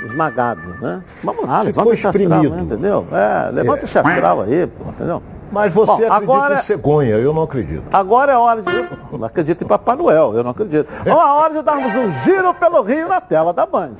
Esmagado, 0.05 0.61
né? 0.81 1.01
Vamos 1.23 1.45
lá, 1.47 1.61
levanta 1.61 1.93
esse 1.93 2.07
astral, 2.07 2.43
né? 2.43 2.61
entendeu? 2.61 3.05
É, 3.11 3.51
levanta 3.51 3.81
É. 3.81 3.83
esse 3.85 3.99
astral 3.99 4.41
aí, 4.41 4.65
pô, 4.67 4.89
entendeu? 4.89 5.21
Mas 5.51 5.73
você 5.73 5.87
Bom, 5.87 5.93
acredita 5.93 6.15
agora- 6.15 6.55
em 6.55 6.61
cegonha, 6.61 7.15
eu 7.15 7.33
não 7.33 7.43
acredito. 7.43 7.83
Agora 7.91 8.31
é 8.31 8.37
hora 8.37 8.61
de. 8.61 8.71
Eu 9.11 9.17
não 9.17 9.25
acredito 9.25 9.63
em 9.63 9.67
Papai 9.67 9.95
Noel, 9.95 10.33
eu 10.35 10.43
não 10.43 10.51
acredito. 10.51 10.87
Bom, 11.03 11.19
a 11.19 11.33
hora 11.35 11.53
de 11.53 11.61
darmos 11.61 11.93
um 11.93 12.11
giro 12.23 12.53
pelo 12.53 12.81
Rio 12.81 13.07
na 13.09 13.19
tela 13.19 13.53
da 13.53 13.65
Band. 13.65 13.95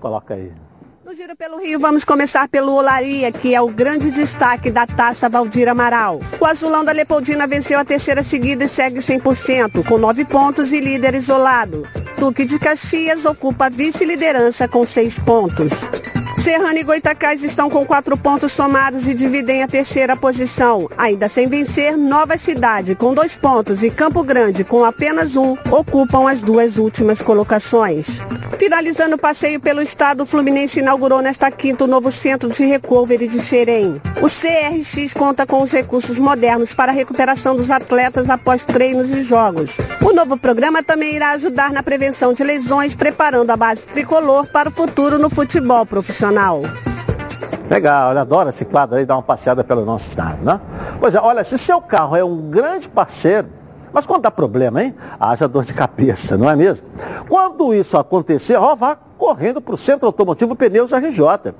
Coloca 0.00 0.34
aí. 0.34 0.52
No 1.04 1.12
Giro 1.14 1.36
pelo 1.36 1.58
Rio, 1.58 1.78
vamos 1.78 2.02
começar 2.02 2.48
pelo 2.48 2.72
Olaria, 2.72 3.30
que 3.30 3.54
é 3.54 3.60
o 3.60 3.68
grande 3.68 4.10
destaque 4.10 4.70
da 4.70 4.86
taça 4.86 5.28
Valdir 5.28 5.68
Amaral. 5.68 6.18
O 6.40 6.46
azulão 6.46 6.82
da 6.82 6.92
Leopoldina 6.92 7.46
venceu 7.46 7.78
a 7.78 7.84
terceira 7.84 8.22
seguida 8.22 8.64
e 8.64 8.68
segue 8.68 9.00
100%, 9.00 9.84
com 9.86 9.98
nove 9.98 10.24
pontos 10.24 10.72
e 10.72 10.80
líder 10.80 11.14
isolado. 11.14 11.82
Duque 12.18 12.46
de 12.46 12.58
Caxias 12.58 13.26
ocupa 13.26 13.66
a 13.66 13.68
vice-liderança 13.68 14.66
com 14.66 14.82
seis 14.86 15.18
pontos. 15.18 15.72
Serrano 16.44 16.78
e 16.78 16.82
Goitacás 16.82 17.42
estão 17.42 17.70
com 17.70 17.86
quatro 17.86 18.18
pontos 18.18 18.52
somados 18.52 19.08
e 19.08 19.14
dividem 19.14 19.62
a 19.62 19.66
terceira 19.66 20.14
posição. 20.14 20.90
Ainda 20.98 21.26
sem 21.26 21.48
vencer, 21.48 21.96
Nova 21.96 22.36
Cidade 22.36 22.94
com 22.94 23.14
dois 23.14 23.34
pontos 23.34 23.82
e 23.82 23.90
Campo 23.90 24.22
Grande 24.22 24.62
com 24.62 24.84
apenas 24.84 25.36
um 25.36 25.56
ocupam 25.70 26.28
as 26.28 26.42
duas 26.42 26.76
últimas 26.76 27.22
colocações. 27.22 28.20
Finalizando 28.58 29.16
o 29.16 29.18
passeio 29.18 29.58
pelo 29.58 29.80
estado, 29.80 30.22
o 30.22 30.26
Fluminense 30.26 30.80
inaugurou 30.80 31.22
nesta 31.22 31.50
quinta 31.50 31.84
o 31.84 31.86
novo 31.86 32.12
centro 32.12 32.50
de 32.50 32.64
recovery 32.66 33.26
de 33.26 33.40
Xerém. 33.40 34.00
O 34.20 34.26
CRX 34.26 35.14
conta 35.14 35.46
com 35.46 35.62
os 35.62 35.72
recursos 35.72 36.18
modernos 36.18 36.74
para 36.74 36.92
a 36.92 36.94
recuperação 36.94 37.56
dos 37.56 37.70
atletas 37.70 38.28
após 38.28 38.66
treinos 38.66 39.10
e 39.10 39.22
jogos. 39.22 39.78
O 40.02 40.12
novo 40.12 40.36
programa 40.36 40.82
também 40.82 41.16
irá 41.16 41.30
ajudar 41.30 41.72
na 41.72 41.82
prevenção 41.82 42.34
de 42.34 42.44
lesões, 42.44 42.94
preparando 42.94 43.50
a 43.50 43.56
base 43.56 43.82
tricolor 43.82 44.46
para 44.46 44.68
o 44.68 44.72
futuro 44.72 45.18
no 45.18 45.30
futebol 45.30 45.84
profissional. 45.86 46.33
Legal, 47.70 48.12
eu 48.12 48.18
adoro 48.18 48.48
esse 48.48 48.64
quadro 48.64 48.96
aí, 48.96 49.06
dar 49.06 49.16
uma 49.16 49.22
passeada 49.22 49.64
pelo 49.64 49.84
nosso 49.84 50.08
estado, 50.08 50.44
né? 50.44 50.60
Pois 51.00 51.14
é, 51.14 51.20
olha, 51.20 51.42
se 51.42 51.56
seu 51.56 51.80
carro 51.80 52.14
é 52.14 52.24
um 52.24 52.50
grande 52.50 52.88
parceiro, 52.88 53.48
mas 53.92 54.06
quando 54.06 54.22
dá 54.22 54.30
problema, 54.30 54.82
hein? 54.82 54.94
Haja 55.18 55.46
dor 55.46 55.64
de 55.64 55.72
cabeça, 55.72 56.36
não 56.36 56.50
é 56.50 56.56
mesmo? 56.56 56.86
Quando 57.28 57.72
isso 57.72 57.96
acontecer, 57.96 58.56
ó, 58.56 58.74
vá 58.74 58.96
correndo 59.16 59.60
para 59.60 59.74
o 59.74 59.78
Centro 59.78 60.06
Automotivo 60.06 60.56
Pneus 60.56 60.92
RJ. 60.92 61.54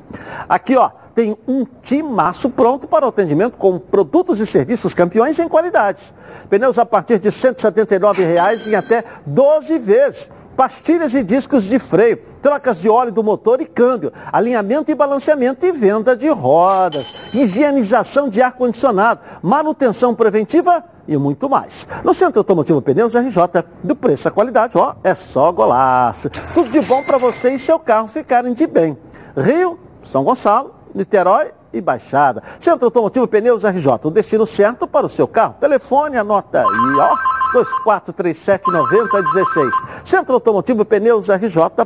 Aqui, 0.48 0.76
ó, 0.76 0.90
tem 1.14 1.38
um 1.46 1.64
timaço 1.82 2.50
pronto 2.50 2.88
para 2.88 3.06
o 3.06 3.08
atendimento 3.08 3.56
com 3.56 3.78
produtos 3.78 4.40
e 4.40 4.46
serviços 4.46 4.92
campeões 4.92 5.38
em 5.38 5.48
qualidades. 5.48 6.12
Pneus 6.50 6.76
a 6.78 6.84
partir 6.84 7.20
de 7.20 7.28
R$ 7.28 7.34
179,00 7.34 8.66
em 8.66 8.74
até 8.74 9.04
12 9.24 9.78
vezes 9.78 10.30
pastilhas 10.56 11.14
e 11.14 11.22
discos 11.22 11.64
de 11.64 11.78
freio, 11.78 12.18
trocas 12.40 12.80
de 12.80 12.88
óleo 12.88 13.12
do 13.12 13.22
motor 13.22 13.60
e 13.60 13.66
câmbio, 13.66 14.12
alinhamento 14.32 14.90
e 14.90 14.94
balanceamento 14.94 15.66
e 15.66 15.72
venda 15.72 16.16
de 16.16 16.28
rodas, 16.28 17.34
higienização 17.34 18.28
de 18.28 18.40
ar-condicionado, 18.40 19.20
manutenção 19.42 20.14
preventiva 20.14 20.84
e 21.06 21.16
muito 21.16 21.48
mais. 21.48 21.86
No 22.02 22.14
Centro 22.14 22.40
Automotivo 22.40 22.80
Pneus 22.80 23.14
RJ, 23.14 23.64
do 23.82 23.94
preço 23.94 24.28
à 24.28 24.30
qualidade, 24.30 24.76
ó, 24.78 24.94
é 25.02 25.14
só 25.14 25.52
golaço. 25.52 26.30
Tudo 26.54 26.70
de 26.70 26.80
bom 26.80 27.02
para 27.02 27.18
você 27.18 27.52
e 27.52 27.58
seu 27.58 27.78
carro 27.78 28.08
ficarem 28.08 28.54
de 28.54 28.66
bem. 28.66 28.96
Rio, 29.36 29.78
São 30.02 30.24
Gonçalo, 30.24 30.74
Niterói 30.94 31.50
e 31.72 31.80
Baixada. 31.80 32.42
Centro 32.58 32.86
Automotivo 32.86 33.26
Pneus 33.26 33.64
RJ, 33.64 33.88
o 34.04 34.10
destino 34.10 34.46
certo 34.46 34.86
para 34.86 35.06
o 35.06 35.08
seu 35.08 35.26
carro. 35.26 35.56
Telefone, 35.60 36.16
anota 36.16 36.60
aí, 36.60 36.98
ó. 36.98 37.43
2437-9016. 37.54 39.70
Centro 40.04 40.34
Automotivo 40.34 40.84
Pneus 40.84 41.28
RJ.com.br. 41.28 41.84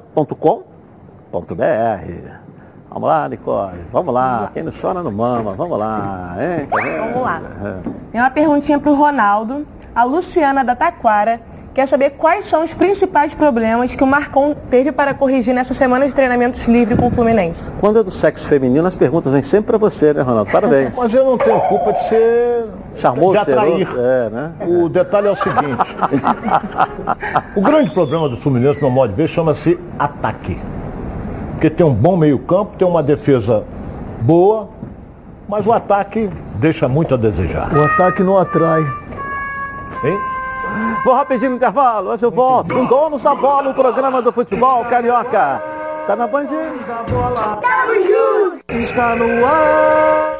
Vamos 2.90 3.08
lá, 3.08 3.28
Nicole. 3.28 3.78
Vamos 3.92 4.14
lá. 4.14 4.50
Quem 4.54 4.62
não 4.62 4.72
chora 4.72 5.02
não 5.02 5.12
mama. 5.12 5.52
Vamos 5.52 5.78
lá. 5.78 6.34
Hein? 6.38 6.66
Tá 6.66 6.76
Vamos 7.12 7.22
lá. 7.22 7.42
Tem 8.10 8.18
uma 8.20 8.30
perguntinha 8.30 8.78
para 8.78 8.90
o 8.90 8.94
Ronaldo. 8.94 9.66
A 9.94 10.04
Luciana 10.04 10.64
da 10.64 10.74
Taquara 10.74 11.38
quer 11.74 11.86
saber 11.86 12.10
quais 12.10 12.46
são 12.46 12.64
os 12.64 12.74
principais 12.74 13.34
problemas 13.36 13.94
que 13.94 14.02
o 14.02 14.06
Marcon 14.06 14.52
teve 14.68 14.90
para 14.90 15.14
corrigir 15.14 15.54
nessa 15.54 15.72
semana 15.74 16.08
de 16.08 16.14
treinamentos 16.14 16.66
livre 16.66 16.96
com 16.96 17.06
o 17.06 17.10
Fluminense. 17.10 17.62
Quando 17.78 18.00
é 18.00 18.02
do 18.02 18.10
sexo 18.10 18.48
feminino, 18.48 18.84
as 18.86 18.96
perguntas 18.96 19.32
vêm 19.32 19.42
sempre 19.42 19.68
para 19.68 19.78
você, 19.78 20.12
né, 20.12 20.22
Ronaldo? 20.22 20.50
Parabéns. 20.50 20.96
Mas 20.96 21.14
eu 21.14 21.24
não 21.24 21.38
tenho 21.38 21.60
culpa 21.60 21.92
de 21.92 22.02
ser. 22.08 22.57
Charmoso, 22.98 23.32
de 23.32 23.38
atrair. 23.38 23.88
é, 23.96 24.30
né? 24.30 24.52
O 24.60 24.88
detalhe 24.88 25.28
é 25.28 25.30
o 25.30 25.36
seguinte: 25.36 25.96
o 27.54 27.60
grande 27.60 27.90
problema 27.90 28.28
do 28.28 28.36
Fluminense, 28.36 28.80
no 28.82 28.90
modo 28.90 29.10
de 29.10 29.16
ver, 29.16 29.28
chama-se 29.28 29.78
ataque. 29.98 30.58
Porque 31.52 31.70
tem 31.70 31.84
um 31.84 31.94
bom 31.94 32.16
meio-campo, 32.16 32.76
tem 32.76 32.86
uma 32.86 33.02
defesa 33.02 33.64
boa, 34.20 34.68
mas 35.48 35.66
o 35.66 35.72
ataque 35.72 36.28
deixa 36.56 36.88
muito 36.88 37.14
a 37.14 37.16
desejar. 37.16 37.68
O 37.72 37.84
ataque 37.84 38.22
não 38.22 38.38
atrai. 38.38 38.80
Hein? 40.04 40.18
Vou 41.04 41.14
rapidinho 41.14 41.50
no 41.50 41.56
intervalo, 41.56 42.10
hoje 42.10 42.24
eu 42.24 42.30
volto. 42.30 42.74
Com 42.74 42.84
donos 42.84 43.22
da 43.22 43.34
bola, 43.34 43.70
o 43.70 43.74
programa 43.74 44.20
do 44.20 44.32
futebol 44.32 44.84
carioca. 44.84 45.60
Tá 46.06 46.16
na 46.16 46.26
Band? 46.26 46.46
Está 48.68 49.16
no 49.16 49.44
ar. 49.44 50.17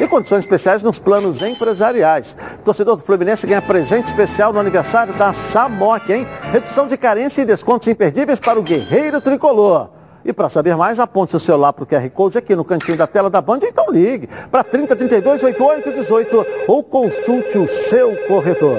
e 0.00 0.08
condições 0.08 0.40
especiais 0.40 0.82
nos 0.82 0.98
planos 0.98 1.42
empresariais. 1.42 2.36
Torcedor 2.64 2.96
do 2.96 3.02
Fluminense 3.02 3.46
ganha 3.46 3.62
presente 3.62 4.06
especial 4.06 4.52
no 4.52 4.60
aniversário 4.60 5.12
da 5.14 5.32
Samok, 5.32 6.12
hein? 6.12 6.26
Redução 6.50 6.86
de 6.86 6.96
carência 6.96 7.42
e 7.42 7.46
descontos 7.46 7.88
imperdíveis 7.88 8.40
para 8.40 8.58
o 8.58 8.62
guerreiro 8.62 9.20
tricolor. 9.20 9.88
E 10.24 10.32
para 10.32 10.48
saber 10.48 10.76
mais, 10.76 11.00
aponte 11.00 11.32
seu 11.32 11.40
celular 11.40 11.72
para 11.72 11.82
o 11.84 11.86
QR 11.86 12.08
Code 12.10 12.38
aqui 12.38 12.54
no 12.54 12.64
cantinho 12.64 12.96
da 12.96 13.06
tela 13.06 13.28
da 13.28 13.40
Band, 13.40 13.58
então 13.62 13.90
ligue 13.90 14.28
para 14.50 14.62
30 14.62 14.94
32 14.94 15.42
88 15.42 15.92
18 15.92 16.46
ou 16.68 16.82
consulte 16.82 17.58
o 17.58 17.66
seu 17.66 18.14
corretor. 18.28 18.76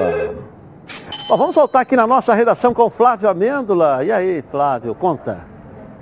Bom, 1.27 1.37
vamos 1.37 1.55
voltar 1.55 1.81
aqui 1.81 1.95
na 1.95 2.07
nossa 2.07 2.33
redação 2.33 2.73
com 2.73 2.83
o 2.83 2.89
Flávio 2.89 3.29
Amêndola. 3.29 4.03
E 4.03 4.11
aí, 4.11 4.43
Flávio, 4.49 4.95
conta. 4.95 5.52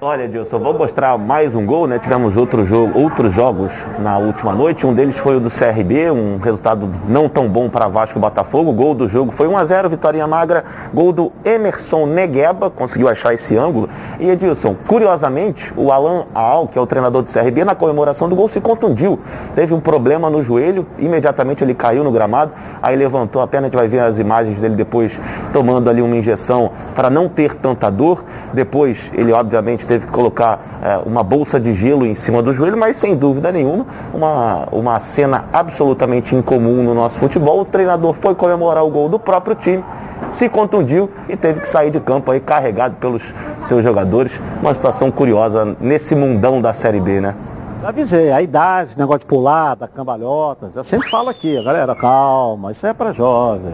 Olha, 0.03 0.23
Edilson, 0.23 0.57
vou 0.57 0.75
mostrar 0.75 1.15
mais 1.15 1.53
um 1.53 1.63
gol, 1.63 1.85
né? 1.85 1.99
Tivemos 1.99 2.35
outro 2.35 2.65
jogo, 2.65 2.99
outros 2.99 3.31
jogos 3.31 3.71
na 3.99 4.17
última 4.17 4.51
noite. 4.51 4.83
Um 4.83 4.95
deles 4.95 5.15
foi 5.15 5.35
o 5.35 5.39
do 5.39 5.47
CRB, 5.47 6.09
um 6.09 6.39
resultado 6.39 6.89
não 7.07 7.29
tão 7.29 7.47
bom 7.47 7.69
para 7.69 7.87
Vasco 7.87 8.17
e 8.17 8.19
Botafogo. 8.19 8.71
O 8.71 8.73
gol 8.73 8.95
do 8.95 9.07
jogo 9.07 9.31
foi 9.31 9.47
1 9.47 9.55
a 9.55 9.63
0 9.63 9.89
vitória 9.91 10.25
magra. 10.25 10.65
Gol 10.91 11.13
do 11.13 11.31
Emerson 11.45 12.07
Negueba, 12.07 12.71
conseguiu 12.71 13.07
achar 13.09 13.35
esse 13.35 13.55
ângulo. 13.55 13.87
E 14.19 14.27
Edilson, 14.27 14.75
curiosamente, 14.87 15.71
o 15.77 15.91
Alan 15.91 16.23
Al, 16.33 16.67
que 16.67 16.79
é 16.79 16.81
o 16.81 16.87
treinador 16.87 17.21
do 17.21 17.31
CRB, 17.31 17.63
na 17.63 17.75
comemoração 17.75 18.27
do 18.27 18.35
gol 18.35 18.49
se 18.49 18.59
contundiu. 18.59 19.19
Teve 19.53 19.71
um 19.71 19.79
problema 19.79 20.31
no 20.31 20.41
joelho, 20.41 20.83
imediatamente 20.97 21.63
ele 21.63 21.75
caiu 21.75 22.03
no 22.03 22.11
gramado, 22.11 22.53
aí 22.81 22.95
levantou 22.95 23.39
a 23.39 23.47
perna, 23.47 23.67
a 23.67 23.69
gente 23.69 23.77
vai 23.77 23.87
ver 23.87 23.99
as 23.99 24.17
imagens 24.17 24.59
dele 24.59 24.73
depois 24.73 25.11
tomando 25.53 25.91
ali 25.91 26.01
uma 26.01 26.15
injeção 26.15 26.71
para 26.95 27.07
não 27.07 27.29
ter 27.29 27.53
tanta 27.53 27.91
dor. 27.91 28.23
Depois 28.51 29.11
ele, 29.13 29.31
obviamente, 29.31 29.90
teve 29.91 30.05
que 30.05 30.11
colocar 30.13 30.57
é, 30.81 31.01
uma 31.05 31.21
bolsa 31.21 31.59
de 31.59 31.73
gelo 31.73 32.05
em 32.05 32.15
cima 32.15 32.41
do 32.41 32.53
joelho, 32.53 32.77
mas 32.77 32.95
sem 32.95 33.13
dúvida 33.13 33.51
nenhuma, 33.51 33.85
uma, 34.13 34.67
uma 34.71 34.99
cena 35.01 35.43
absolutamente 35.51 36.33
incomum 36.33 36.81
no 36.81 36.93
nosso 36.93 37.19
futebol. 37.19 37.59
O 37.59 37.65
treinador 37.65 38.13
foi 38.13 38.33
comemorar 38.33 38.85
o 38.85 38.89
gol 38.89 39.09
do 39.09 39.19
próprio 39.19 39.53
time, 39.53 39.83
se 40.29 40.47
contundiu 40.47 41.09
e 41.27 41.35
teve 41.35 41.59
que 41.59 41.67
sair 41.67 41.91
de 41.91 41.99
campo 41.99 42.31
aí 42.31 42.39
carregado 42.39 42.95
pelos 43.01 43.33
seus 43.67 43.83
jogadores. 43.83 44.39
Uma 44.61 44.73
situação 44.73 45.11
curiosa 45.11 45.75
nesse 45.81 46.15
mundão 46.15 46.61
da 46.61 46.71
Série 46.71 47.01
B, 47.01 47.19
né? 47.19 47.35
Já 47.81 47.89
avisei, 47.89 48.31
a 48.31 48.41
idade, 48.41 48.97
negócio 48.97 49.21
de 49.21 49.25
pular, 49.25 49.75
da 49.75 49.89
cambalhota, 49.89 50.69
já 50.73 50.85
sempre 50.85 51.09
falo 51.09 51.29
aqui, 51.29 51.61
galera, 51.61 51.93
calma, 51.95 52.71
isso 52.71 52.87
é 52.87 52.93
pra 52.93 53.11
jovem. 53.11 53.73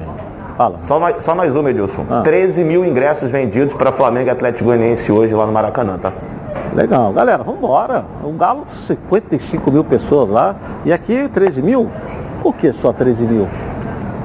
Fala. 0.57 0.79
Só 0.87 0.99
mais, 0.99 1.23
só 1.23 1.35
mais 1.35 1.55
uma, 1.55 1.69
Edilson. 1.69 2.03
Ah. 2.09 2.21
13 2.23 2.63
mil 2.63 2.83
ingressos 2.83 3.29
vendidos 3.29 3.75
para 3.75 3.91
Flamengo 3.91 4.27
e 4.27 4.29
Atlético 4.31 4.65
Goianiense 4.65 5.11
hoje 5.11 5.33
lá 5.33 5.45
no 5.45 5.51
Maracanã, 5.51 5.97
tá? 5.99 6.11
Legal, 6.73 7.13
galera, 7.13 7.43
vamos 7.43 7.59
embora. 7.59 8.03
O 8.23 8.31
Galo, 8.33 8.65
55 8.67 9.71
mil 9.71 9.83
pessoas 9.83 10.29
lá, 10.29 10.55
e 10.83 10.91
aqui 10.91 11.29
13 11.31 11.61
mil? 11.61 11.89
Por 12.41 12.55
que 12.55 12.71
só 12.71 12.91
13 12.91 13.23
mil? 13.25 13.47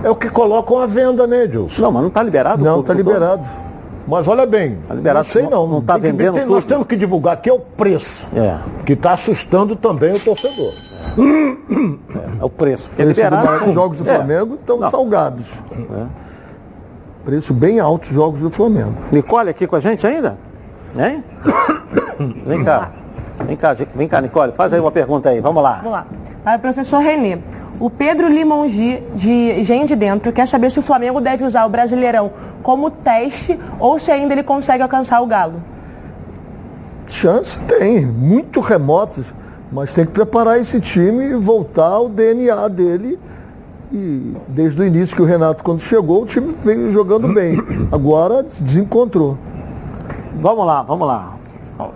É 0.02 0.10
o 0.10 0.16
que 0.16 0.28
colocam 0.28 0.78
à 0.78 0.86
venda, 0.86 1.26
né, 1.26 1.44
Edilson? 1.44 1.82
Não, 1.82 1.92
mas 1.92 2.02
não 2.02 2.08
está 2.08 2.22
liberado? 2.22 2.64
Não, 2.64 2.80
está 2.80 2.94
todo? 2.94 2.96
liberado. 3.06 3.42
Mas 4.08 4.26
olha 4.26 4.44
bem, 4.44 4.78
Tá 4.88 4.94
liberado, 4.94 5.26
não 5.26 5.32
sei 5.32 5.42
não. 5.48 5.66
não 5.68 5.80
tá 5.80 5.94
que 5.94 6.00
ver, 6.00 6.12
vendendo 6.12 6.34
tem- 6.34 6.42
tudo? 6.42 6.54
Nós 6.54 6.64
temos 6.64 6.86
que 6.88 6.96
divulgar 6.96 7.34
aqui 7.34 7.48
é 7.48 7.52
o 7.52 7.60
preço, 7.60 8.26
É, 8.34 8.56
que 8.84 8.94
está 8.94 9.12
assustando 9.12 9.76
também 9.76 10.10
o 10.10 10.18
torcedor. 10.18 10.72
É 12.40 12.44
o 12.44 12.50
preço. 12.50 12.88
Porque 12.88 13.04
Preço 13.04 13.20
do 13.20 13.24
liberado, 13.24 13.64
sim. 13.66 13.72
jogos 13.72 13.98
do 13.98 14.08
É. 14.10 14.14
Flamengo 14.16 14.54
estão 14.54 14.78
Não. 14.78 14.90
salgados. 14.90 15.62
É. 15.72 16.04
Preço 17.24 17.54
bem 17.54 17.78
alto 17.80 18.04
os 18.04 18.10
jogos 18.10 18.40
do 18.40 18.50
Flamengo. 18.50 18.94
Nicole 19.12 19.50
aqui 19.50 19.66
com 19.66 19.76
a 19.76 19.80
gente 19.80 20.06
ainda? 20.06 20.36
Hein? 20.96 21.22
Vem 22.46 22.64
cá. 22.64 22.90
Vem 23.46 23.56
cá, 23.56 23.74
vem 23.94 24.08
cá, 24.08 24.20
Nicole, 24.20 24.52
faz 24.52 24.72
aí 24.72 24.78
uma 24.80 24.90
pergunta 24.92 25.28
aí, 25.28 25.40
vamos 25.40 25.62
lá. 25.62 25.76
Vamos 25.76 25.92
lá. 25.92 26.06
Para 26.44 26.56
o 26.58 26.60
professor 26.60 26.98
Renê. 27.00 27.38
O 27.80 27.90
Pedro 27.90 28.28
Limongi, 28.28 29.02
de 29.14 29.30
Engenho 29.58 29.86
de 29.86 29.96
Dentro, 29.96 30.30
quer 30.32 30.46
saber 30.46 30.70
se 30.70 30.78
o 30.78 30.82
Flamengo 30.82 31.20
deve 31.20 31.44
usar 31.44 31.64
o 31.64 31.68
Brasileirão 31.68 32.30
como 32.62 32.90
teste 32.90 33.58
ou 33.80 33.98
se 33.98 34.10
ainda 34.12 34.34
ele 34.34 34.42
consegue 34.44 34.82
alcançar 34.82 35.20
o 35.20 35.26
Galo. 35.26 35.54
Chance 37.08 37.58
tem, 37.60 38.06
muito 38.06 38.60
remotas, 38.60 39.26
mas 39.72 39.94
tem 39.94 40.04
que 40.04 40.12
preparar 40.12 40.60
esse 40.60 40.80
time 40.80 41.24
e 41.24 41.34
voltar 41.34 41.86
ao 41.86 42.08
DNA 42.08 42.68
dele. 42.68 43.18
E 43.90 44.34
desde 44.48 44.80
o 44.80 44.84
início 44.84 45.16
que 45.16 45.22
o 45.22 45.24
Renato, 45.24 45.64
quando 45.64 45.80
chegou, 45.80 46.22
o 46.22 46.26
time 46.26 46.54
veio 46.62 46.90
jogando 46.90 47.32
bem. 47.32 47.58
Agora 47.90 48.42
desencontrou. 48.42 49.36
Vamos 50.40 50.66
lá, 50.66 50.82
vamos 50.82 51.06
lá. 51.06 51.34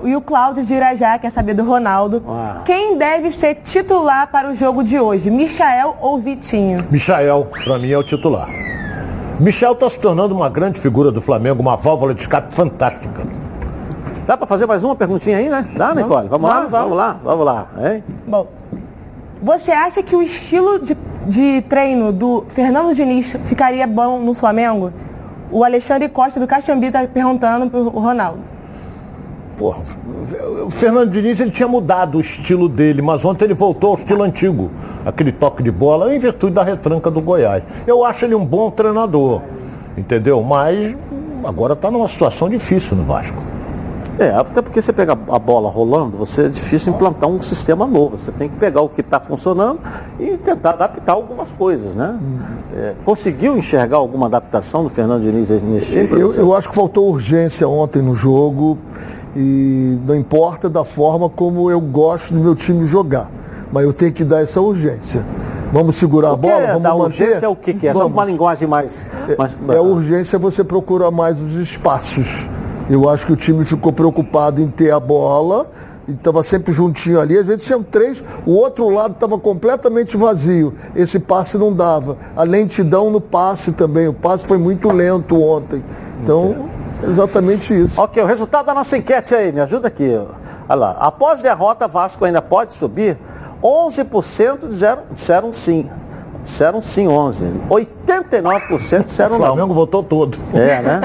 E 0.03 0.17
o 0.17 0.21
Cláudio 0.21 0.65
de 0.65 0.75
Irajá 0.75 1.19
quer 1.19 1.31
saber 1.31 1.55
do 1.55 1.65
Ronaldo. 1.65 2.23
Ah. 2.29 2.63
Quem 2.65 2.99
deve 2.99 3.31
ser 3.31 3.57
titular 3.57 4.31
para 4.31 4.51
o 4.51 4.55
jogo 4.55 4.83
de 4.83 4.99
hoje, 4.99 5.31
Michael 5.31 5.97
ou 6.01 6.19
Vitinho? 6.19 6.85
Michael, 6.91 7.49
para 7.65 7.79
mim, 7.79 7.91
é 7.91 7.99
o 7.99 8.03
titular. 8.03 8.49
Michel 9.39 9.73
está 9.73 9.89
se 9.91 9.99
tornando 9.99 10.35
uma 10.35 10.49
grande 10.49 10.81
figura 10.81 11.13
do 11.13 11.21
Flamengo, 11.21 11.61
uma 11.61 11.77
válvula 11.77 12.15
de 12.15 12.23
escape 12.23 12.55
fantástica. 12.55 13.23
Dá 14.27 14.37
para 14.37 14.47
fazer 14.47 14.67
mais 14.67 14.83
uma 14.83 14.97
perguntinha 14.97 15.39
aí, 15.39 15.49
né? 15.49 15.65
Dá, 15.77 15.95
Nicole? 15.95 16.29
Vamos, 16.29 16.51
lá? 16.51 16.57
Vamos, 16.57 16.71
vamos. 16.71 16.71
Vamos 16.71 16.97
lá, 16.97 17.21
vamos 17.23 17.47
lá. 17.47 17.69
Hein? 17.79 18.05
Bom, 18.27 18.49
você 19.41 19.71
acha 19.71 20.03
que 20.03 20.17
o 20.17 20.23
estilo 20.23 20.81
de, 20.81 20.97
de 21.27 21.63
treino 21.63 22.13
do 22.13 22.45
Fernando 22.49 22.93
Diniz 22.93 23.37
ficaria 23.45 23.87
bom 23.87 24.19
no 24.19 24.35
Flamengo? 24.35 24.91
O 25.53 25.63
Alexandre 25.63 26.09
Costa 26.09 26.41
do 26.41 26.47
Caxambi 26.47 26.89
está 26.89 27.07
perguntando 27.07 27.71
para 27.71 27.79
o 27.79 28.01
Ronaldo. 28.01 28.41
Porra, 29.57 29.81
o 30.67 30.71
Fernando 30.71 31.09
Diniz 31.09 31.39
ele 31.39 31.53
tinha 31.53 31.69
mudado 31.69 32.19
o 32.19 32.21
estilo 32.21 32.69
dele, 32.69 33.01
mas 33.01 33.25
ontem 33.25 33.45
ele 33.45 33.55
voltou 33.55 33.91
ao 33.91 33.97
estilo 33.97 34.25
antigo, 34.25 34.73
aquele 35.05 35.31
toque 35.31 35.63
de 35.63 35.71
bola, 35.71 36.13
em 36.13 36.19
virtude 36.19 36.53
da 36.53 36.65
retranca 36.65 37.13
do 37.13 37.21
Goiás. 37.21 37.63
Eu 37.87 38.05
acho 38.05 38.25
ele 38.25 38.35
um 38.35 38.45
bom 38.45 38.73
treinador, 38.73 39.41
entendeu? 39.97 40.43
Mas 40.43 40.97
agora 41.45 41.75
está 41.75 41.93
numa 41.93 42.09
situação 42.09 42.49
difícil 42.49 42.97
no 42.97 43.05
Vasco. 43.05 43.46
É, 44.19 44.31
até 44.31 44.63
porque 44.63 44.81
você 44.81 44.93
pega 44.93 45.13
a 45.13 45.39
bola 45.39 45.71
rolando, 45.71 46.17
você 46.17 46.47
é 46.47 46.49
difícil 46.49 46.93
implantar 46.93 47.29
um 47.29 47.41
sistema 47.43 47.87
novo. 47.87 48.17
Você 48.17 48.33
tem 48.33 48.49
que 48.49 48.57
pegar 48.57 48.81
o 48.81 48.89
que 48.89 49.03
está 49.03 49.21
funcionando 49.21 49.79
e 50.19 50.39
tentar 50.39 50.71
adaptar 50.71 51.13
algumas 51.13 51.49
coisas, 51.51 51.95
né? 51.95 52.19
É, 52.75 52.95
conseguiu 53.05 53.59
enxergar 53.59 53.99
alguma 53.99 54.27
adaptação 54.27 54.85
do 54.85 54.89
Fernando 54.89 55.23
Diniz 55.23 55.51
nesse 55.51 55.87
time? 55.87 56.21
Eu, 56.21 56.33
eu 56.35 56.55
acho 56.55 56.71
que 56.71 56.75
faltou 56.75 57.11
urgência 57.11 57.69
ontem 57.69 58.01
no 58.01 58.15
jogo 58.15 58.79
e 59.35 59.99
não 60.07 60.15
importa 60.15 60.71
da 60.71 60.85
forma 60.85 61.29
como 61.29 61.71
eu 61.71 61.81
gosto 61.81 62.33
do 62.33 62.41
meu 62.41 62.55
time 62.55 62.87
jogar, 62.87 63.31
mas 63.71 63.85
eu 63.85 63.93
tenho 63.93 64.13
que 64.13 64.25
dar 64.25 64.41
essa 64.41 64.63
urgência. 64.63 65.23
Vamos 65.71 65.97
segurar 65.97 66.31
a 66.31 66.37
bola, 66.37 66.63
é 66.63 66.67
vamos 66.69 66.83
da 66.83 66.91
manter. 66.91 67.05
urgência 67.05 67.47
é 67.47 67.49
o 67.49 67.57
que, 67.57 67.75
que 67.75 67.89
é? 67.89 67.93
Só 67.93 67.99
Vamos. 67.99 68.15
uma 68.15 68.25
linguagem 68.25 68.67
mais... 68.67 69.05
mais... 69.37 69.55
É 69.69 69.77
a 69.77 69.83
urgência 69.83 70.39
você 70.39 70.65
procurar 70.65 71.11
mais 71.11 71.39
os 71.39 71.57
espaços. 71.57 72.49
Eu 72.89 73.09
acho 73.09 73.27
que 73.27 73.33
o 73.33 73.37
time 73.37 73.65
ficou 73.65 73.93
preocupado 73.93 74.61
em 74.61 74.69
ter 74.69 74.93
a 74.93 75.01
bola 75.01 75.69
e 76.07 76.13
estava 76.13 76.43
sempre 76.43 76.73
juntinho 76.73 77.21
ali. 77.21 77.37
Às 77.37 77.47
vezes 77.47 77.65
tinham 77.65 77.83
três, 77.83 78.23
o 78.47 78.53
outro 78.53 78.89
lado 78.89 79.15
estava 79.15 79.39
completamente 79.39 80.17
vazio. 80.17 80.73
Esse 80.95 81.19
passe 81.19 81.59
não 81.59 81.73
dava. 81.73 82.17
A 82.37 82.45
lentidão 82.45 83.11
no 83.11 83.21
passe 83.21 83.73
também. 83.73 84.07
O 84.07 84.13
passe 84.13 84.47
foi 84.47 84.59
muito 84.59 84.93
lento 84.93 85.43
ontem. 85.43 85.83
Então, 86.23 86.69
exatamente 87.03 87.75
isso. 87.75 88.01
Ok, 88.01 88.23
o 88.23 88.27
resultado 88.27 88.67
da 88.67 88.75
nossa 88.75 88.97
enquete 88.97 89.35
aí, 89.35 89.51
me 89.51 89.61
ajuda 89.61 89.89
aqui. 89.89 90.17
Olha 90.69 90.79
lá. 90.79 90.97
Após 91.01 91.43
derrota, 91.43 91.89
Vasco 91.89 92.25
ainda 92.25 92.41
pode 92.41 92.75
subir? 92.75 93.17
11% 93.63 94.69
disseram, 94.69 95.03
disseram 95.11 95.53
sim. 95.53 95.89
Disseram 96.47 96.81
sim, 96.81 97.09
11. 97.09 97.45
89% 97.69 99.05
disseram 99.07 99.35
O 99.35 99.39
não. 99.41 99.47
Flamengo 99.49 99.75
votou 99.75 100.01
todo. 100.01 100.39
É, 100.55 100.81
né? 100.81 101.01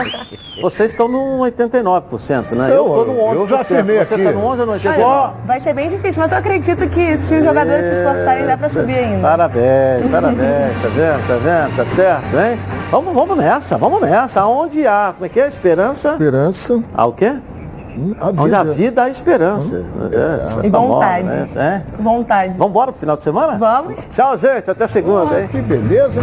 Vocês 0.61 0.91
estão 0.91 1.07
no 1.07 1.39
89%, 1.39 2.51
né? 2.55 2.69
Eu- 2.71 2.83
tô 2.85 3.05
no 3.05 3.13
11%. 3.19 3.35
eu 3.35 3.47
já 3.47 3.61
afirmei 3.61 3.95
Você 3.97 4.13
aqui. 4.13 4.23
está 4.23 4.31
no 4.39 4.45
11 4.45 4.61
ou 4.61 4.67
no 4.67 4.73
89%? 4.73 5.03
Olha, 5.03 5.33
vai 5.47 5.59
ser 5.59 5.73
bem 5.73 5.89
difícil, 5.89 6.21
mas 6.21 6.31
eu 6.31 6.37
acredito 6.37 6.87
que 6.89 7.17
se 7.17 7.35
os 7.37 7.43
jogadores 7.43 7.87
se 7.87 7.93
esforçarem, 7.95 8.45
dá 8.45 8.55
para 8.55 8.69
subir 8.69 8.93
ainda. 8.99 9.21
Parabéns, 9.27 10.11
parabéns, 10.11 10.81
tá 10.83 10.87
vendo, 10.89 11.27
tá 11.27 11.33
vendo, 11.35 11.75
tá 11.75 11.85
certo, 11.85 12.39
hein? 12.39 12.59
Vamos, 12.91 13.13
vamos 13.15 13.37
nessa, 13.37 13.77
vamos 13.79 13.99
nessa. 13.99 14.41
Aonde 14.41 14.85
há, 14.85 15.11
como 15.15 15.25
é 15.25 15.29
que 15.29 15.39
é? 15.39 15.47
Esperança? 15.47 16.11
Esperança. 16.11 16.83
Há 16.93 17.05
o 17.07 17.13
quê? 17.13 17.33
A 18.19 18.29
Onde 18.29 18.55
a 18.55 18.63
vida. 18.63 18.73
vida 18.75 19.03
há 19.03 19.09
esperança. 19.09 19.83
É, 20.11 20.45
essa 20.45 20.65
E 20.65 20.71
tá 20.71 20.77
vontade. 20.77 21.23
moda, 21.25 21.35
né? 21.35 21.83
É. 21.97 22.01
Vontade. 22.01 22.53
Vamos 22.57 22.69
embora 22.71 22.91
pro 22.91 22.99
final 22.99 23.17
de 23.17 23.23
semana? 23.23 23.57
Vamos. 23.57 23.95
Tchau, 24.13 24.37
gente. 24.37 24.69
Até 24.71 24.87
segunda, 24.87 25.41
hein? 25.41 25.47
Que 25.49 25.61
beleza. 25.61 26.21